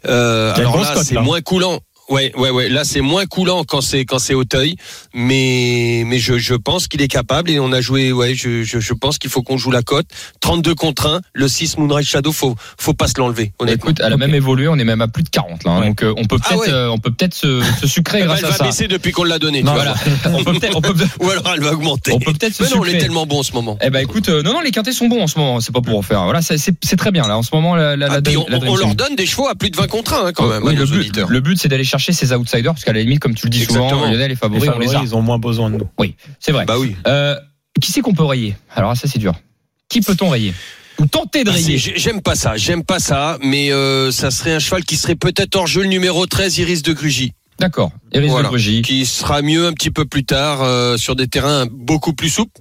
Euh, 0.06 0.54
alors 0.56 0.78
bon 0.78 0.82
là, 0.84 0.92
spot, 0.92 1.04
c'est 1.04 1.16
moins 1.20 1.42
coulant. 1.42 1.80
Ouais, 2.12 2.32
ouais, 2.38 2.50
ouais. 2.52 2.69
Là, 2.69 2.84
c'est 2.84 3.02
moins 3.02 3.26
coulant 3.26 3.63
quand 3.63 3.82
c'est 3.82 4.06
quand 4.06 4.19
c'est 4.19 4.34
Auteuil, 4.36 4.76
mais 5.13 6.04
mais 6.06 6.19
je, 6.19 6.38
je 6.38 6.54
pense 6.56 6.88
qu'il 6.88 7.02
est 7.02 7.08
capable 7.08 7.50
et 7.50 7.60
on 7.60 7.71
a 7.71 7.82
joué. 7.82 8.12
Ouais, 8.12 8.36
je, 8.36 8.63
je, 8.63 8.80
je 8.80 8.93
pense 8.93 9.17
qu'il 9.17 9.30
faut 9.30 9.41
qu'on 9.41 9.58
joue 9.58 9.71
la 9.71 9.82
cote. 9.82 10.06
32 10.41 10.76
contre 10.76 11.08
1, 11.08 11.21
le 11.34 11.47
6 11.47 11.78
Moonrise 11.78 12.08
Shadow, 12.08 12.32
faut 12.32 12.56
faut 12.78 12.93
pas 12.93 13.08
se 13.08 13.13
l'enlever. 13.17 13.54
Honnêtement. 13.60 13.89
Écoute, 13.91 14.02
elle 14.06 14.13
a 14.13 14.17
même 14.17 14.36
évolué, 14.36 14.67
on 14.67 14.78
est 14.78 14.84
même 14.84 15.02
à 15.02 15.08
plus 15.08 15.24
de 15.24 15.30
40 15.30 15.63
là. 15.63 15.71
hein. 15.71 15.80
Ouais. 15.80 15.88
donc 15.88 16.04
euh, 16.04 16.13
on 16.17 16.26
peut 16.26 16.38
Ah 16.43 16.50
peut-être 16.50 16.60
ouais. 16.62 16.69
euh, 16.74 16.89
on 16.91 16.97
peut 16.97 17.12
peut-être 17.12 17.34
se, 17.34 17.62
se 17.82 17.88
sucrer 17.88 18.21
grâce 18.21 18.39
elle 18.39 18.45
à 18.45 18.50
va 18.50 18.56
ça. 18.58 18.63
baisser 18.65 18.88
depuis 18.88 19.12
qu'on 19.12 19.24
l'a 19.24 19.39
donné. 19.39 19.63
Non, 19.63 19.71
tu 19.74 19.78
vas 19.78 19.84
voilà. 19.93 19.93
voir. 20.26 20.36
on 20.39 20.43
peut 20.43 20.54
peut-être 20.60 20.76
on 20.78 20.82
peut, 20.82 20.93
Ou 21.21 21.30
alors 21.30 21.52
elle 21.56 21.63
va 21.63 21.74
augmenter. 21.74 22.12
on 22.13 22.19
peut 22.19 22.34
peut-être 22.34 22.54
se 22.56 22.63
Mais 22.63 22.69
non, 22.69 22.78
on 22.80 22.84
sucrer. 22.84 22.97
est 22.97 23.02
tellement 23.02 23.26
bon 23.26 23.39
en 23.39 23.43
ce 23.43 23.54
moment. 23.54 23.78
Eh 23.82 23.89
ben 23.89 24.00
écoute, 24.00 24.28
euh, 24.30 24.43
non 24.43 24.54
non 24.54 24.62
les 24.62 24.71
quintés 24.71 24.91
sont 24.91 25.08
bons 25.08 25.21
en 25.24 25.28
ce 25.28 25.39
moment, 25.39 25.60
c'est 25.62 25.74
pas 25.74 25.82
pour 25.82 25.97
en 25.97 26.02
faire. 26.02 26.24
Voilà, 26.24 26.41
c'est 26.41 26.95
très 26.97 27.12
bien 27.12 27.28
là 27.28 27.38
en 27.38 27.43
ce 27.43 27.50
moment 27.54 27.76
la 27.76 27.95
la, 27.95 28.08
Ah, 28.10 28.15
la, 28.15 28.21
puis 28.21 28.34
la 28.50 28.58
on, 28.67 28.76
leur 28.76 28.95
donne 28.95 29.15
des 29.15 29.26
chevaux 29.26 29.47
à 29.47 29.56
plus 29.56 29.69
de 29.69 29.78
20 29.78 29.88
contre 29.88 30.13
1 30.13 30.26
hein, 30.28 30.32
quand 30.34 30.47
même, 30.47 30.63
Oui, 30.63 30.76
à 30.76 30.80
le 30.80 30.86
but, 30.86 31.17
le 31.28 31.39
but 31.39 31.58
c'est 31.60 31.67
d'aller 31.69 31.84
chercher 31.84 32.01
ces 32.14 32.34
outsiders 32.34 32.74
parce 32.74 32.84
qu'à 32.84 32.94
la 32.94 33.02
limite 33.02 33.20
comme 33.20 33.36
tu 33.36 33.46
le 33.46 33.50
dis 33.52 33.64
souvent. 33.66 33.90
Lionel 33.92 34.20
les 34.20 34.28
Les 34.30 34.36
favoris 34.36 34.70
on 34.76 34.80
les 34.80 34.96
a. 34.96 35.02
ils 35.04 35.16
ont 35.16 35.22
moins 35.22 35.38
besoin 35.40 35.70
de 35.70 35.78
nous. 35.78 35.90
Oui, 36.00 36.16
c'est 36.40 36.52
vrai. 36.52 36.66
Bah 36.66 36.78
oui. 36.80 36.96
Euh, 37.08 37.36
qui 37.82 37.92
c'est 37.92 38.02
qu'on 38.02 38.14
peut 38.14 38.24
rayer? 38.24 38.56
Alors 38.76 38.96
ça 38.98 39.08
c'est 39.08 39.20
dur. 39.20 39.34
Qui 39.90 40.02
peut-on 40.02 40.30
rayer? 40.30 40.54
Ou 41.00 41.06
tenter 41.06 41.44
de 41.44 41.50
Ah, 41.50 41.54
rayer 41.54 41.78
J'aime 41.78 42.22
pas 42.22 42.36
ça, 42.36 42.58
j'aime 42.58 42.84
pas 42.84 43.00
ça, 43.00 43.38
mais 43.44 43.72
euh, 43.72 44.12
ça 44.12 44.30
serait 44.32 44.54
un 44.54 44.60
cheval 44.60 44.84
qui 44.84 44.98
serait 44.98 45.16
peut-être 45.16 45.56
hors 45.56 45.68
jeu 45.68 45.82
le 45.82 45.88
numéro 45.88 46.26
13, 46.26 46.58
Iris 46.60 46.82
de 46.84 46.94
Grugy, 46.94 47.34
D'accord. 47.60 47.92
Iris 48.14 48.30
Voilà. 48.30 48.48
de 48.50 48.54
Grugy. 48.54 48.82
qui 48.82 49.06
sera 49.06 49.42
mieux 49.42 49.68
un 49.68 49.74
petit 49.74 49.90
peu 49.92 50.06
plus 50.06 50.26
tard 50.26 50.62
euh, 50.62 50.98
sur 50.98 51.16
des 51.16 51.28
terrains 51.28 51.66
beaucoup 51.72 52.14
plus 52.14 52.30
souples. 52.30 52.60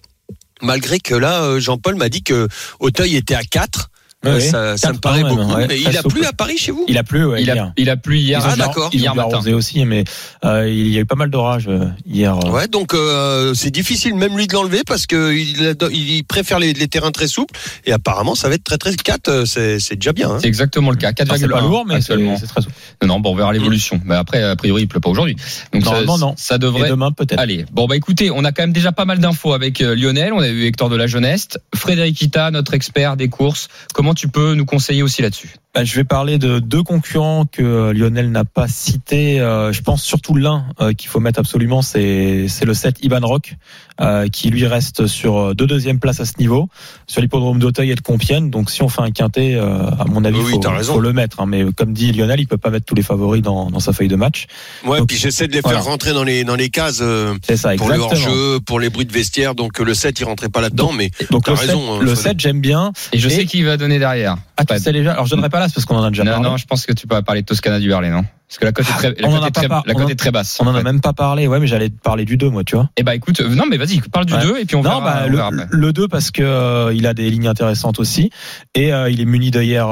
Malgré 0.63 0.99
que 1.01 1.15
là, 1.15 1.59
Jean-Paul 1.59 1.95
m'a 1.97 2.09
dit 2.11 2.23
que 2.23 2.47
Auteuil 2.81 3.17
était 3.17 3.35
à 3.35 3.43
4. 3.43 3.91
Ouais, 4.23 4.33
ouais. 4.33 4.41
ça, 4.41 4.77
ça 4.77 4.93
me 4.93 4.99
paraît 4.99 5.23
même, 5.23 5.35
beaucoup. 5.35 5.55
ouais. 5.55 5.67
mais 5.67 5.81
il 5.81 5.97
a 5.97 6.03
plu 6.03 6.25
à 6.27 6.33
Paris 6.35 6.59
chez 6.59 6.73
vous 6.73 6.85
Il 6.89 6.99
a 6.99 7.03
plu, 7.03 7.25
ouais, 7.25 7.41
Il 7.41 7.47
hier. 7.47 7.65
a, 7.65 7.73
il 7.79 7.89
a 7.89 7.97
plu 7.97 8.19
hier, 8.19 8.43
Ah, 8.45 8.55
d'accord. 8.55 8.91
Hier 8.93 9.15
matin. 9.15 9.41
aussi, 9.55 9.87
mais 9.87 10.05
euh, 10.45 10.69
il 10.69 10.89
y 10.89 10.99
a 10.99 11.01
eu 11.01 11.07
pas 11.07 11.15
mal 11.15 11.31
d'orage 11.31 11.69
euh, 11.69 11.87
hier. 12.07 12.37
euh. 12.45 12.51
Ouais, 12.51 12.69
donc 12.69 12.93
euh, 12.93 13.55
c'est 13.55 13.71
difficile 13.71 14.15
même 14.17 14.37
lui 14.37 14.47
de 14.47 14.53
l'enlever 14.53 14.83
parce 14.87 15.07
que 15.07 15.33
il, 15.33 16.23
préfère 16.25 16.59
les, 16.59 16.75
les 16.75 16.87
terrains 16.87 17.13
très 17.13 17.29
souples 17.29 17.55
et 17.87 17.93
apparemment 17.93 18.35
ça 18.35 18.51
va 18.51 18.57
être 18.57 18.65
très 18.65 18.77
très 18.77 18.95
4 18.95 19.45
c'est 19.47 19.95
déjà 19.97 20.13
bien. 20.13 20.33
Hein. 20.33 20.39
C'est 20.43 20.49
exactement 20.49 20.91
le 20.91 20.99
cas. 20.99 21.13
Alors, 21.19 21.37
C'est 21.39 21.47
4,1 21.47 21.51
pas 21.51 21.61
lourd, 21.63 21.85
mais 21.87 22.03
c'est 22.03 22.15
très 22.47 22.61
souple. 22.61 22.75
Non, 23.01 23.09
non, 23.09 23.21
bon, 23.21 23.33
on 23.33 23.35
verra 23.37 23.55
l'évolution. 23.55 24.03
Mais 24.05 24.17
après, 24.17 24.43
a 24.43 24.55
priori, 24.55 24.83
il 24.83 24.87
pleut 24.87 25.01
pas 25.01 25.09
aujourd'hui. 25.09 25.37
Donc 25.73 25.83
ça, 25.83 25.93
Normalement, 25.93 26.19
non. 26.19 26.35
ça 26.37 26.57
Et 26.57 26.59
devrait 26.59 26.91
demain, 26.91 27.11
peut-être. 27.11 27.39
Allez, 27.41 27.65
bon 27.73 27.87
bah 27.87 27.97
écoutez, 27.97 28.31
on 28.31 28.45
a 28.45 28.53
quand 28.53 28.65
même 28.65 28.75
déjà 28.75 28.93
pas 28.93 29.07
mal 29.07 29.19
d'infos 29.19 29.55
avec 29.55 29.79
Lionel, 29.81 30.35
on 30.35 30.41
a 30.41 30.49
vu 30.51 30.67
Hector 30.67 30.91
de 30.91 30.97
la 30.97 31.07
Jeunesse, 31.07 31.49
Frédéric 31.75 32.21
Ita, 32.21 32.51
notre 32.51 32.75
expert 32.75 33.17
des 33.17 33.29
courses. 33.29 33.69
Comment 33.95 34.10
tu 34.15 34.29
peux 34.29 34.55
nous 34.55 34.65
conseiller 34.65 35.03
aussi 35.03 35.23
là-dessus? 35.23 35.51
Bah, 35.73 35.85
je 35.85 35.95
vais 35.95 36.03
parler 36.03 36.39
de 36.39 36.59
deux 36.59 36.83
concurrents 36.83 37.45
que 37.45 37.63
euh, 37.63 37.93
Lionel 37.93 38.33
n'a 38.33 38.45
pas 38.45 38.67
cités. 38.67 39.39
Euh, 39.39 39.73
je 39.73 39.83
pense 39.83 40.03
surtout 40.03 40.35
l'un 40.35 40.65
euh, 40.81 40.93
qu'il 40.95 41.09
faut 41.09 41.21
mettre 41.21 41.39
absolument, 41.39 41.81
c'est 41.81 42.47
c'est 42.49 42.65
le 42.65 42.75
7 42.75 42.97
Iban 43.05 43.21
Rock, 43.23 43.55
euh, 44.01 44.27
qui 44.27 44.51
lui 44.51 44.67
reste 44.67 45.07
sur 45.07 45.39
euh, 45.39 45.55
deux 45.55 45.69
deuxièmes 45.69 46.01
places 46.01 46.19
à 46.19 46.25
ce 46.25 46.33
niveau, 46.41 46.69
sur 47.07 47.21
l'hippodrome 47.21 47.61
d'Auteuil 47.61 47.93
et 47.93 47.95
de 47.95 48.01
Compiègne. 48.01 48.51
Donc 48.51 48.69
si 48.69 48.83
on 48.83 48.89
fait 48.89 49.03
un 49.03 49.13
quintet, 49.13 49.55
euh, 49.55 49.89
à 49.97 50.07
mon 50.07 50.25
avis, 50.25 50.41
Oui, 50.41 50.55
faut, 50.61 50.83
faut 50.83 50.99
le 51.01 51.13
mettre. 51.13 51.39
hein. 51.41 51.47
Mais 51.47 51.65
comme 51.77 51.93
dit 51.93 52.11
Lionel, 52.11 52.41
il 52.41 52.49
peut 52.49 52.59
pas 52.59 52.71
mettre 52.71 52.87
tous 52.87 52.97
les 52.97 53.03
favoris 53.05 53.41
dans, 53.41 53.71
dans 53.71 53.79
sa 53.81 53.93
feuille 53.93 54.09
de 54.09 54.17
match. 54.17 54.47
Ouais, 54.85 54.99
Donc, 54.99 55.07
puis 55.07 55.19
j'essaie 55.19 55.47
de 55.47 55.53
les 55.53 55.61
voilà. 55.61 55.79
faire 55.79 55.87
rentrer 55.89 56.13
dans 56.13 56.25
les 56.25 56.43
dans 56.43 56.57
les 56.57 56.71
cases 56.71 56.99
euh, 57.01 57.37
C'est 57.47 57.57
ça, 57.57 57.77
pour 57.77 57.89
le 57.89 57.95
exactement. 57.95 58.27
hors-jeu, 58.27 58.59
pour 58.59 58.81
les 58.81 58.91
bruits 58.91 59.07
de 59.07 59.13
vestiaire. 59.13 59.55
Donc 59.55 59.79
le 59.79 59.95
7 59.95 60.19
il 60.19 60.25
rentrait 60.25 60.49
pas 60.49 60.63
là-dedans, 60.63 60.91
mais 60.91 61.13
Donc 61.31 61.45
T'as 61.45 61.53
le 61.53 61.59
raison, 61.59 61.81
7, 61.81 61.89
hein, 61.91 61.99
le 62.01 62.15
Fred. 62.17 62.27
7 62.33 62.41
j'aime 62.41 62.61
bien. 62.61 62.91
Et 63.13 63.19
je 63.21 63.29
Et- 63.29 63.31
sais 63.31 63.45
qui 63.45 63.63
va 63.63 63.77
donner 63.77 64.01
derrière. 64.01 64.37
Ah, 64.57 64.65
tu 64.65 64.77
sais 64.81 64.93
déjà. 64.93 65.13
Alors 65.13 65.27
je 65.27 65.31
donnerai 65.31 65.49
pas 65.49 65.60
parce 65.69 65.85
qu'on 65.85 65.97
en 65.97 66.05
a 66.05 66.11
déjà 66.11 66.25
Non, 66.25 66.33
parlé. 66.33 66.49
non, 66.49 66.57
je 66.57 66.67
pense 66.67 66.87
que 66.87 66.93
tu 66.93 67.07
peux 67.07 67.21
parler 67.23 67.43
de 67.43 67.47
Toscana 67.47 67.79
du 67.79 67.89
Berlay, 67.89 68.11
non? 68.11 68.25
Parce 68.49 68.59
que 68.59 68.65
la 68.65 68.73
cote 68.73 68.87
est 68.89 68.93
très, 68.93 69.09
la 69.19 69.29
on 69.29 69.33
en 69.33 69.35
cote 69.37 69.45
a 69.45 69.49
est 69.49 70.15
très, 70.17 70.29
est 70.29 70.33
basse. 70.33 70.59
On 70.61 70.67
en 70.67 70.75
a 70.75 70.83
même 70.83 71.01
pas 71.01 71.13
parlé. 71.13 71.47
Ouais, 71.47 71.61
mais 71.61 71.67
j'allais 71.67 71.89
te 71.91 72.01
parler 72.01 72.25
du 72.25 72.37
2 72.37 72.51
moi, 72.51 72.65
tu 72.65 72.75
vois. 72.75 72.91
Eh 72.97 73.03
bah 73.03 73.15
écoute, 73.15 73.41
non 73.41 73.65
mais 73.69 73.77
vas-y, 73.77 74.01
parle 74.01 74.27
du 74.27 74.35
Ouais. 74.35 74.43
2 74.43 74.59
et 74.59 74.65
puis 74.65 74.77
on 74.77 74.83
non, 74.83 75.01
verra, 75.01 75.01
bah, 75.01 75.23
on 75.27 75.29
le, 75.31 75.37
verra 75.37 75.51
le 75.71 75.93
2 75.93 76.09
parce 76.09 76.31
que 76.31 76.43
euh, 76.43 76.93
il 76.95 77.07
a 77.07 77.15
des 77.15 77.31
lignes 77.31 77.47
intéressantes 77.49 78.01
aussi 78.01 78.31
et 78.75 78.93
euh, 78.93 79.09
il 79.11 79.21
est 79.21 79.25
muni 79.25 79.51
d'œillères 79.51 79.89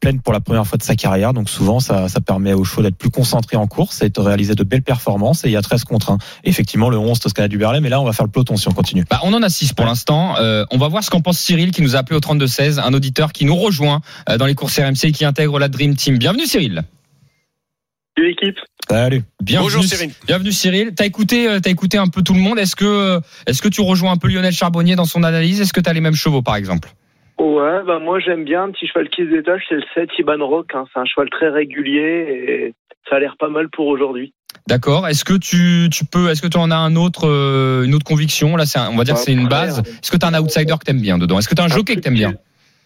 pleines 0.00 0.20
pour 0.20 0.32
la 0.32 0.40
première 0.40 0.66
fois 0.66 0.78
de 0.78 0.82
sa 0.82 0.94
carrière. 0.96 1.32
Donc 1.32 1.50
souvent, 1.50 1.80
ça, 1.80 2.08
ça 2.08 2.20
permet 2.20 2.52
au 2.52 2.64
show 2.64 2.82
d'être 2.82 2.96
plus 2.96 3.10
concentré 3.10 3.56
en 3.56 3.66
course 3.66 4.02
et 4.02 4.08
de 4.10 4.20
réaliser 4.20 4.54
de 4.54 4.64
belles 4.64 4.82
performances. 4.82 5.44
Et 5.44 5.48
il 5.48 5.52
y 5.52 5.56
a 5.56 5.62
13 5.62 5.84
contre 5.84 6.10
1. 6.12 6.18
Et 6.44 6.48
effectivement, 6.50 6.88
le 6.90 6.98
11 6.98 7.18
Toscana 7.18 7.48
du 7.48 7.58
Berlay, 7.58 7.80
mais 7.80 7.88
là, 7.88 8.00
on 8.00 8.04
va 8.04 8.12
faire 8.12 8.26
le 8.26 8.30
peloton 8.32 8.56
si 8.56 8.68
on 8.68 8.72
continue. 8.72 9.04
Bah, 9.10 9.20
on 9.24 9.32
en 9.34 9.42
a 9.42 9.48
6 9.48 9.72
pour 9.72 9.84
Ouais. 9.84 9.90
l'instant. 9.90 10.36
Euh, 10.38 10.64
on 10.70 10.78
va 10.78 10.88
voir 10.88 11.02
ce 11.04 11.10
qu'en 11.10 11.20
pense 11.20 11.38
Cyril 11.38 11.70
qui 11.70 11.82
nous 11.82 11.96
a 11.96 12.00
appelé 12.00 12.16
au 12.16 12.20
32-16, 12.20 12.78
un 12.80 12.92
auditeur 12.94 13.32
qui 13.32 13.44
nous 13.44 13.56
rejoint 13.56 14.00
euh, 14.28 14.38
dans 14.38 14.46
les 14.46 14.54
courses 14.54 14.78
RMC 14.78 15.04
et 15.04 15.12
qui 15.12 15.24
intègre 15.24 15.58
la 15.58 15.68
Dream 15.68 15.96
Team. 15.96 16.18
Bienvenue 16.18 16.46
Cyril. 16.46 16.82
L'équipe. 18.16 18.56
Salut. 18.88 19.22
Bienvenue, 19.42 19.64
bonjour 19.66 19.84
Cyril. 19.84 20.10
Bienvenue 20.26 20.50
Cyril. 20.52 20.92
T'as 20.96 21.04
écouté, 21.06 21.48
euh, 21.48 21.60
t'as 21.60 21.70
écouté 21.70 21.98
un 21.98 22.08
peu 22.08 22.22
tout 22.22 22.34
le 22.34 22.40
monde. 22.40 22.58
Est-ce 22.58 22.74
que, 22.74 23.20
est-ce 23.46 23.62
que 23.62 23.68
tu 23.68 23.80
rejoins 23.80 24.12
un 24.12 24.16
peu 24.16 24.28
Lionel 24.28 24.52
Charbonnier 24.52 24.96
dans 24.96 25.04
son 25.04 25.22
analyse? 25.22 25.60
Est-ce 25.60 25.72
que 25.72 25.80
t'as 25.80 25.92
les 25.92 26.00
mêmes 26.00 26.14
chevaux 26.16 26.42
par 26.42 26.56
exemple? 26.56 26.92
Ouais, 27.38 27.82
bah 27.86 27.98
moi 28.00 28.18
j'aime 28.18 28.44
bien 28.44 28.64
un 28.64 28.70
petit 28.72 28.86
cheval 28.86 29.08
qui 29.10 29.22
se 29.24 29.28
détache, 29.30 29.62
c'est 29.68 29.76
le 29.76 29.82
7 29.94 30.10
Iban 30.18 30.44
Rock. 30.46 30.74
Hein. 30.74 30.84
C'est 30.92 30.98
un 31.00 31.04
cheval 31.04 31.30
très 31.30 31.48
régulier 31.48 32.00
et 32.00 32.74
ça 33.08 33.16
a 33.16 33.20
l'air 33.20 33.36
pas 33.38 33.48
mal 33.48 33.68
pour 33.70 33.86
aujourd'hui. 33.86 34.32
D'accord. 34.66 35.06
Est-ce 35.06 35.24
que 35.24 35.34
tu, 35.38 35.88
tu 35.90 36.04
peux, 36.04 36.28
est-ce 36.30 36.42
que 36.42 36.48
tu 36.48 36.58
en 36.58 36.70
as 36.70 36.76
un 36.76 36.96
autre, 36.96 37.26
euh, 37.28 37.84
une 37.84 37.94
autre 37.94 38.04
conviction? 38.04 38.56
Là, 38.56 38.64
un- 38.76 38.90
on 38.92 38.96
va 38.96 39.04
dire 39.04 39.14
que 39.14 39.20
c'est 39.20 39.32
une 39.32 39.48
base. 39.48 39.80
Est-ce 39.80 40.10
que 40.10 40.16
t'as 40.16 40.28
un 40.28 40.40
outsider 40.40 40.74
que 40.80 40.84
t'aimes 40.84 41.00
bien 41.00 41.16
dedans? 41.16 41.38
Est-ce 41.38 41.48
que 41.48 41.54
t'as 41.54 41.64
un 41.64 41.68
jockey 41.68 41.94
que 41.96 42.00
t'aimes 42.00 42.14
bien? 42.14 42.34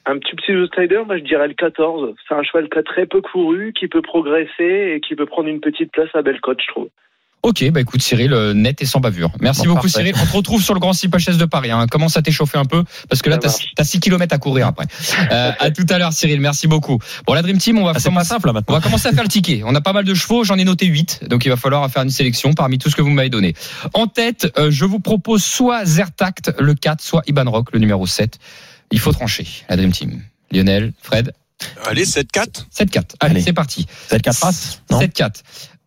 Un 0.05 0.19
petit 0.19 0.35
petit 0.37 0.53
outsider, 0.53 1.01
moi 1.07 1.17
je 1.19 1.23
dirais 1.25 1.49
le 1.49 1.55
14. 1.55 2.15
C'est 2.29 2.35
un 2.35 2.43
cheval 2.43 2.69
qui 2.69 2.79
a 2.79 2.83
très 2.83 3.07
peu 3.07 3.21
couru, 3.23 3.73
qui 3.73 3.89
peut 3.89 4.03
progresser 4.03 4.95
et 4.97 5.01
qui 5.01 5.15
peut 5.15 5.27
prendre 5.27 5.49
une 5.49 5.61
petite 5.61 5.93
place 5.93 6.09
à 6.15 6.23
Bellecote, 6.23 6.59
je 6.61 6.73
trouve. 6.73 6.89
Ok, 7.45 7.69
bah 7.73 7.81
écoute 7.81 8.01
Cyril, 8.03 8.33
euh, 8.33 8.55
net 8.55 8.81
et 8.83 8.87
sans 8.87 9.01
bavure. 9.01 9.33
Merci 9.41 9.63
Bon, 9.63 9.71
beaucoup 9.75 9.89
parfait. 9.89 9.99
Cyril. 9.99 10.15
On 10.23 10.27
te 10.27 10.33
retrouve 10.37 10.63
sur 10.63 10.75
le 10.75 10.81
Grand 10.81 10.93
Steeplechase 10.93 11.39
de 11.39 11.45
Paris. 11.45 11.73
Hein. 11.73 11.89
Commence 11.91 12.17
à 12.17 12.23
t'échauffer 12.23 12.57
un 12.57 12.65
peu 12.65 12.85
parce 13.09 13.21
que 13.21 13.31
là 13.31 13.39
t'as, 13.39 13.49
marche. 13.49 13.73
t'as 13.75 13.83
6 13.83 13.99
km 13.99 14.33
à 14.33 14.39
courir 14.39 14.69
après. 14.69 14.87
Euh, 15.33 15.51
à 15.59 15.71
tout 15.73 15.85
à 15.89 15.99
l'heure 15.99 16.13
Cyril. 16.13 16.41
Merci 16.41 16.69
beaucoup. 16.69 16.99
Bon 17.27 17.35
la 17.35 17.43
Dream 17.43 17.59
Team, 17.59 17.79
on 17.79 17.85
va 17.85 17.91
Ah, 17.91 17.99
c'est 17.99 18.05
pas 18.05 18.11
commencer. 18.11 18.29
simple 18.29 18.47
là 18.53 18.61
On 18.69 18.73
va 18.73 18.81
commencer 18.81 19.09
à 19.09 19.13
faire 19.13 19.25
le 19.25 19.29
ticket. 19.29 19.63
On 19.65 19.75
a 19.75 19.81
pas 19.81 19.93
mal 19.93 20.05
de 20.05 20.15
chevaux, 20.15 20.45
j'en 20.45 20.57
ai 20.57 20.65
noté 20.65 20.87
8, 20.87 21.25
donc 21.29 21.45
il 21.45 21.49
va 21.49 21.57
falloir 21.57 21.91
faire 21.91 22.03
une 22.05 22.11
sélection 22.11 22.53
parmi 22.55 22.79
tout 22.79 22.91
ce 22.91 22.95
que 22.95 23.03
vous 23.03 23.11
m'avez 23.11 23.29
donné. 23.31 23.55
En 23.93 24.07
tête, 24.07 24.47
euh, 24.59 24.71
je 24.71 24.85
vous 24.85 25.01
propose 25.01 25.43
soit 25.43 25.85
Zertact, 25.85 26.53
le 26.61 26.75
4, 26.75 27.01
soit 27.03 27.23
Iban 27.27 27.51
Rock, 27.51 27.71
le 27.73 27.81
numéro 27.81 28.07
7. 28.07 28.39
Il 28.93 29.01
faut 29.01 29.13
trancher, 29.13 29.49
la 29.69 29.77
Dream 29.77 29.91
Team. 29.91 30.23
Lionel, 30.53 30.93
Fred, 31.03 31.33
Allez 31.87 32.05
7-4. 32.05 32.67
7-4. 32.77 33.15
Allez, 33.21 33.35
Allez. 33.35 33.41
c'est 33.43 33.53
parti. 33.53 33.87
C'est 34.09 34.17
le 34.17 34.21
4 34.21 34.43
races 34.43 34.83
Non 34.91 35.01
7-4. 35.01 35.43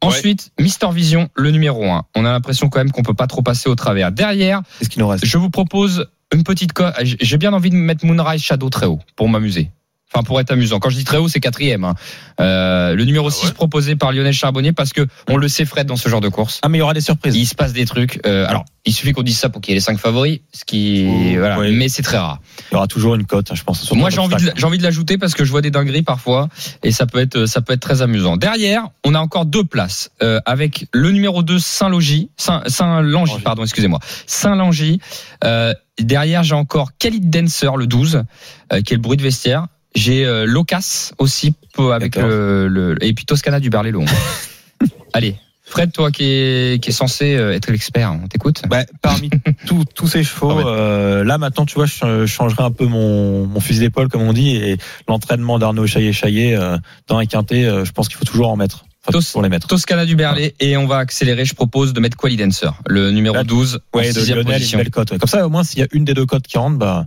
Ensuite, 0.07 0.51
Mister 0.59 0.87
Vision, 0.91 1.29
le 1.35 1.51
numéro 1.51 1.85
1. 1.85 2.05
On 2.15 2.25
a 2.25 2.31
l'impression 2.31 2.69
quand 2.69 2.79
même 2.79 2.91
qu'on 2.91 3.03
peut 3.03 3.13
pas 3.13 3.27
trop 3.27 3.41
passer 3.41 3.69
au 3.69 3.75
travers. 3.75 4.11
Derrière, 4.11 4.61
qu'il 4.89 5.01
nous 5.01 5.07
reste? 5.07 5.25
je 5.25 5.37
vous 5.37 5.49
propose 5.49 6.07
une 6.33 6.43
petite. 6.43 6.71
J'ai 7.03 7.37
bien 7.37 7.53
envie 7.53 7.69
de 7.69 7.75
mettre 7.75 8.05
Moonrise 8.05 8.41
Shadow 8.41 8.69
très 8.69 8.85
haut 8.85 8.99
pour 9.15 9.29
m'amuser. 9.29 9.71
Enfin, 10.13 10.23
pour 10.23 10.39
être 10.39 10.51
amusant. 10.51 10.79
Quand 10.79 10.89
je 10.89 10.95
dis 10.97 11.03
très 11.03 11.17
haut, 11.17 11.27
c'est 11.27 11.39
quatrième. 11.39 11.83
hein. 11.83 11.95
Euh, 12.39 12.93
le 12.95 13.03
numéro 13.05 13.27
Ah 13.27 13.31
6 13.31 13.45
ouais 13.47 13.51
proposé 13.53 13.95
par 13.95 14.11
Lionel 14.11 14.33
Charbonnier 14.33 14.71
parce 14.71 14.93
que 14.93 15.05
on 15.29 15.35
le 15.37 15.47
sait, 15.47 15.65
Fred, 15.65 15.87
dans 15.87 15.95
ce 15.97 16.07
genre 16.09 16.21
de 16.21 16.29
course. 16.29 16.59
Ah, 16.61 16.69
mais 16.69 16.77
il 16.77 16.79
y 16.79 16.83
aura 16.83 16.93
des 16.93 17.01
surprises. 17.01 17.35
Il 17.35 17.45
se 17.45 17.55
passe 17.55 17.73
des 17.73 17.85
trucs. 17.85 18.19
Euh, 18.25 18.45
alors, 18.47 18.65
il 18.85 18.93
suffit 18.93 19.13
qu'on 19.13 19.23
dise 19.23 19.37
ça 19.37 19.49
pour 19.49 19.61
qu'il 19.61 19.71
y 19.71 19.73
ait 19.73 19.77
les 19.79 19.81
cinq 19.81 19.97
favoris, 19.97 20.39
ce 20.53 20.63
qui, 20.63 21.05
Mmh, 21.05 21.39
voilà. 21.39 21.57
Mais 21.71 21.89
c'est 21.89 22.03
très 22.03 22.17
rare. 22.17 22.39
Il 22.71 22.75
y 22.75 22.77
aura 22.77 22.87
toujours 22.87 23.15
une 23.15 23.25
cote, 23.25 23.51
hein, 23.51 23.55
je 23.55 23.63
pense. 23.63 23.91
Moi, 23.93 24.09
j'ai 24.09 24.19
envie, 24.19 24.35
j'ai 24.55 24.65
envie 24.65 24.77
de 24.77 24.83
l'ajouter 24.83 25.17
parce 25.17 25.33
que 25.33 25.43
je 25.43 25.51
vois 25.51 25.61
des 25.61 25.71
dingueries 25.71 26.03
parfois 26.03 26.49
et 26.83 26.91
ça 26.91 27.07
peut 27.07 27.19
être, 27.19 27.45
ça 27.47 27.61
peut 27.61 27.73
être 27.73 27.79
très 27.81 28.01
amusant. 28.01 28.37
Derrière, 28.37 28.87
on 29.03 29.15
a 29.15 29.19
encore 29.19 29.45
deux 29.45 29.63
places 29.63 30.11
euh, 30.21 30.39
avec 30.45 30.85
le 30.93 31.11
numéro 31.11 31.41
2 31.41 31.57
Saint-Logis, 31.59 32.29
Saint, 32.37 32.61
Langy. 33.01 33.39
pardon, 33.43 33.63
excusez-moi, 33.63 33.99
Saint-Langy. 34.27 34.99
Euh, 35.43 35.73
derrière, 35.99 36.43
j'ai 36.43 36.55
encore 36.55 36.91
Khalid 36.99 37.29
Dancer, 37.29 37.75
le 37.75 37.87
12, 37.87 38.23
euh, 38.73 38.81
qui 38.81 38.93
est 38.93 38.97
le 38.97 39.01
bruit 39.01 39.17
de 39.17 39.23
vestiaire. 39.23 39.65
J'ai 39.95 40.25
euh, 40.25 40.45
Locas 40.45 41.13
aussi 41.17 41.53
peu 41.73 41.93
avec 41.93 42.13
14. 42.13 42.29
le, 42.31 42.67
le- 42.67 43.03
et 43.03 43.13
puis 43.13 43.25
Toscana 43.25 43.59
du 43.59 43.69
11. 43.73 44.05
Allez, 45.13 45.35
Fred, 45.63 45.91
toi 45.91 46.11
qui 46.11 46.25
est, 46.25 46.83
qui 46.83 46.89
est 46.89 46.93
censé 46.93 47.35
euh, 47.35 47.53
être 47.53 47.71
l'expert, 47.71 48.13
on 48.13 48.27
t'écoute. 48.27 48.61
Bah, 48.67 48.83
parmi 49.01 49.29
tous 49.65 49.83
tous 49.95 50.07
ces 50.07 50.23
chevaux, 50.23 50.51
Ah 50.51 50.55
ouais. 50.55 50.63
euh, 50.65 51.23
là 51.23 51.37
maintenant, 51.37 51.65
tu 51.65 51.75
vois, 51.75 51.85
je 51.85 51.95
je 52.21 52.25
changerai 52.25 52.63
un 52.63 52.71
peu 52.71 52.85
mon, 52.85 53.47
mon 53.47 53.59
fusil 53.59 53.79
d'épaule, 53.79 54.09
comme 54.09 54.21
on 54.21 54.33
dit, 54.33 54.55
et 54.57 54.77
l'entraînement 55.07 55.57
d'Arnaud 55.57 55.87
Chaillet-Chaillet 55.87 56.55
euh, 56.55 56.77
dans 57.07 57.17
un 57.17 57.25
quintet, 57.25 57.65
euh, 57.65 57.85
je 57.85 57.91
pense 57.93 58.07
qu'il 58.09 58.17
faut 58.17 58.25
toujours 58.25 58.49
en 58.49 58.57
mettre. 58.57 58.85
Enfin, 59.07 59.19
Tos- 59.19 59.31
pour 59.31 59.41
les 59.43 59.49
mettre. 59.49 59.67
Toscana 59.67 60.05
du 60.05 60.15
Berlay 60.15 60.55
et 60.59 60.77
on 60.77 60.87
va 60.87 60.97
accélérer. 60.97 61.45
Je 61.45 61.53
propose 61.53 61.93
de 61.93 61.99
mettre 61.99 62.17
Quali 62.17 62.37
Dancer, 62.37 62.71
le 62.87 63.11
numéro 63.11 63.35
Là, 63.35 63.43
12, 63.43 63.79
en 63.93 63.97
Ouais, 63.99 64.11
de 64.11 64.19
Lionel, 64.21 64.63
belle 64.75 64.89
cote. 64.89 65.11
ouais. 65.11 65.17
Comme 65.19 65.29
ça, 65.29 65.45
au 65.45 65.49
moins, 65.49 65.63
s'il 65.63 65.79
y 65.79 65.83
a 65.83 65.87
une 65.91 66.05
des 66.05 66.13
deux 66.13 66.25
cotes 66.25 66.47
qui 66.47 66.57
rentre, 66.57 66.77
bah, 66.77 67.05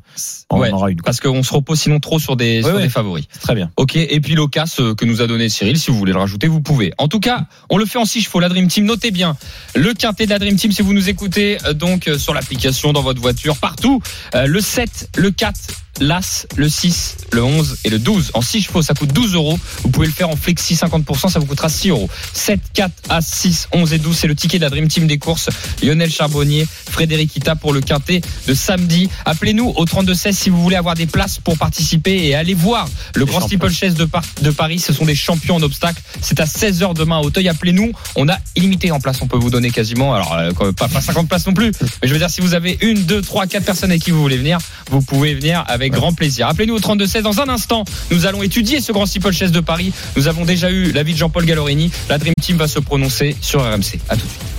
on 0.50 0.58
Ouais, 0.61 0.70
en 0.70 0.76
aura 0.76 0.90
une. 0.90 0.96
quoi. 1.00 1.06
Parce 1.06 1.20
qu'on 1.20 1.42
se 1.42 1.52
repose 1.52 1.80
sinon 1.80 1.98
trop 2.00 2.18
sur 2.18 2.37
des, 2.37 2.62
Ouais, 2.62 2.70
sur 2.70 2.78
des 2.80 2.88
favoris. 2.88 3.24
Très 3.40 3.54
bien. 3.54 3.70
Ok, 3.76 3.96
et 3.96 4.20
puis 4.20 4.34
l'Ocas 4.34 4.76
euh, 4.80 4.94
que 4.94 5.04
nous 5.04 5.20
a 5.22 5.26
donné 5.26 5.48
Cyril, 5.48 5.78
si 5.78 5.90
vous 5.90 5.98
voulez 5.98 6.12
le 6.12 6.18
rajouter, 6.18 6.46
vous 6.46 6.61
pouvez. 6.61 6.92
En 6.98 7.08
tout 7.08 7.20
cas, 7.20 7.46
on 7.70 7.78
le 7.78 7.84
fait 7.84 7.98
en 7.98 8.04
six 8.04 8.20
chevaux, 8.22 8.40
la 8.40 8.48
Dream 8.48 8.68
Team. 8.68 8.84
Notez 8.84 9.11
bien 9.11 9.37
le 9.74 9.92
quintet 9.94 10.26
de 10.26 10.30
la 10.30 10.38
Dream 10.38 10.56
Team 10.56 10.72
si 10.72 10.82
vous 10.82 10.92
nous 10.94 11.08
écoutez 11.08 11.58
euh, 11.66 11.72
donc 11.72 12.08
euh, 12.08 12.18
sur 12.18 12.32
l'application, 12.34 12.92
dans 12.92 13.02
votre 13.02 13.20
voiture, 13.20 13.56
partout. 13.56 14.00
Euh, 14.34 14.46
le 14.46 14.61
7, 14.61 15.11
le 15.16 15.30
4, 15.30 15.58
l'As, 16.00 16.46
le 16.56 16.68
6, 16.68 17.16
le 17.32 17.42
11 17.42 17.78
et 17.84 17.90
le 17.90 17.98
12. 17.98 18.30
En 18.34 18.42
6 18.42 18.62
chevaux, 18.62 18.82
ça 18.82 18.94
coûte 18.94 19.12
12 19.12 19.34
euros. 19.34 19.58
Vous 19.82 19.90
pouvez 19.90 20.06
le 20.06 20.12
faire 20.12 20.28
en 20.30 20.37
flexi 20.37 20.74
50%, 20.74 21.28
ça 21.30 21.38
vous 21.38 21.46
coûtera 21.46 21.68
6 21.68 21.90
euros. 21.90 22.08
7, 22.32 22.61
4, 22.74 22.92
As, 23.08 23.26
6, 23.26 23.68
11 23.72 23.92
et 23.92 23.98
12, 23.98 24.16
c'est 24.16 24.26
le 24.26 24.34
ticket 24.34 24.58
de 24.58 24.64
la 24.64 24.70
Dream 24.70 24.88
Team 24.88 25.06
des 25.06 25.18
courses. 25.18 25.48
Lionel 25.82 26.11
Charbonnier, 26.11 26.66
Frédéric 26.90 27.34
Ita 27.37 27.56
pour 27.56 27.72
le 27.72 27.80
quintet 27.80 28.20
de 28.46 28.54
samedi. 28.54 29.08
Appelez-nous 29.24 29.72
au 29.76 29.84
32-16 29.84 30.32
si 30.32 30.50
vous 30.50 30.62
voulez 30.62 30.76
avoir 30.76 30.94
des 30.94 31.06
places 31.06 31.38
pour 31.38 31.56
participer 31.58 32.26
et 32.26 32.34
aller 32.34 32.54
voir 32.54 32.88
le 33.14 33.24
Les 33.24 33.26
Grand 33.30 33.40
champions. 33.40 33.58
Steeplechase 33.58 33.94
de, 33.94 34.04
Par- 34.04 34.24
de 34.42 34.50
Paris. 34.50 34.78
Ce 34.78 34.92
sont 34.92 35.04
des 35.04 35.14
champions 35.14 35.56
en 35.56 35.62
obstacle. 35.62 36.00
C'est 36.20 36.40
à 36.40 36.44
16h 36.44 36.94
demain 36.94 37.16
à 37.18 37.20
Auteuil. 37.20 37.48
Appelez-nous. 37.48 37.92
On 38.16 38.28
a 38.28 38.38
illimité 38.56 38.90
en 38.90 39.00
place. 39.00 39.20
On 39.22 39.26
peut 39.26 39.38
vous 39.38 39.50
donner 39.50 39.70
quasiment, 39.70 40.14
alors 40.14 40.34
euh, 40.34 40.72
pas, 40.72 40.88
pas 40.88 41.00
50 41.00 41.28
places 41.28 41.46
non 41.46 41.54
plus, 41.54 41.72
mais 42.02 42.08
je 42.08 42.12
veux 42.12 42.18
dire, 42.18 42.30
si 42.30 42.40
vous 42.40 42.54
avez 42.54 42.78
une, 42.80 43.04
deux, 43.04 43.22
trois, 43.22 43.46
quatre 43.46 43.64
personnes 43.64 43.90
avec 43.90 44.02
qui 44.02 44.11
vous 44.11 44.20
voulez 44.20 44.37
venir, 44.37 44.58
vous 44.90 45.02
pouvez 45.02 45.34
venir 45.34 45.64
avec 45.68 45.88
grand 45.90 46.12
plaisir. 46.12 46.48
Appelez-nous 46.48 46.77
au 46.77 46.81
32-16. 46.81 47.22
Dans 47.22 47.40
un 47.40 47.48
instant, 47.48 47.85
nous 48.11 48.27
allons 48.27 48.42
étudier 48.42 48.81
ce 48.81 48.92
Grand 48.92 49.07
Steeplechase 49.07 49.53
de 49.53 49.61
Paris. 49.61 49.92
Nous 50.16 50.29
avons 50.29 50.44
déjà 50.44 50.70
eu 50.70 50.92
l'avis 50.92 51.12
de 51.12 51.18
Jean-Paul 51.18 51.44
Gallorini. 51.44 51.90
La 52.09 52.18
Dream 52.18 52.35
Team 52.40 52.57
va 52.57 52.68
se 52.68 52.79
prononcer 52.79 53.37
sur 53.40 53.61
RMC. 53.62 54.01
À 54.09 54.16
tout 54.16 54.27
de 54.27 54.31
suite. 54.31 54.58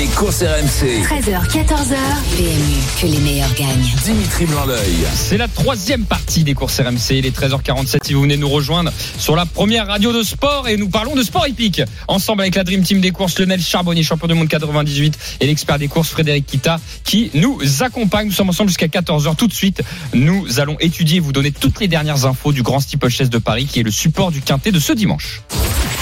Les 0.00 0.06
courses 0.06 0.42
RMC. 0.42 1.02
13h, 1.02 1.46
14h. 1.50 1.94
PMU, 2.34 3.02
que 3.02 3.06
les 3.06 3.18
meilleurs 3.18 3.52
gagnent. 3.52 3.84
Dimitri 4.02 4.46
Blanc-L'œil. 4.46 4.96
C'est 5.12 5.36
la 5.36 5.46
troisième 5.46 6.06
partie 6.06 6.42
des 6.42 6.54
courses 6.54 6.80
RMC. 6.80 7.18
Il 7.18 7.26
est 7.26 7.38
13h47 7.38 7.98
si 8.06 8.14
vous 8.14 8.22
venez 8.22 8.38
nous 8.38 8.48
rejoindre 8.48 8.90
sur 9.18 9.36
la 9.36 9.44
première 9.44 9.88
radio 9.88 10.10
de 10.14 10.22
sport 10.22 10.68
et 10.68 10.78
nous 10.78 10.88
parlons 10.88 11.14
de 11.14 11.22
sport 11.22 11.46
hippique. 11.46 11.82
Ensemble 12.08 12.40
avec 12.40 12.54
la 12.54 12.64
Dream 12.64 12.82
Team 12.82 13.02
des 13.02 13.10
courses, 13.10 13.38
Lionel 13.38 13.60
Charbonnier, 13.60 14.02
champion 14.02 14.26
du 14.26 14.32
monde 14.32 14.48
98 14.48 15.18
et 15.40 15.46
l'expert 15.46 15.78
des 15.78 15.88
courses 15.88 16.08
Frédéric 16.08 16.46
Kita 16.46 16.80
qui 17.04 17.30
nous 17.34 17.60
accompagne. 17.82 18.28
Nous 18.28 18.32
sommes 18.32 18.48
ensemble 18.48 18.70
jusqu'à 18.70 18.86
14h. 18.86 19.36
Tout 19.36 19.48
de 19.48 19.52
suite, 19.52 19.82
nous 20.14 20.60
allons 20.60 20.78
étudier 20.80 21.18
et 21.18 21.20
vous 21.20 21.32
donner 21.32 21.52
toutes 21.52 21.78
les 21.78 21.88
dernières 21.88 22.24
infos 22.24 22.52
du 22.52 22.62
Grand 22.62 22.80
Steeplechase 22.80 23.28
de 23.28 23.36
Paris 23.36 23.66
qui 23.66 23.80
est 23.80 23.82
le 23.82 23.90
support 23.90 24.32
du 24.32 24.40
quintet 24.40 24.72
de 24.72 24.80
ce 24.80 24.94
dimanche. 24.94 25.42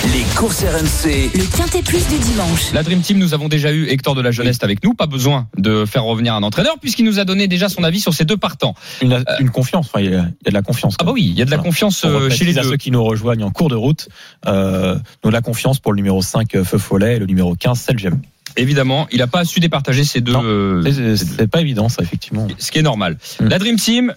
Les 0.04 0.22
courses 0.36 0.62
RMC. 0.62 1.30
Le 1.34 1.56
Quintet 1.56 1.82
Plus 1.82 2.06
du 2.06 2.18
dimanche. 2.18 2.72
La 2.72 2.84
Dream 2.84 3.00
Team, 3.00 3.18
nous 3.18 3.34
avons 3.34 3.48
déjà 3.48 3.72
eu 3.72 3.87
Hector 3.88 4.14
de 4.14 4.20
la 4.22 4.30
Jeunesse 4.30 4.58
avec 4.62 4.82
nous. 4.84 4.94
Pas 4.94 5.06
besoin 5.06 5.48
de 5.56 5.84
faire 5.84 6.04
revenir 6.04 6.34
un 6.34 6.42
entraîneur 6.42 6.78
puisqu'il 6.80 7.04
nous 7.04 7.18
a 7.18 7.24
donné 7.24 7.48
déjà 7.48 7.68
son 7.68 7.84
avis 7.84 8.00
sur 8.00 8.14
ces 8.14 8.24
deux 8.24 8.36
partants. 8.36 8.74
Une, 9.02 9.24
une 9.40 9.50
confiance, 9.50 9.86
enfin, 9.86 10.00
il 10.00 10.10
y, 10.10 10.14
a, 10.14 10.20
il 10.20 10.44
y 10.46 10.48
a 10.48 10.50
de 10.50 10.54
la 10.54 10.62
confiance. 10.62 10.96
Ah 11.00 11.04
bah 11.04 11.12
oui, 11.12 11.24
il 11.24 11.38
y 11.38 11.42
a 11.42 11.44
de 11.44 11.50
la 11.50 11.58
confiance 11.58 12.04
On 12.04 12.08
euh, 12.08 12.30
chez 12.30 12.44
les 12.44 12.58
à 12.58 12.62
deux. 12.62 12.70
ceux 12.70 12.76
qui 12.76 12.90
nous 12.90 13.02
rejoignent 13.02 13.44
en 13.44 13.50
cours 13.50 13.68
de 13.68 13.74
route, 13.74 14.08
euh, 14.46 14.96
nous 15.24 15.30
de 15.30 15.34
la 15.34 15.40
confiance 15.42 15.78
pour 15.80 15.92
le 15.92 15.96
numéro 15.96 16.22
5 16.22 16.54
euh, 16.54 16.64
Feu 16.64 16.78
Follet 16.78 17.16
et 17.16 17.18
le 17.18 17.26
numéro 17.26 17.54
15 17.54 17.78
Selgem. 17.78 18.20
Évidemment, 18.56 19.06
il 19.12 19.18
n'a 19.18 19.26
pas 19.26 19.44
su 19.44 19.60
départager 19.60 20.04
ces 20.04 20.20
deux. 20.20 20.34
Euh, 20.34 21.16
C'est- 21.16 21.46
pas 21.46 21.60
évident 21.60 21.88
ça 21.88 22.02
effectivement. 22.02 22.48
ce 22.58 22.70
qui 22.72 22.78
est 22.78 22.82
normal. 22.82 23.18
Mm. 23.40 23.46
La 23.48 23.58
Dream 23.58 23.76
Team, 23.76 24.14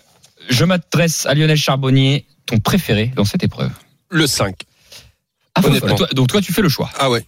je 0.49 0.65
m'adresse 0.65 1.26
à 1.28 1.34
Lionel 1.36 1.57
Charbonnier, 1.57 2.26
ton 2.47 2.57
préféré 2.59 3.11
dans 3.15 3.26
cette 3.26 3.43
épreuve. 3.43 3.69
Le 4.09 4.26
5. 4.28 4.55
Ah, 5.53 5.61
Honnêtement. 5.65 5.95
Toi- 5.95 6.07
donc 6.13 6.28
toi, 6.30 6.41
tu 6.41 6.53
fais 6.53 6.61
le 6.61 6.69
choix. 6.69 6.89
Ah 6.97 7.09
ouais. 7.11 7.24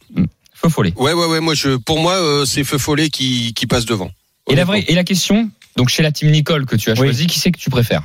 Feu 0.63 0.69
follet. 0.69 0.93
Ouais, 0.95 1.13
ouais, 1.13 1.25
ouais. 1.25 1.39
Moi, 1.41 1.55
je, 1.55 1.75
pour 1.75 1.99
moi, 1.99 2.13
euh, 2.13 2.45
c'est 2.45 2.63
Feu 2.63 2.77
Follet 2.77 3.09
qui, 3.09 3.53
qui 3.53 3.67
passe 3.67 3.85
devant. 3.85 4.09
Et 4.49 4.55
la 4.55 4.63
vraie, 4.65 4.83
et 4.87 4.95
la 4.95 5.03
question, 5.03 5.49
donc 5.75 5.89
chez 5.89 6.03
la 6.03 6.11
team 6.11 6.31
Nicole 6.31 6.65
que 6.65 6.75
tu 6.75 6.89
as 6.89 6.93
Oui. 6.93 6.99
choisi, 6.99 7.27
qui 7.27 7.39
c'est 7.39 7.51
que 7.51 7.59
tu 7.59 7.69
préfères? 7.69 8.03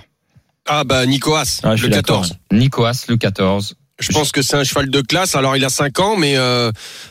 Ah 0.67 0.85
bah 0.85 1.07
Nicoas, 1.07 1.61
Ah, 1.63 1.71
le 1.73 1.77
suis 1.79 1.89
d'accord, 1.89 2.23
14. 2.23 2.39
Nicoas, 2.53 3.05
le 3.09 3.17
14. 3.17 3.75
Je 4.01 4.13
pense 4.13 4.33
que 4.33 4.43
c'est 4.43 4.57
un 4.57 4.65
cheval 4.65 4.91
de 4.91 5.01
classe. 5.01 5.35
Alors, 5.35 5.57
il 5.57 5.65
a 5.65 5.71
5 5.71 5.99
ans, 6.01 6.17
mais 6.17 6.37
euh, 6.37 6.71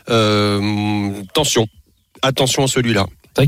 euh, 0.10 1.12
attention. 1.30 1.68
Attention 2.22 2.64
à 2.64 2.68
celui-là. 2.68 3.06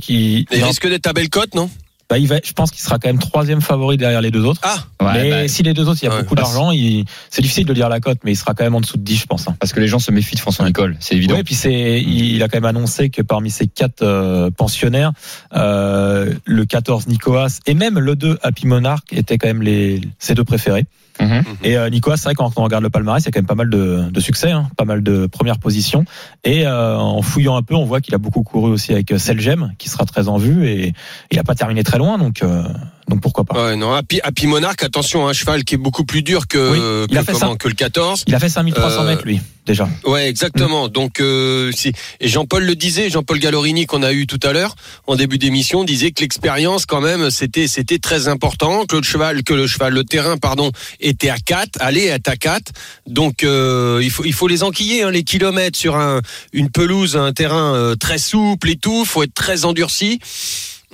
Il- 0.10 0.46
risque 0.52 0.88
d'être 0.88 1.08
à 1.08 1.14
belle 1.14 1.30
cote, 1.30 1.54
non? 1.56 1.70
Bah, 2.10 2.18
il 2.18 2.28
va, 2.28 2.38
je 2.44 2.54
pense 2.54 2.72
qu'il 2.72 2.82
sera 2.82 2.98
quand 2.98 3.08
même 3.10 3.20
troisième 3.20 3.62
favori 3.62 3.96
derrière 3.98 4.22
les 4.22 4.32
deux 4.32 4.44
autres. 4.44 4.60
Ah, 4.64 4.78
Ouais, 5.02 5.14
mais 5.14 5.30
bah, 5.30 5.48
si 5.48 5.62
les 5.64 5.74
deux 5.74 5.88
autres, 5.88 6.00
il 6.02 6.06
y 6.06 6.10
a 6.10 6.16
Ouais. 6.16 6.22
beaucoup 6.24 6.36
d'argent, 6.36 6.72
il- 6.72 7.06
c'est 7.30 7.42
difficile 7.42 7.66
de 7.66 7.74
dire 7.74 7.88
la 7.88 8.00
cote, 8.00 8.18
mais 8.24 8.32
il 8.32 8.36
sera 8.36 8.54
quand 8.54 8.64
même 8.64 8.76
en 8.76 8.82
dessous 8.82 8.98
de 8.98 9.04
10, 9.04 9.18
je 9.22 9.26
pense. 9.28 9.48
hein. 9.48 9.56
parce 9.60 9.72
que 9.74 9.80
les 9.80 9.88
gens 9.88 10.00
se 10.00 10.12
méfient 10.12 10.36
de 10.36 10.40
François 10.42 10.66
Nicole, 10.66 10.98
c'est 11.00 11.16
évident. 11.16 11.36
Oui, 11.36 11.42
et 11.42 11.44
puis 11.44 11.56
c'est, 11.56 12.02
il, 12.02 12.36
il 12.36 12.44
a 12.44 12.48
quand 12.48 12.58
même 12.58 12.66
annoncé 12.66 13.10
que 13.10 13.22
parmi 13.22 13.52
ses 13.52 13.68
quatre 13.68 14.02
euh, 14.02 14.50
pensionnaires, 14.52 15.12
euh, 15.56 16.34
le 16.46 16.66
14 16.66 17.08
Nicoas 17.08 17.60
et 17.66 17.74
même 17.74 18.00
le 18.00 18.16
2 18.16 18.38
Happy 18.42 18.68
Monarch 18.68 19.04
étaient 19.12 19.38
quand 19.38 19.48
même 19.48 19.62
les 19.62 20.02
ses 20.20 20.34
deux 20.34 20.44
préférés. 20.44 20.86
Mhm. 21.20 21.44
Et 21.64 21.78
euh, 21.78 21.90
Nicoas, 21.90 22.18
c'est 22.18 22.26
vrai 22.26 22.36
quand 22.36 22.52
on 22.58 22.64
regarde 22.64 22.84
le 22.84 22.90
palmarès, 22.90 23.22
il 23.24 23.26
y 23.26 23.30
a 23.30 23.32
quand 23.32 23.40
même 23.40 23.46
pas 23.46 23.56
mal 23.56 23.70
de, 23.70 24.20
succès, 24.20 24.52
hein, 24.52 24.70
pas 24.78 24.86
mal 24.86 25.04
de 25.04 25.28
premières 25.28 25.60
positions. 25.60 26.06
Et 26.44 26.66
euh, 26.66 26.98
en 26.98 27.22
fouillant 27.22 27.56
un 27.56 27.62
peu, 27.62 27.76
on 27.76 27.86
voit 27.86 28.02
qu'il 28.02 28.16
a 28.16 28.18
beaucoup 28.18 28.44
couru 28.44 28.72
aussi 28.72 28.92
avec 28.94 29.12
euh, 29.12 29.18
Selgem, 29.18 29.74
qui 29.78 29.90
sera 29.90 30.06
très 30.06 30.28
en 30.28 30.38
vue, 30.38 30.68
et 30.68 30.94
il 31.32 31.40
a 31.40 31.44
pas 31.44 31.56
terminé 31.56 31.84
très 31.84 31.98
loin, 31.98 32.18
donc 32.18 32.42
euh, 32.42 32.64
donc 33.10 33.22
pourquoi 33.22 33.44
pas. 33.44 33.66
ouais, 33.66 33.76
non. 33.76 33.92
Happy, 33.94 34.20
Happy 34.24 34.48
Monarch, 34.48 34.82
attention, 34.84 35.28
un 35.28 35.34
cheval 35.34 35.64
qui 35.64 35.76
est 35.76 35.80
beaucoup 35.80 36.06
plus 36.06 36.22
dur 36.22 36.48
que, 36.48 36.72
Oui, 36.72 37.06
il 37.10 37.16
que, 37.16 37.20
a 37.20 37.24
fait 37.24 37.34
comment, 37.34 37.52
ça. 37.52 37.58
que 37.58 37.68
le 37.68 37.74
14. 37.74 38.24
Il 38.28 38.36
a 38.36 38.40
fait 38.40 38.50
5300 38.50 39.02
Euh, 39.02 39.06
mètres 39.08 39.26
lui 39.26 39.42
déjà. 39.66 39.88
Ouais, 40.04 40.28
exactement. 40.28 40.88
Mm. 40.88 40.92
Donc, 40.92 41.20
euh, 41.20 41.72
si- 41.76 41.92
et 42.20 42.28
Jean-Paul 42.28 42.64
le 42.64 42.76
disait, 42.76 43.10
Jean-Paul 43.12 43.38
Gallorini 43.38 43.86
qu'on 43.86 44.02
a 44.02 44.14
eu 44.14 44.26
tout 44.26 44.40
à 44.42 44.52
l'heure 44.52 44.76
en 45.06 45.16
début 45.16 45.38
d'émission 45.38 45.84
disait 45.84 46.10
que 46.12 46.22
l'expérience, 46.22 46.86
quand 46.88 47.02
même, 47.02 47.30
c'était 47.30 47.68
c'était 47.68 48.00
très 48.00 48.28
important, 48.28 48.86
que 48.86 48.96
le 48.96 49.04
cheval, 49.04 49.44
que 49.44 49.54
le 49.54 49.68
cheval, 49.68 49.94
le 49.94 50.04
terrain, 50.04 50.38
pardon, 50.38 50.72
était 51.00 51.30
à 51.30 51.38
4, 51.38 51.78
allait 51.82 52.06
être 52.08 52.28
à 52.30 52.36
4. 52.36 52.72
Donc, 53.06 53.44
euh, 53.44 54.00
il 54.02 54.10
faut 54.10 54.26
il 54.26 54.34
faut 54.34 54.48
les 54.48 54.64
enquiller, 54.64 55.04
hein, 55.04 55.12
les 55.12 55.24
kilomètres 55.24 55.78
sur 55.78 55.96
un 55.98 56.22
une 56.54 56.72
pelouse, 56.72 57.16
un 57.16 57.32
terrain 57.34 57.76
euh, 57.76 57.96
très 57.96 58.18
souple 58.18 58.70
et 58.72 58.76
tout. 58.76 59.06
Faut 59.06 59.22
être 59.24 59.34
très 59.36 59.66
endurci. 59.66 60.20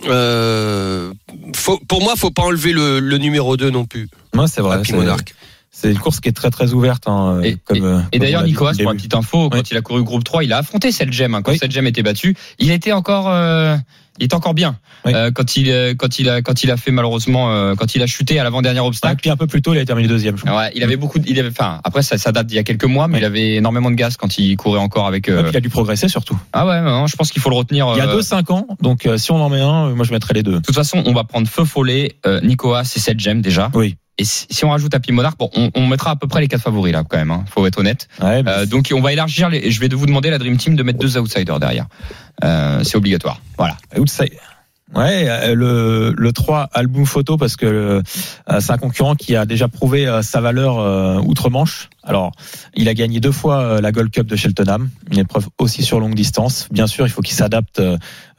Euh, 0.07 1.13
faut, 1.55 1.79
pour 1.87 2.01
moi, 2.03 2.13
faut 2.15 2.31
pas 2.31 2.43
enlever 2.43 2.73
le, 2.73 2.99
le 2.99 3.17
numéro 3.17 3.55
2 3.57 3.69
non 3.69 3.85
plus. 3.85 4.09
Moi, 4.33 4.47
c'est 4.47 4.61
vrai. 4.61 4.77
Happy 4.77 4.91
c'est- 4.91 4.95
Monarch. 4.97 5.33
C'est 5.71 5.91
une 5.91 5.99
course 5.99 6.21
qui 6.21 6.29
est 6.29 6.33
très 6.33 6.51
très 6.51 6.71
ouverte. 6.73 7.03
Hein, 7.07 7.41
Et- 7.43 7.57
comme, 7.57 7.83
euh, 7.83 7.99
Et 8.13 8.17
comme 8.17 8.25
d'ailleurs, 8.25 8.43
Nicolas, 8.43 8.71
pour 8.81 8.91
une 8.91 8.97
petite 8.97 9.13
info, 9.13 9.49
quand 9.49 9.57
Oui. 9.57 9.63
il 9.69 9.75
a 9.77 9.81
couru 9.81 10.03
groupe 10.03 10.23
3, 10.23 10.43
il 10.45 10.53
a 10.53 10.59
affronté 10.59 10.91
Selgem. 10.93 11.35
hein, 11.35 11.41
quand 11.41 11.51
Oui. 11.51 11.57
Selgem 11.57 11.85
était 11.85 12.01
battu, 12.03 12.35
il 12.59 12.71
était 12.71 12.93
encore, 12.93 13.29
euh, 13.29 13.75
il 14.19 14.25
était 14.25 14.35
encore 14.35 14.53
bien. 14.53 14.77
Oui. 15.05 15.13
Euh, 15.13 15.31
quand 15.31 15.55
il, 15.57 15.69
euh, 15.69 15.93
quand 15.97 16.19
il 16.19 16.29
a, 16.29 16.41
quand 16.41 16.63
il 16.63 16.71
a 16.71 16.77
fait 16.77 16.91
malheureusement, 16.91 17.51
euh, 17.51 17.75
quand 17.75 17.95
il 17.95 18.01
a 18.01 18.07
chuté 18.07 18.39
à 18.39 18.43
l'avant-dernier 18.43 18.79
Ah, 18.79 18.85
obstacle. 18.85 19.17
puis 19.21 19.29
un 19.29 19.35
peu 19.35 19.47
plus 19.47 19.61
tôt, 19.61 19.73
il 19.73 19.79
a 19.79 19.85
terminé 19.85 20.07
deuxième. 20.07 20.37
Je 20.37 20.43
crois. 20.45 20.57
Ouais, 20.57 20.71
il 20.75 20.83
avait 20.83 20.95
beaucoup, 20.97 21.19
de- 21.19 21.27
il 21.27 21.39
avait, 21.39 21.49
enfin, 21.49 21.79
après 21.83 22.01
ça, 22.01 22.17
ça 22.17 22.31
date 22.31 22.47
d'il 22.47 22.55
y 22.55 22.59
a 22.59 22.63
quelques 22.63 22.85
mois, 22.85 23.07
mais 23.07 23.17
il 23.19 23.25
avait 23.25 23.55
énormément 23.55 23.91
de 23.91 23.95
gaz 23.95 24.17
quand 24.17 24.37
il 24.37 24.55
courait 24.57 24.79
encore 24.79 25.07
avec. 25.07 25.27
euh, 25.29 25.43
Ouais, 25.43 25.49
il 25.51 25.57
a 25.57 25.59
dû 25.59 25.69
progresser 25.69 26.07
surtout. 26.07 26.37
Ah 26.53 26.65
ouais, 26.65 26.81
non, 26.81 27.07
je 27.07 27.15
pense 27.15 27.31
qu'il 27.31 27.41
faut 27.41 27.49
le 27.49 27.55
retenir. 27.57 27.87
Il 27.95 27.97
y 27.97 28.01
a 28.01 28.07
deux 28.07 28.21
5 28.21 28.49
ans, 28.51 28.67
donc 28.81 29.07
si 29.17 29.31
on 29.31 29.41
en 29.41 29.49
met 29.49 29.61
un, 29.61 29.89
moi 29.89 30.05
je 30.05 30.11
mettrais 30.11 30.33
les 30.33 30.43
deux. 30.43 30.53
De 30.53 30.59
toute 30.59 30.75
façon, 30.75 31.03
on 31.05 31.13
va 31.13 31.23
prendre 31.23 31.47
Feu 31.47 31.65
Follet, 31.65 32.15
Nicolas 32.43 32.81
et 32.95 32.99
Selgem 32.99 33.41
déjà. 33.41 33.69
Oui. 33.73 33.95
Et 34.17 34.23
si, 34.23 34.63
on 34.63 34.69
rajoute 34.69 34.95
Happy 34.95 35.11
Monarch, 35.11 35.37
bon, 35.37 35.49
on, 35.57 35.71
on 35.75 35.87
mettra 35.87 36.11
à 36.11 36.15
peu 36.15 36.25
près 36.25 36.39
les 36.39 36.47
quatre 36.47 36.61
favoris 36.61 36.93
là, 36.93 37.03
quand 37.03 37.17
même. 37.17 37.31
Hein, 37.31 37.43
faut 37.53 37.67
être 37.67 37.79
honnête. 37.79 38.07
Ouais, 38.21 38.43
Euh, 38.47 38.65
donc 38.65 38.89
on 38.95 39.01
va 39.01 39.11
élargir. 39.11 39.49
Les, 39.49 39.69
je 39.69 39.79
vais 39.81 39.89
vous 39.89 40.05
demander 40.05 40.29
la 40.29 40.37
Dream 40.37 40.55
Team 40.55 40.77
de 40.77 40.83
mettre 40.83 40.99
deux 40.99 41.17
outsiders 41.17 41.59
derrière. 41.59 41.87
Euh, 42.45 42.81
c'est 42.83 42.95
obligatoire. 42.95 43.41
Voilà. 43.57 43.75
Ouais, 44.93 45.25
euh, 45.27 45.55
le, 45.55 46.13
le 46.15 46.31
3 46.31 46.69
album 46.71 47.07
photo 47.07 47.37
parce 47.37 47.55
que 47.55 47.65
euh, 47.65 48.01
c'est 48.59 48.71
un 48.71 48.77
concurrent 48.77 49.15
qui 49.15 49.35
a 49.35 49.47
déjà 49.47 49.67
prouvé 49.67 50.07
euh, 50.07 50.21
sa 50.21 50.41
valeur 50.41 50.77
euh, 50.77 51.17
outre-Manche. 51.25 51.89
Alors, 52.03 52.31
il 52.75 52.87
a 52.87 52.93
gagné 52.93 53.19
deux 53.19 53.31
fois 53.31 53.81
la 53.81 53.91
Gold 53.91 54.11
Cup 54.11 54.27
de 54.27 54.35
Cheltenham, 54.35 54.89
une 55.11 55.17
épreuve 55.17 55.47
aussi 55.57 55.81
sur 55.81 55.99
longue 55.99 56.13
distance. 56.13 56.67
Bien 56.71 56.85
sûr, 56.85 57.07
il 57.07 57.09
faut 57.09 57.23
qu'il 57.23 57.33
s'adapte 57.35 57.81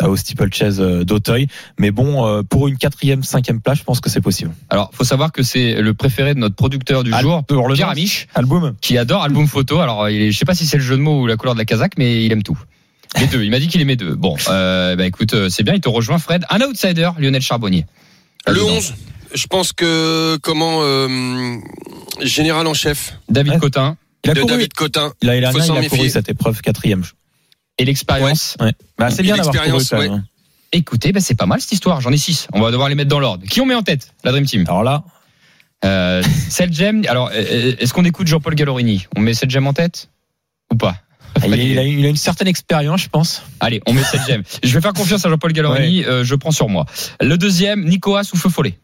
au 0.04 0.16
steeplechase 0.16 0.78
d'Auteuil, 0.80 1.48
mais 1.80 1.90
bon, 1.90 2.44
pour 2.44 2.68
une 2.68 2.78
quatrième, 2.78 3.24
cinquième 3.24 3.60
place, 3.60 3.78
je 3.78 3.82
pense 3.82 3.98
que 3.98 4.08
c'est 4.08 4.20
possible. 4.20 4.52
Alors, 4.70 4.90
faut 4.94 5.02
savoir 5.02 5.32
que 5.32 5.42
c'est 5.42 5.82
le 5.82 5.94
préféré 5.94 6.32
de 6.34 6.38
notre 6.38 6.54
producteur 6.54 7.02
du 7.02 7.12
Al- 7.12 7.22
jour, 7.22 7.42
Pierre 7.74 7.88
Amiche, 7.90 8.28
Album. 8.36 8.74
qui 8.80 8.96
adore 8.98 9.24
album 9.24 9.48
photo. 9.48 9.80
Alors, 9.80 10.08
il 10.08 10.22
est, 10.22 10.30
je 10.30 10.38
sais 10.38 10.44
pas 10.44 10.54
si 10.54 10.64
c'est 10.64 10.76
le 10.76 10.84
jeu 10.84 10.96
de 10.96 11.02
mots 11.02 11.22
ou 11.22 11.26
la 11.26 11.36
couleur 11.36 11.54
de 11.54 11.58
la 11.58 11.64
casaque, 11.64 11.94
mais 11.98 12.24
il 12.24 12.30
aime 12.30 12.44
tout. 12.44 12.56
Les 13.20 13.26
deux. 13.26 13.42
Il 13.44 13.50
m'a 13.50 13.59
dit 13.59 13.68
qu'il 13.68 13.80
aimait 13.80 13.96
deux. 13.96 14.14
Bon, 14.14 14.36
euh, 14.48 14.96
bah 14.96 15.07
écoute, 15.07 15.32
euh, 15.34 15.48
c'est 15.48 15.62
bien. 15.62 15.74
Il 15.74 15.80
te 15.80 15.88
rejoint, 15.88 16.18
Fred. 16.18 16.44
Un 16.50 16.61
outsider, 16.61 17.11
Lionel 17.18 17.40
Charbonnier. 17.42 17.86
Le 18.46 18.52
Là-dedans. 18.54 18.74
11, 18.76 18.94
je 19.34 19.46
pense 19.46 19.72
que 19.72 20.36
comment 20.42 20.78
euh, 20.82 21.57
général 22.20 22.66
en 22.66 22.74
chef 22.74 23.18
David 23.28 23.54
Ouais. 23.54 23.59
Cotin 23.59 23.96
Il 24.24 24.30
a 24.30 24.34
de 24.34 24.40
couru. 24.40 24.52
David 24.52 24.72
Cotin. 24.74 25.12
L'année 25.22 25.40
dernière, 25.40 25.61
Faut 25.62 25.66
s'en 25.66 25.80
il 25.80 25.86
a 25.86 25.88
couru 25.88 26.09
cette 26.11 26.28
épreuve 26.28 26.61
quatrième. 26.61 27.02
et 27.78 27.84
l'expérience. 27.84 28.57
Ouais. 28.61 28.72
Bah, 28.98 29.11
c'est 29.11 29.22
bien 29.22 29.36
d'avoir 29.36 29.54
couru 29.64 29.82
ouais. 29.98 30.09
hein. 30.09 30.24
Écoutez, 30.72 31.12
bah, 31.12 31.20
c'est 31.20 31.34
pas 31.36 31.46
mal 31.46 31.61
cette 31.61 31.72
histoire. 31.72 32.00
J'en 32.00 32.12
ai 32.12 32.16
six. 32.18 32.48
On 32.52 32.61
va 32.61 32.70
devoir 32.70 32.88
les 32.88 32.94
mettre 32.94 33.09
dans 33.11 33.20
l'ordre. 33.20 33.44
Qui 33.46 33.61
on 33.61 33.66
met 33.66 33.74
en 33.74 33.82
tête 33.82 34.12
La 34.24 34.32
Dream 34.32 34.44
Team? 34.46 34.64
Alors 34.68 34.82
là, 34.82 35.04
Euh, 35.84 36.22
Selgem. 36.50 37.02
Alors, 37.09 37.30
est-ce 37.32 37.92
qu'on 37.92 38.04
écoute 38.04 38.26
Jean-Paul 38.26 38.54
Gallorini 38.54 39.07
On 39.16 39.20
met 39.20 39.34
Selgem 39.34 39.66
en 39.66 39.72
tête? 39.72 40.09
Ou 40.72 40.76
pas? 40.76 40.96
Il 41.45 41.53
a, 41.53 41.57
il 41.57 41.78
a- 41.78 41.82
il 41.84 42.05
a 42.07 42.09
une 42.09 42.16
certaine 42.16 42.49
expérience, 42.49 43.03
je 43.03 43.09
pense. 43.09 43.43
Allez, 43.61 43.80
on 43.87 43.93
met 43.93 44.03
Selgem. 44.05 44.43
Je 44.62 44.72
vais 44.74 44.80
faire 44.80 44.93
confiance 44.93 45.24
à 45.26 45.28
Jean-Paul 45.28 45.53
Gallorini. 45.53 46.05
euh, 46.05 46.24
je 46.24 46.34
prends 46.34 46.51
sur 46.51 46.68
moi. 46.68 46.87
Le 47.20 47.37
deuxième, 47.37 47.84
Nicoas 47.84 48.28
ou 48.32 48.37
Feu 48.37 48.49
Follet? 48.49 48.78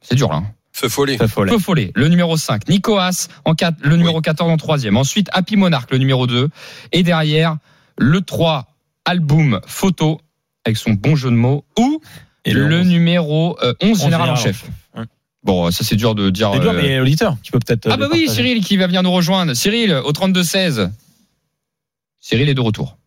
C'est 0.00 0.14
dur 0.14 0.28
là. 0.30 0.36
hein. 0.36 0.46
Feu 0.72 0.88
follet. 0.88 1.18
Feu 1.18 1.58
Follet, 1.58 1.90
le 1.96 2.06
numéro 2.06 2.36
5. 2.36 2.68
Nicoas, 2.68 3.26
en 3.44 3.54
4, 3.56 3.78
le 3.80 3.96
numéro 3.96 4.20
14 4.20 4.48
en 4.48 4.56
troisième. 4.56 4.96
Ensuite, 4.96 5.28
Happy 5.32 5.56
Monarch, 5.56 5.90
le 5.90 5.98
numéro 5.98 6.28
2. 6.28 6.50
Et 6.92 7.02
derrière, 7.02 7.56
le 7.98 8.20
3, 8.20 8.68
Album 9.04 9.60
Photo, 9.66 10.20
avec 10.64 10.76
son 10.76 10.92
bon 10.92 11.16
jeu 11.16 11.30
de 11.30 11.34
mots. 11.34 11.64
Ou 11.78 12.00
Et 12.44 12.52
le, 12.52 12.68
le 12.68 12.80
onze. 12.82 12.86
numéro 12.86 13.58
euh, 13.60 13.74
11, 13.82 14.00
général 14.02 14.30
en 14.30 14.36
chef. 14.36 14.66
Ouais. 14.96 15.02
Bon, 15.42 15.68
ça 15.72 15.82
c'est 15.82 15.96
dur 15.96 16.14
de 16.14 16.30
dire. 16.30 16.50
C'est 16.54 16.60
dur, 16.60 16.70
euh, 16.70 16.80
mais 16.80 16.98
l'auditeur, 16.98 17.36
tu 17.42 17.50
peux 17.50 17.58
peut-être. 17.58 17.88
Ah 17.90 17.94
euh, 17.94 17.96
bah 17.96 18.06
oui. 18.12 18.28
Cyril 18.28 18.62
qui 18.62 18.76
va 18.76 18.86
venir 18.86 19.02
nous 19.02 19.10
rejoindre. 19.10 19.54
Cyril, 19.54 19.92
au 20.04 20.12
32-16. 20.12 20.90
Cyril 22.28 22.48
est 22.50 22.54
de 22.54 22.60
retour. 22.60 22.98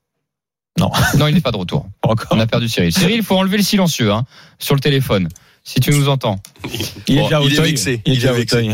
Non. 0.80 0.89
Non, 1.17 1.28
il 1.28 1.36
n'est 1.36 1.41
pas 1.41 1.51
de 1.51 1.57
retour. 1.57 1.86
Encore. 2.01 2.28
On 2.32 2.39
a 2.39 2.47
perdu 2.47 2.67
Cyril. 2.67 2.91
Cyril, 2.91 3.17
il 3.17 3.24
faut 3.24 3.38
enlever 3.38 3.57
le 3.57 3.63
silencieux 3.63 4.11
hein, 4.11 4.26
sur 4.57 4.74
le 4.74 4.82
téléphone. 4.82 5.28
Si 5.63 5.80
tu 5.80 5.91
nous 5.91 6.09
entends. 6.09 6.41
Il 7.07 7.17
est 7.17 7.22
Bon, 7.22 7.24
déjà 7.26 7.38
à 7.38 7.41
il 7.41 7.51
est 7.51 7.53
Auteuil. 7.59 7.69
vexé. 7.69 8.01
Il 8.05 8.13
est 8.13 8.15
déjà 8.15 8.34
vexé. 8.34 8.72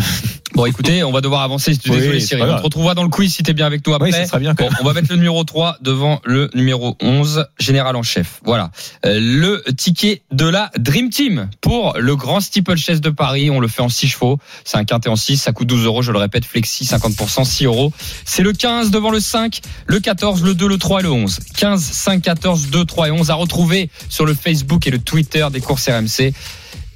Bon, 0.58 0.66
écoutez, 0.66 1.03
on 1.03 1.12
va 1.12 1.22
devoir 1.22 1.43
avancer. 1.43 1.72
Je 1.72 1.80
suis 1.80 1.91
Oui, 1.91 1.99
désolé, 1.99 2.20
Cyril. 2.20 2.43
On 2.43 2.58
te 2.58 2.64
retrouvera 2.64 2.95
dans 2.95 3.03
le 3.03 3.10
quiz 3.10 3.32
si 3.32 3.43
t'es 3.43 3.53
bien 3.53 3.68
avec 3.68 3.86
nous 3.86 3.93
après. 3.93 4.08
Oui, 4.08 4.12
ça 4.12 4.26
serait 4.26 4.39
bien. 4.39 4.55
quand 4.55 4.64
Bon, 4.64 4.72
on 4.82 4.86
va 4.86 4.93
mettre 4.93 5.12
le 5.12 5.18
numéro 5.18 5.43
3 5.43 5.78
devant 5.82 6.20
le 6.26 6.49
numéro 6.55 6.97
11, 6.99 7.45
général 7.60 7.95
en 7.95 8.01
chef. 8.01 8.41
Voilà. 8.43 8.72
Euh, 9.05 9.20
le 9.22 9.64
ticket 9.78 10.24
de 10.32 10.49
la 10.49 10.72
Dream 10.80 11.12
Team 11.12 11.51
pour 11.62 11.95
le 11.99 12.16
grand 12.16 12.39
steeplechase 12.39 13.01
de 13.01 13.12
Paris. 13.12 13.51
On 13.51 13.60
le 13.60 13.68
fait 13.68 13.84
en 13.84 13.89
6 13.89 14.08
chevaux. 14.08 14.39
C'est 14.66 14.78
un 14.78 14.84
quintet 14.84 15.10
en 15.10 15.16
6. 15.16 15.38
Ça 15.38 15.51
coûte 15.51 15.68
12 15.68 15.86
euros. 15.86 16.01
Je 16.01 16.12
le 16.12 16.18
répète, 16.18 16.43
flexi 16.43 16.86
50%, 16.86 17.45
6 17.45 17.66
euros. 17.66 17.93
C'est 18.26 18.41
le 18.41 18.51
15 18.51 18.89
devant 18.89 19.12
le 19.12 19.20
5, 19.20 19.62
le 19.86 19.99
14, 19.99 20.41
le 20.41 20.55
2, 20.55 20.68
le 20.68 20.78
3 20.80 21.01
et 21.01 21.03
le 21.03 21.12
11. 21.12 21.38
15, 21.55 21.80
5, 21.80 22.24
14, 22.24 22.70
2, 22.72 22.84
3 22.84 23.10
et 23.10 23.12
11 23.12 23.30
à 23.30 23.36
retrouver 23.36 23.91
sur 24.10 24.26
le 24.26 24.34
Facebook 24.34 24.88
et 24.88 24.89
le 24.89 24.97
Twitter 24.97 25.45
des 25.51 25.62
courses 25.62 25.88
RMC. 25.88 26.34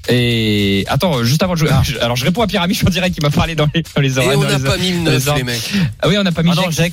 Et 0.10 0.84
attends, 0.88 1.24
juste 1.24 1.44
avant, 1.44 1.56
je... 1.56 1.66
alors 2.02 2.16
je 2.16 2.26
réponds 2.26 2.42
à 2.42 2.48
Pierre 2.48 2.64
Amiche 2.64 2.84
en 2.86 2.90
direct 2.90 3.14
qui 3.16 3.22
m'a 3.22 3.30
parlé 3.30 3.56
dans 3.56 3.68
les, 3.74 3.84
dans 3.96 4.02
les 4.02 4.14
Et 4.16 4.18
oreilles. 4.18 4.38
on 4.38 4.42
dans 4.42 4.50
n'a 4.50 4.60
pas 4.60 4.78
mis 4.78 4.92
le 4.92 5.04
dans 5.04 5.12
les 5.12 5.18
9, 5.18 5.28
oreilles. 5.28 5.38
les 5.40 5.44
mecs. 5.52 5.72
Ah 6.02 6.08
oui, 6.10 6.16
on 6.18 6.24
n'a 6.24 6.32
pas 6.32 6.44
mis 6.44 6.50
Ah 6.52 6.56
non, 6.56 6.64
oh 6.66 6.70
là. 6.70 6.88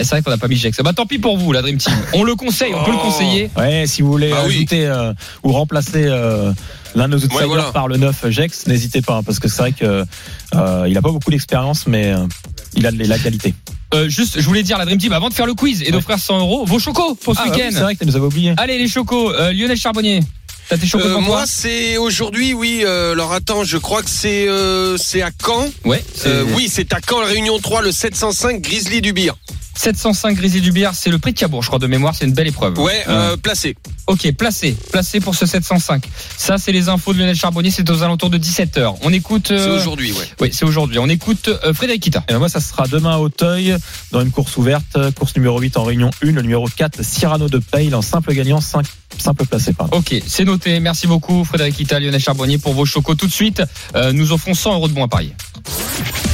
Eh, 0.00 0.04
C'est 0.04 0.10
vrai 0.10 0.22
qu'on 0.22 0.30
n'a 0.30 0.38
pas 0.38 0.48
mis 0.48 0.56
Gex. 0.56 0.80
Bah 0.82 0.92
tant 0.94 1.06
pis 1.06 1.18
pour 1.18 1.36
vous, 1.36 1.52
la 1.52 1.62
Dream 1.62 1.76
Team. 1.76 1.92
On 2.14 2.24
le 2.24 2.34
conseille, 2.34 2.72
on 2.74 2.82
peut 2.84 2.90
le 2.92 2.96
Oh. 2.96 3.02
conseiller. 3.04 3.50
Ouais, 3.56 3.84
si 3.86 4.02
vous 4.02 4.10
voulez 4.10 4.30
Bah 4.30 4.44
oui. 4.46 4.54
ajouter 4.56 4.86
euh, 4.86 5.12
ou 5.42 5.52
remplacer 5.52 6.04
euh, 6.06 6.52
l'un 6.94 7.08
de 7.08 7.12
nos 7.16 7.18
outsiders 7.22 7.46
voilà. 7.48 7.64
par 7.72 7.86
le 7.88 7.96
9 7.98 8.30
Jex, 8.30 8.66
n'hésitez 8.66 9.02
pas, 9.02 9.16
hein, 9.16 9.22
parce 9.22 9.38
que 9.38 9.48
c'est 9.48 9.60
vrai 9.60 9.72
que 9.72 10.04
euh, 10.54 10.86
il 10.88 10.96
a 10.96 11.02
pas 11.02 11.10
beaucoup 11.10 11.30
d'expérience, 11.30 11.86
mais 11.86 12.12
euh, 12.14 12.18
il 12.76 12.86
a 12.86 12.92
de 12.92 13.04
la 13.04 13.18
qualité. 13.18 13.54
Euh, 13.92 14.08
juste, 14.08 14.40
je 14.40 14.46
voulais 14.46 14.62
dire 14.62 14.78
la 14.78 14.86
Dream 14.86 14.98
Team 14.98 15.12
avant 15.12 15.28
de 15.28 15.34
faire 15.34 15.46
le 15.46 15.54
quiz 15.54 15.82
et 15.82 15.90
d'offrir 15.92 16.18
100 16.18 16.38
euros, 16.38 16.64
vos 16.64 16.78
chocos 16.78 17.14
pour 17.16 17.34
ce 17.34 17.40
Ah, 17.40 17.44
bah 17.46 17.50
oui, 17.54 17.60
week-end. 17.60 17.70
c'est 17.74 17.80
vrai 17.82 17.94
que 17.94 18.00
tu 18.00 18.06
nous 18.06 18.16
avais 18.16 18.24
oublié. 18.26 18.54
Allez 18.56 18.78
les 18.78 18.88
chocos, 18.88 19.32
Euh, 19.32 19.52
Lionel 19.52 19.76
Charbonnier. 19.76 20.20
T'as 20.68 20.78
tes 20.78 20.86
chocos 20.86 21.04
Euh, 21.06 21.20
moi, 21.20 21.44
c'est 21.46 21.96
aujourd'hui, 21.98 22.54
oui. 22.54 22.82
euh, 22.84 23.12
alors 23.12 23.32
attends, 23.32 23.64
je 23.64 23.76
crois 23.76 24.02
que 24.02 24.10
c'est 24.10 24.48
euh, 24.48 24.96
c'est 24.96 25.22
à 25.22 25.30
Caen. 25.44 25.68
Ouais. 25.84 26.02
Euh, 26.26 26.44
oui, 26.54 26.68
c'est 26.72 26.92
à 26.92 26.98
Caen, 27.06 27.20
la 27.20 27.26
Réunion 27.26 27.58
3, 27.58 27.82
le 27.82 27.92
705 27.92 28.60
Grizzly 28.62 29.00
du 29.00 29.12
Bir. 29.12 29.36
705 29.76 30.36
Grizzly 30.36 30.60
du 30.60 30.70
Bière, 30.70 30.92
c'est 30.94 31.10
le 31.10 31.18
prix 31.18 31.32
de 31.32 31.38
Cabourg, 31.38 31.60
je 31.62 31.66
crois 31.66 31.80
de 31.80 31.88
mémoire, 31.88 32.14
c'est 32.16 32.24
une 32.26 32.32
belle 32.32 32.46
épreuve. 32.46 32.78
Ouais, 32.78 33.02
Euh, 33.08 33.32
euh, 33.32 33.36
placé. 33.36 33.74
Ok, 34.06 34.30
placé, 34.32 34.76
placé 34.92 35.18
pour 35.18 35.34
ce 35.34 35.46
705. 35.46 36.04
Ça, 36.36 36.58
c'est 36.58 36.70
les 36.70 36.88
infos 36.88 37.12
de 37.12 37.18
Lionel 37.18 37.34
Charbonnier, 37.34 37.72
c'est 37.72 37.90
aux 37.90 38.02
alentours 38.04 38.30
de 38.30 38.38
17h. 38.38 38.94
On 39.02 39.12
écoute. 39.12 39.46
C'est 39.48 39.68
aujourd'hui, 39.70 40.12
ouais. 40.12 40.26
Oui, 40.40 40.50
c'est 40.52 40.64
aujourd'hui. 40.64 41.00
On 41.00 41.08
écoute 41.08 41.48
euh, 41.48 41.74
Frédéric 41.74 42.04
Kita. 42.04 42.22
Et 42.28 42.32
ben 42.34 42.38
moi, 42.38 42.48
ça 42.48 42.60
sera 42.60 42.86
demain 42.86 43.14
à 43.14 43.18
Auteuil, 43.18 43.74
dans 44.12 44.20
une 44.20 44.30
course 44.30 44.56
ouverte, 44.58 44.96
course 45.18 45.34
numéro 45.34 45.58
8 45.58 45.76
en 45.76 45.82
Réunion 45.82 46.10
1, 46.22 46.26
le 46.30 46.42
numéro 46.42 46.68
4, 46.68 47.02
Cyrano 47.02 47.48
de 47.48 47.58
Peil, 47.58 47.92
en 47.96 48.02
simple 48.02 48.32
gagnant, 48.32 48.60
5, 48.60 48.86
simple 49.18 49.46
placé, 49.46 49.72
pardon. 49.72 49.96
Ok, 49.98 50.14
c'est 50.26 50.44
noté. 50.44 50.80
Merci 50.80 51.06
beaucoup, 51.06 51.44
Frédéric 51.44 51.76
Kita, 51.76 51.98
Lionel 52.00 52.20
Charbonnier, 52.20 52.58
pour 52.58 52.74
vos 52.74 52.84
chocos. 52.84 53.14
Tout 53.14 53.26
de 53.26 53.32
suite, 53.32 53.62
euh, 53.94 54.12
nous 54.12 54.32
offrons 54.32 54.54
100 54.54 54.74
euros 54.74 54.88
de 54.88 54.92
bons 54.92 55.04
à 55.04 55.08
parier. 55.08 55.32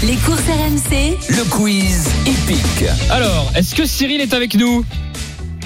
Les 0.02 0.14
courses 0.16 0.40
RMC, 0.40 1.16
Le 1.28 1.44
quiz 1.50 2.08
épique. 2.26 2.88
Alors, 3.10 3.52
est-ce 3.54 3.74
que 3.74 3.84
Cyril 3.86 4.20
est 4.20 4.32
avec 4.34 4.54
nous? 4.54 4.84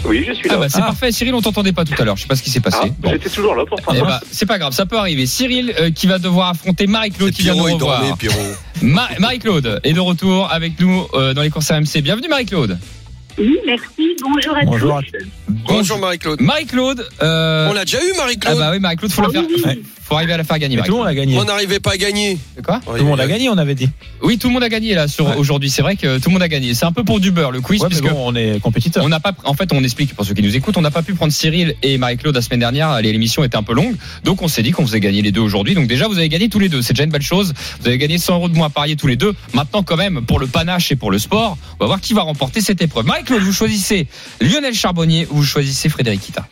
Oui, 0.07 0.23
je 0.29 0.35
suis 0.35 0.49
Ah 0.51 0.55
là. 0.55 0.59
bah 0.59 0.67
c'est 0.69 0.81
parfait. 0.81 1.13
Cyril, 1.13 1.35
on 1.35 1.41
t'entendait 1.41 1.73
pas 1.73 1.85
tout 1.87 1.95
à 1.99 2.05
l'heure. 2.05 2.17
Je 2.17 2.23
sais 2.23 2.29
pas 2.29 2.37
ce 2.37 2.43
qui 2.43 2.51
s'est 2.51 2.61
passé. 2.61 2.77
Ah, 2.83 2.87
Bon. 2.99 3.11
J'étais 3.11 3.31
toujours 3.31 3.55
là 3.55 3.65
pour 3.67 3.79
Eh 3.91 3.97
ça. 3.99 4.05
bah, 4.05 4.21
c'est 4.31 4.45
pas 4.45 4.59
grave, 4.59 4.75
ça 4.75 4.85
peut 4.85 4.99
arriver. 4.99 5.25
Cyril 5.25 5.73
euh, 5.81 5.91
qui 5.91 6.07
va 6.07 6.19
devoir 6.19 6.51
affronter 6.51 6.87
Marie-Claude 6.87 7.31
qui 7.33 7.41
vient 7.43 7.55
de 7.55 7.61
revoir. 7.61 8.03
Marie-Claude 8.83 9.81
est 9.83 9.93
de 9.95 10.01
retour 10.01 10.51
avec 10.53 10.79
nous 10.79 11.07
euh, 11.15 11.33
dans 11.33 11.41
les 11.43 11.49
courses 11.49 11.71
RMC. 11.71 12.03
Bienvenue 12.03 12.29
Marie-Claude. 12.29 12.79
Oui, 13.39 13.57
merci. 13.67 14.15
Bonjour 14.23 14.57
à 14.57 14.65
Bonjour 14.65 14.97
à 14.97 15.03
tous. 15.03 15.27
Bonjour 15.67 15.99
Marie-Claude. 15.99 16.41
Marie-Claude. 16.41 17.07
euh, 17.23 17.69
On 17.69 17.73
l'a 17.73 17.85
déjà 17.85 17.99
eu, 17.99 18.13
Ah 18.15 18.19
Marie-Claude 18.19 18.59
bah 18.59 18.71
oui, 18.73 18.79
Marie-Claude, 18.81 19.11
faut 19.11 19.23
la 19.23 19.29
Ah 19.29 19.33
faire. 19.33 19.43
oui, 19.49 19.55
oui. 19.57 19.63
Ouais. 19.65 19.79
Faut 20.05 20.17
arriver 20.17 20.35
à 20.35 20.37
la 20.37 20.45
faire 20.45 20.59
gagner. 20.59 20.77
Tout 20.77 20.93
le 20.93 20.99
monde 20.99 21.07
a 21.07 21.15
gagné. 21.15 21.39
On 21.39 21.45
n'arrivait 21.45 21.81
pas 21.81 21.93
à 21.93 21.97
gagner. 21.97 22.37
C'est 22.55 22.63
quoi 22.65 22.79
Tout 22.85 22.93
le 22.93 23.03
monde 23.05 23.21
a 23.21 23.27
gagné, 23.27 23.49
on 23.49 23.57
avait 23.57 23.75
dit. 23.75 23.89
Oui, 24.23 24.37
tout 24.37 24.49
le 24.49 24.53
monde 24.53 24.63
a 24.63 24.69
gagné 24.69 24.95
là 24.95 25.09
sur 25.09 25.27
Ouais. 25.27 25.37
aujourd'hui. 25.37 25.71
C'est 25.71 25.81
vrai 25.81 25.97
que 25.97 26.19
tout 26.19 26.29
le 26.29 26.35
monde 26.35 26.43
a 26.43 26.49
gagné. 26.49 26.75
C'est 26.75 26.85
un 26.85 26.93
peu 26.93 27.05
pour 27.05 27.21
du 27.21 27.31
beurre 27.31 27.51
le 27.53 27.63
quiz 27.63 27.81
Ouais, 27.81 27.89
puisque 27.89 28.05
bon, 28.05 28.15
on 28.27 28.35
est 28.35 28.61
compétiteur. 28.61 29.03
On 29.03 29.09
n'a 29.09 29.19
pas, 29.19 29.33
en 29.45 29.55
fait, 29.55 29.73
on 29.73 29.83
explique 29.83 30.15
pour 30.15 30.27
ceux 30.27 30.35
qui 30.35 30.43
nous 30.43 30.55
écoutent, 30.55 30.77
on 30.77 30.83
n'a 30.83 30.91
pas 30.91 31.01
pu 31.03 31.15
prendre 31.15 31.33
Cyril 31.33 31.75
et 31.83 31.97
Marie-Claude 31.97 32.35
la 32.35 32.43
semaine 32.43 32.61
dernière. 32.61 33.01
les- 33.01 33.13
L'émission 33.15 33.45
était 33.45 33.57
un 33.57 33.63
peu 33.63 33.73
longue, 33.73 33.95
donc 34.25 34.43
on 34.43 34.49
s'est 34.49 34.63
dit 34.63 34.73
qu'on 34.73 34.85
faisait 34.87 35.01
gagner 35.01 35.23
les 35.23 35.33
deux 35.33 35.41
aujourd'hui. 35.41 35.75
Donc 35.75 35.87
déjà, 35.87 36.07
vous 36.07 36.19
avez 36.19 36.29
gagné 36.29 36.49
tous 36.51 36.59
les 36.59 36.69
deux. 36.69 36.83
C'est 36.83 36.93
déjà 36.93 37.05
une 37.05 37.11
belle 37.11 37.23
chose. 37.23 37.55
Vous 37.81 37.89
avez 37.89 37.97
gagné 37.97 38.19
100 38.19 38.35
euros 38.35 38.49
de 38.51 38.55
moins 38.55 38.67
à 38.67 38.71
parier 38.71 38.97
tous 38.97 39.07
les 39.07 39.17
deux. 39.17 39.35
Maintenant, 39.55 39.83
quand 39.83 39.97
même, 39.97 40.27
pour 40.27 40.39
le 40.39 40.47
panache 40.47 40.93
et 40.93 40.97
pour 40.97 41.11
le 41.13 41.19
sport, 41.19 41.57
on 41.81 41.85
va 41.85 41.87
voir 41.87 42.01
qui 42.03 42.13
va 42.13 42.23
remporter 42.23 42.61
cette 42.61 42.83
épreuve. 42.83 43.07
Vous 43.31 43.53
choisissez 43.53 44.09
Lionel 44.41 44.75
Charbonnier 44.75 45.27
ou 45.31 45.37
vous 45.37 45.45
choisissez 45.45 45.89
Frédéric 45.89 46.21
Kita? 46.21 46.47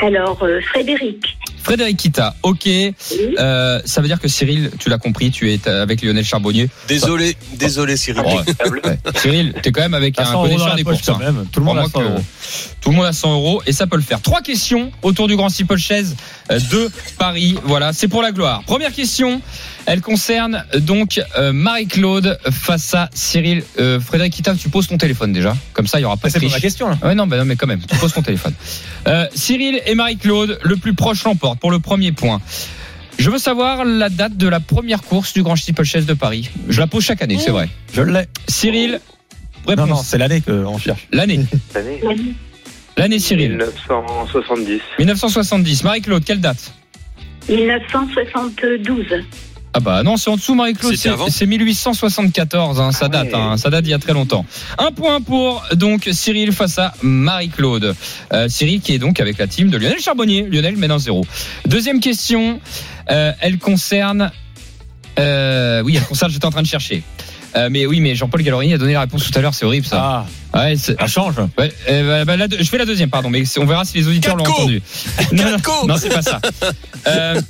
Alors, 0.00 0.42
euh, 0.42 0.60
Frédéric. 0.60 1.36
Frédéric 1.62 1.96
Kita, 1.96 2.34
ok. 2.42 2.66
Euh, 2.66 3.80
ça 3.84 4.00
veut 4.00 4.08
dire 4.08 4.20
que 4.20 4.28
Cyril, 4.28 4.70
tu 4.78 4.88
l'as 4.88 4.98
compris, 4.98 5.30
tu 5.30 5.52
es 5.52 5.68
avec 5.68 6.02
Lionel 6.02 6.24
Charbonnier. 6.24 6.68
Désolé, 6.88 7.36
désolé 7.54 7.96
Cyril. 7.96 8.22
Ouais. 8.22 8.80
Ouais. 8.84 8.98
Cyril, 9.16 9.54
t'es 9.62 9.70
quand 9.72 9.82
même 9.82 9.94
avec 9.94 10.16
T'as 10.16 10.22
un 10.22 10.26
100 10.26 10.32
euros 10.32 10.42
dans 10.42 10.48
connaisseur 10.48 10.68
la 10.68 10.76
des 10.76 10.84
poche 10.84 10.94
courses. 10.96 11.06
quand 11.06 11.14
hein. 11.24 11.32
même. 11.32 11.46
Tout 11.50 11.60
le 11.60 11.66
monde 11.66 11.78
a 11.78 11.82
100 11.84 11.88
Crois-moi 11.90 12.10
que 12.10 12.14
euros. 12.14 12.24
Tout 12.80 12.90
le 12.90 12.96
monde 12.96 13.06
a 13.06 13.12
100 13.12 13.32
euros 13.32 13.62
et 13.66 13.72
ça 13.72 13.86
peut 13.86 13.96
le 13.96 14.02
faire. 14.02 14.20
Trois 14.20 14.40
questions 14.42 14.90
autour 15.02 15.28
du 15.28 15.36
Grand 15.36 15.48
Steeple 15.48 15.76
Chaise 15.78 16.16
euh, 16.50 16.58
de 16.70 16.90
Paris. 17.18 17.56
Voilà, 17.64 17.92
c'est 17.92 18.08
pour 18.08 18.22
la 18.22 18.32
gloire. 18.32 18.62
Première 18.66 18.92
question, 18.92 19.40
elle 19.86 20.00
concerne 20.00 20.64
donc 20.78 21.20
euh, 21.38 21.52
Marie-Claude 21.52 22.38
face 22.50 22.94
à 22.94 23.08
Cyril. 23.14 23.62
Euh, 23.78 24.00
Frédéric 24.00 24.34
Kita, 24.34 24.54
tu 24.54 24.68
poses 24.68 24.88
ton 24.88 24.98
téléphone 24.98 25.32
déjà. 25.32 25.56
Comme 25.72 25.86
ça, 25.86 25.98
il 25.98 26.02
y 26.02 26.04
aura 26.04 26.16
pas 26.16 26.28
de 26.28 26.32
C'est 26.32 26.40
pas 26.40 26.48
ma 26.48 26.60
question, 26.60 26.88
là. 26.88 26.98
Ouais, 27.02 27.14
non, 27.14 27.26
bah 27.26 27.36
non, 27.38 27.44
mais 27.44 27.56
quand 27.56 27.66
même, 27.66 27.80
tu 27.80 27.96
poses 27.96 28.12
ton 28.12 28.22
téléphone. 28.22 28.54
Euh, 29.06 29.26
Cyril 29.34 29.80
et 29.86 29.94
Marie-Claude, 29.94 30.58
le 30.62 30.76
plus 30.76 30.94
proche 30.94 31.24
l'emporte 31.24 31.51
pour 31.56 31.70
le 31.70 31.78
premier 31.78 32.12
point. 32.12 32.40
Je 33.18 33.30
veux 33.30 33.38
savoir 33.38 33.84
la 33.84 34.08
date 34.08 34.36
de 34.36 34.48
la 34.48 34.58
première 34.60 35.02
course 35.02 35.32
du 35.34 35.42
Grand 35.42 35.56
Steeplechase 35.56 36.06
de 36.06 36.14
Paris. 36.14 36.50
Je 36.68 36.80
la 36.80 36.86
pose 36.86 37.04
chaque 37.04 37.22
année, 37.22 37.38
c'est 37.38 37.50
vrai. 37.50 37.68
Je 37.94 38.02
l'ai. 38.02 38.24
Cyril, 38.48 39.00
Non, 39.68 39.76
non, 39.76 39.82
réponse. 39.84 40.06
c'est 40.06 40.18
l'année 40.18 40.40
qu'on 40.40 40.78
cherche. 40.78 41.06
L'année. 41.12 41.40
L'année 41.74 42.00
L'année, 42.96 43.18
Cyril. 43.18 43.52
1970. 43.52 44.80
1970. 44.98 45.84
Marie-Claude, 45.84 46.24
quelle 46.24 46.40
date? 46.40 46.72
1972. 47.48 49.06
Ah 49.74 49.80
bah 49.80 50.02
non, 50.02 50.18
c'est 50.18 50.28
en 50.28 50.36
dessous 50.36 50.54
Marie-Claude, 50.54 50.96
c'est 50.96 51.08
avant 51.08 51.28
c'est 51.30 51.46
1874, 51.46 52.78
hein, 52.78 52.92
ça 52.92 53.06
Ah 53.06 53.08
date, 53.08 53.28
ouais. 53.28 53.34
hein, 53.34 53.56
ça 53.56 53.70
date 53.70 53.84
d'il 53.84 53.90
y 53.90 53.94
a 53.94 53.98
très 53.98 54.12
longtemps. 54.12 54.44
Un 54.78 54.92
point 54.92 55.20
pour 55.22 55.62
donc 55.74 56.08
Cyril 56.12 56.52
face 56.52 56.78
à 56.78 56.92
Marie-Claude. 57.02 57.94
Euh, 58.34 58.48
Cyril 58.48 58.82
qui 58.82 58.92
est 58.92 58.98
donc 58.98 59.18
avec 59.18 59.38
la 59.38 59.46
team 59.46 59.70
de 59.70 59.78
Lionel 59.78 59.98
Charbonnier. 59.98 60.42
Lionel 60.42 60.76
mène 60.76 60.90
un 60.90 60.98
zéro. 60.98 61.24
Deuxième 61.66 62.00
question, 62.00 62.60
euh, 63.10 63.32
elle 63.40 63.58
concerne... 63.58 64.30
Euh, 65.18 65.82
oui, 65.82 65.96
elle 65.96 66.04
concerne, 66.04 66.30
j'étais 66.30 66.44
en 66.46 66.50
train 66.50 66.62
de 66.62 66.66
chercher. 66.66 67.02
Euh, 67.56 67.68
mais 67.70 67.84
oui, 67.86 68.00
mais 68.00 68.14
Jean-Paul 68.14 68.42
Gallorini 68.42 68.74
a 68.74 68.78
donné 68.78 68.94
la 68.94 69.00
réponse 69.00 69.24
tout 69.30 69.38
à 69.38 69.42
l'heure, 69.42 69.54
c'est 69.54 69.64
horrible 69.66 69.86
ça. 69.86 70.26
Ah, 70.54 70.64
Ouais, 70.66 70.76
ça 70.76 71.06
change. 71.06 71.34
Ouais, 71.58 71.72
euh, 71.88 72.24
bah, 72.24 72.24
bah, 72.26 72.36
la 72.36 72.46
deux- 72.48 72.58
je 72.58 72.64
fais 72.64 72.76
la 72.78 72.84
deuxième, 72.86 73.08
pardon, 73.10 73.30
mais 73.30 73.42
on 73.58 73.64
verra 73.64 73.84
si 73.86 73.96
les 73.98 74.06
auditeurs 74.06 74.36
l'ont 74.36 74.44
entendu. 74.44 74.82
Non, 75.32 75.44
non, 75.86 75.96
c'est 75.96 76.10
pas 76.10 76.20
ça. 76.22 76.40
Euh, 77.08 77.40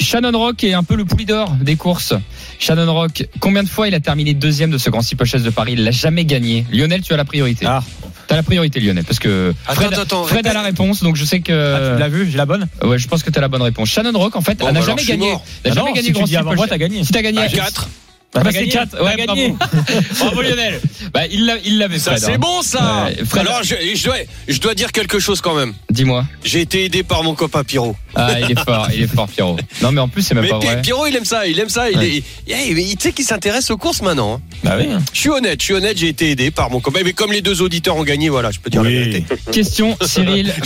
Shannon 0.00 0.36
Rock 0.38 0.64
est 0.64 0.74
un 0.74 0.82
peu 0.82 0.94
le 0.96 1.04
poulie 1.04 1.24
d'or 1.24 1.50
des 1.60 1.76
courses. 1.76 2.14
Shannon 2.58 2.92
Rock, 2.92 3.26
combien 3.40 3.62
de 3.62 3.68
fois 3.68 3.88
il 3.88 3.94
a 3.94 4.00
terminé 4.00 4.34
deuxième 4.34 4.70
de 4.70 4.78
ce 4.78 4.90
Grand 4.90 5.02
Steeplechase 5.02 5.42
de 5.42 5.50
Paris? 5.50 5.72
Il 5.74 5.84
l'a 5.84 5.90
jamais 5.90 6.24
gagné. 6.24 6.64
Lionel, 6.72 7.02
tu 7.02 7.12
as 7.12 7.16
la 7.16 7.24
priorité. 7.24 7.66
Ah. 7.66 7.82
T'as 8.26 8.36
la 8.36 8.42
priorité, 8.42 8.78
Lionel, 8.80 9.04
parce 9.04 9.18
que 9.18 9.54
Fred, 9.64 9.92
attends, 9.92 10.02
attends, 10.02 10.24
Fred 10.24 10.46
a 10.46 10.52
la 10.52 10.62
réponse, 10.62 11.02
donc 11.02 11.16
je 11.16 11.24
sais 11.24 11.40
que. 11.40 11.52
Ah, 11.52 11.94
tu 11.94 12.00
l'as 12.00 12.08
vu, 12.08 12.30
j'ai 12.30 12.36
la 12.36 12.44
bonne? 12.46 12.68
Ouais, 12.82 12.98
je 12.98 13.08
pense 13.08 13.22
que 13.22 13.30
t'as 13.30 13.40
la 13.40 13.48
bonne 13.48 13.62
réponse. 13.62 13.88
Shannon 13.88 14.18
Rock, 14.18 14.36
en 14.36 14.42
fait, 14.42 14.58
Bon, 14.58 14.68
elle 14.68 14.74
n'a 14.74 14.80
bah 14.80 14.86
jamais 14.86 15.04
gagné. 15.04 15.28
Elle 15.28 15.32
n'a 15.34 15.40
Ah 15.64 15.68
jamais 15.74 15.88
non, 15.88 15.94
gagné 15.94 16.06
si 16.08 16.12
Grand 16.12 16.24
dis 16.24 16.36
avant 16.36 16.54
moi, 16.54 16.66
t'as 16.68 16.76
gagné. 16.78 17.04
Si 17.04 17.12
t'as 17.12 17.22
gagné? 17.22 17.40
À 17.40 17.48
4. 17.48 17.88
Bah, 18.34 18.42
Bah, 18.42 18.50
t'as 18.52 18.58
c'est 18.58 18.66
gagné. 18.66 18.70
4. 18.72 19.02
Ouais, 19.02 19.14
T'as 19.16 19.24
bravo. 19.24 19.40
gagné. 19.40 19.56
bravo 20.20 20.42
Lionel. 20.42 20.80
Bah, 21.14 21.20
il 21.32 21.46
l'a- 21.46 21.56
il 21.64 21.78
l'avait, 21.78 21.98
Ça 21.98 22.18
c'est 22.18 22.34
hein. 22.34 22.38
bon 22.38 22.60
ça. 22.60 23.06
Ouais, 23.06 23.24
Fred- 23.24 23.46
Alors 23.48 23.62
je, 23.62 23.74
je 23.94 24.04
dois, 24.04 24.16
je 24.46 24.60
dois 24.60 24.74
dire 24.74 24.92
quelque 24.92 25.18
chose 25.18 25.40
quand 25.40 25.54
même. 25.54 25.72
Dis-moi. 25.90 26.24
J'ai 26.44 26.60
été 26.60 26.84
aidé 26.84 27.02
par 27.02 27.22
mon 27.22 27.34
copain 27.34 27.64
Pierrot. 27.64 27.96
Ah, 28.14 28.38
il 28.40 28.50
est 28.50 28.58
fort, 28.62 28.88
il 28.94 29.02
est 29.02 29.06
fort, 29.06 29.26
Pierrot. 29.28 29.56
Non, 29.80 29.90
mais 29.90 30.00
en 30.00 30.08
plus, 30.08 30.22
c'est 30.22 30.34
même 30.34 30.44
Mais 30.44 30.50
pas 30.50 30.58
vrai. 30.58 30.82
Pierrot 30.82 31.06
il 31.06 31.16
aime 31.16 31.24
ça, 31.24 31.46
il 31.46 31.58
aime 31.58 31.68
ça. 31.70 31.90
Il, 31.90 31.96
Ouais. 31.98 32.16
est, 32.18 32.22
eh, 32.48 32.74
mais 32.74 32.82
il 32.82 32.96
tu 32.96 33.04
sais 33.08 33.12
qu'il 33.12 33.24
s'intéresse 33.24 33.70
aux 33.70 33.78
courses 33.78 34.02
maintenant. 34.02 34.34
hein. 34.34 34.40
Bah 34.64 34.74
oui. 34.78 34.86
Je 35.14 35.18
suis 35.18 35.30
honnête, 35.30 35.60
je 35.60 35.64
suis 35.64 35.74
honnête, 35.74 35.96
j'ai 35.96 36.08
été 36.08 36.30
aidé 36.30 36.50
par 36.50 36.70
mon 36.70 36.80
copain. 36.80 37.00
Mais 37.04 37.12
comme 37.14 37.32
les 37.32 37.40
deux 37.40 37.62
auditeurs 37.62 37.96
ont 37.96 38.02
gagné, 38.04 38.28
voilà, 38.28 38.50
je 38.50 38.58
peux 38.58 38.68
dire 38.70 38.82
la 38.82 38.90
vérité. 38.90 39.24
Question, 39.50 39.96
Cyril. 40.02 40.52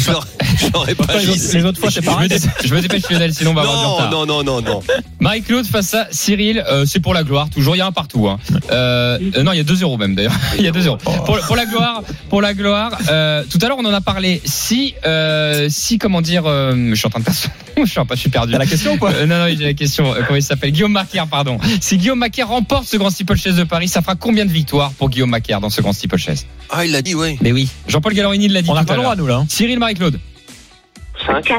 Je 0.59 0.69
l'aurais- 0.73 0.95
pas 0.95 1.19
dit. 1.19 1.29
autres- 1.29 1.55
les 1.55 1.65
autres 1.65 1.81
fois, 1.81 1.91
c'est 1.91 2.03
Je 2.03 2.07
me, 2.09 2.13
pareil. 2.13 2.29
je 2.65 2.75
me 2.75 2.81
dépêche 2.81 3.09
Lionel, 3.11 3.33
sinon 3.35 3.51
on 3.53 3.55
va 3.55 3.63
avoir 3.63 3.79
du 3.79 3.83
Non, 3.85 3.95
retard. 3.95 4.11
non, 4.11 4.27
non, 4.27 4.43
non, 4.45 4.61
non. 4.61 4.81
Marie-Claude 5.21 5.67
face 5.67 5.95
à 5.95 6.07
Cyril, 6.11 6.63
euh, 6.69 6.85
c'est 6.87 7.01
pour 7.01 7.15
la 7.15 7.23
gloire, 7.25 7.49
toujours, 7.49 7.75
il 7.75 7.79
y 7.79 7.83
a 7.83 7.87
un 7.87 7.93
partout. 7.93 8.29
Hein. 8.29 8.39
Euh, 8.71 9.19
euh, 9.37 9.43
non, 9.43 9.53
il 9.53 9.57
y 9.59 9.61
a 9.61 9.65
2-0 9.65 9.97
même 9.99 10.15
d'ailleurs. 10.15 10.33
il 10.59 10.65
y 10.65 10.69
a 10.69 10.73
2-0. 10.73 10.99
Pour, 10.99 11.39
pour 11.41 11.57
la 11.57 11.65
gloire, 11.67 12.03
pour 12.29 12.43
la 12.43 12.55
gloire. 12.55 12.93
euh, 13.09 13.43
tout 13.51 13.59
à 13.63 13.69
l'heure 13.69 13.79
on 13.81 13.85
en 13.87 13.95
a 13.95 14.01
parlé. 14.01 14.41
Si, 14.45 14.95
euh, 15.07 15.22
si 15.69 15.99
comment 15.99 16.21
dire, 16.21 16.45
euh, 16.47 16.75
je 16.91 16.95
suis 16.95 17.07
en 17.07 17.11
train 17.11 17.21
de 17.21 17.25
passer. 17.25 17.49
je 17.77 17.85
suis 17.85 18.01
un 18.01 18.05
peu, 18.07 18.15
je 18.15 18.21
suis 18.21 18.31
perdu. 18.31 18.53
T'as 18.53 18.59
la 18.59 18.67
question 18.67 18.95
ou 18.95 18.97
quoi 18.99 19.11
Euh, 19.13 19.27
non, 19.27 19.39
non, 19.39 19.47
j'ai 19.49 19.65
la 19.65 19.75
question. 19.75 20.13
Euh, 20.13 20.23
comment 20.27 20.37
il 20.37 20.43
s'appelle? 20.43 20.71
Guillaume 20.73 20.93
Macaire, 20.93 21.27
pardon. 21.27 21.59
Si 21.81 21.97
Guillaume 21.99 22.19
Macaire 22.19 22.49
remporte 22.49 22.87
ce 22.87 22.97
grand 22.97 23.11
steeplechase 23.11 23.57
de 23.57 23.65
Paris, 23.65 23.89
ça 23.89 24.01
fera 24.03 24.15
combien 24.17 24.45
de 24.47 24.51
victoires 24.53 24.93
pour 24.93 25.11
Guillaume 25.11 25.31
Macaire 25.31 25.61
dans 25.61 25.71
ce 25.71 25.81
grand 25.81 25.93
steeplechase 25.93 26.47
Ah, 26.71 26.85
il 26.85 26.93
l'a 26.93 27.03
dit, 27.03 27.15
ouais. 27.15 27.37
Mais 27.41 27.53
oui. 27.53 27.69
Jean-Paul 27.89 28.15
Gallorini 28.15 28.49
l'a 28.49 28.63
dit 28.63 28.71
On 28.71 28.75
n'a 28.75 28.85
pas 28.85 28.95
le 28.97 29.03
droit, 29.03 29.17
nous, 29.17 29.27
là. 29.27 29.37
hein. 29.37 29.47
Cyril 29.49 29.79
Marie-Claude. 29.79 30.19
5. 31.27 31.53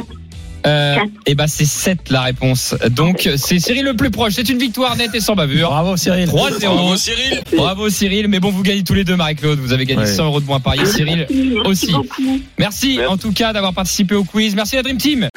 4. 0.64 0.68
Euh, 0.68 0.96
et 1.26 1.36
bah 1.36 1.48
c'est 1.48 1.66
7 1.66 2.10
la 2.10 2.22
réponse. 2.22 2.76
Donc 2.92 3.30
c'est 3.38 3.60
Cyril 3.60 3.84
le 3.86 3.96
plus 3.96 4.12
proche. 4.12 4.34
C'est 4.34 4.50
une 4.50 4.58
victoire 4.60 4.96
nette 4.96 5.14
et 5.14 5.20
sans 5.20 5.36
bavure. 5.36 5.70
Bravo 5.70 5.98
Cyril. 5.98 6.28
3-0. 6.30 6.60
Bravo 6.66 6.96
Cyril. 6.98 7.42
Bravo 7.56 7.90
Cyril, 7.90 8.28
mais 8.28 8.40
bon 8.40 8.52
vous 8.52 8.64
gagnez 8.64 8.84
tous 8.84 8.94
les 8.94 9.04
deux 9.04 9.16
Marie-Claude, 9.16 9.60
vous 9.60 9.74
avez 9.74 9.86
gagné 9.86 10.02
Ouais. 10.02 10.08
100 10.08 10.26
euros 10.26 10.40
de 10.42 10.52
à 10.52 10.60
parier. 10.60 10.86
Cyril 10.86 11.28
Merci, 11.30 11.62
aussi. 11.66 11.92
beaucoup. 11.92 12.40
Merci 12.58 13.00
en 13.08 13.18
tout 13.18 13.32
cas 13.32 13.54
d'avoir 13.54 13.74
participé 13.74 14.16
au 14.16 14.24
quiz. 14.24 14.56
Merci 14.56 14.76
la 14.76 14.84
Dream 14.84 14.98
Team. 14.98 15.28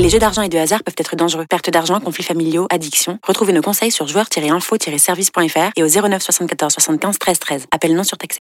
Les 0.00 0.08
jeux 0.08 0.18
d'argent 0.18 0.42
et 0.42 0.48
de 0.48 0.58
hasard 0.58 0.82
peuvent 0.82 0.94
être 0.98 1.14
dangereux. 1.16 1.46
Perte 1.48 1.70
d'argent, 1.70 2.00
conflits 2.00 2.24
familiaux, 2.24 2.66
addiction. 2.70 3.18
Retrouvez 3.22 3.52
nos 3.52 3.62
conseils 3.62 3.92
sur 3.92 4.06
joueurs-info-service.fr 4.08 5.70
et 5.76 5.82
au 5.82 5.86
09 5.88 6.22
74 6.22 6.72
75 6.72 7.18
13 7.18 7.38
13. 7.38 7.66
Appel 7.70 7.94
non 7.94 8.02
surtaxé. 8.02 8.32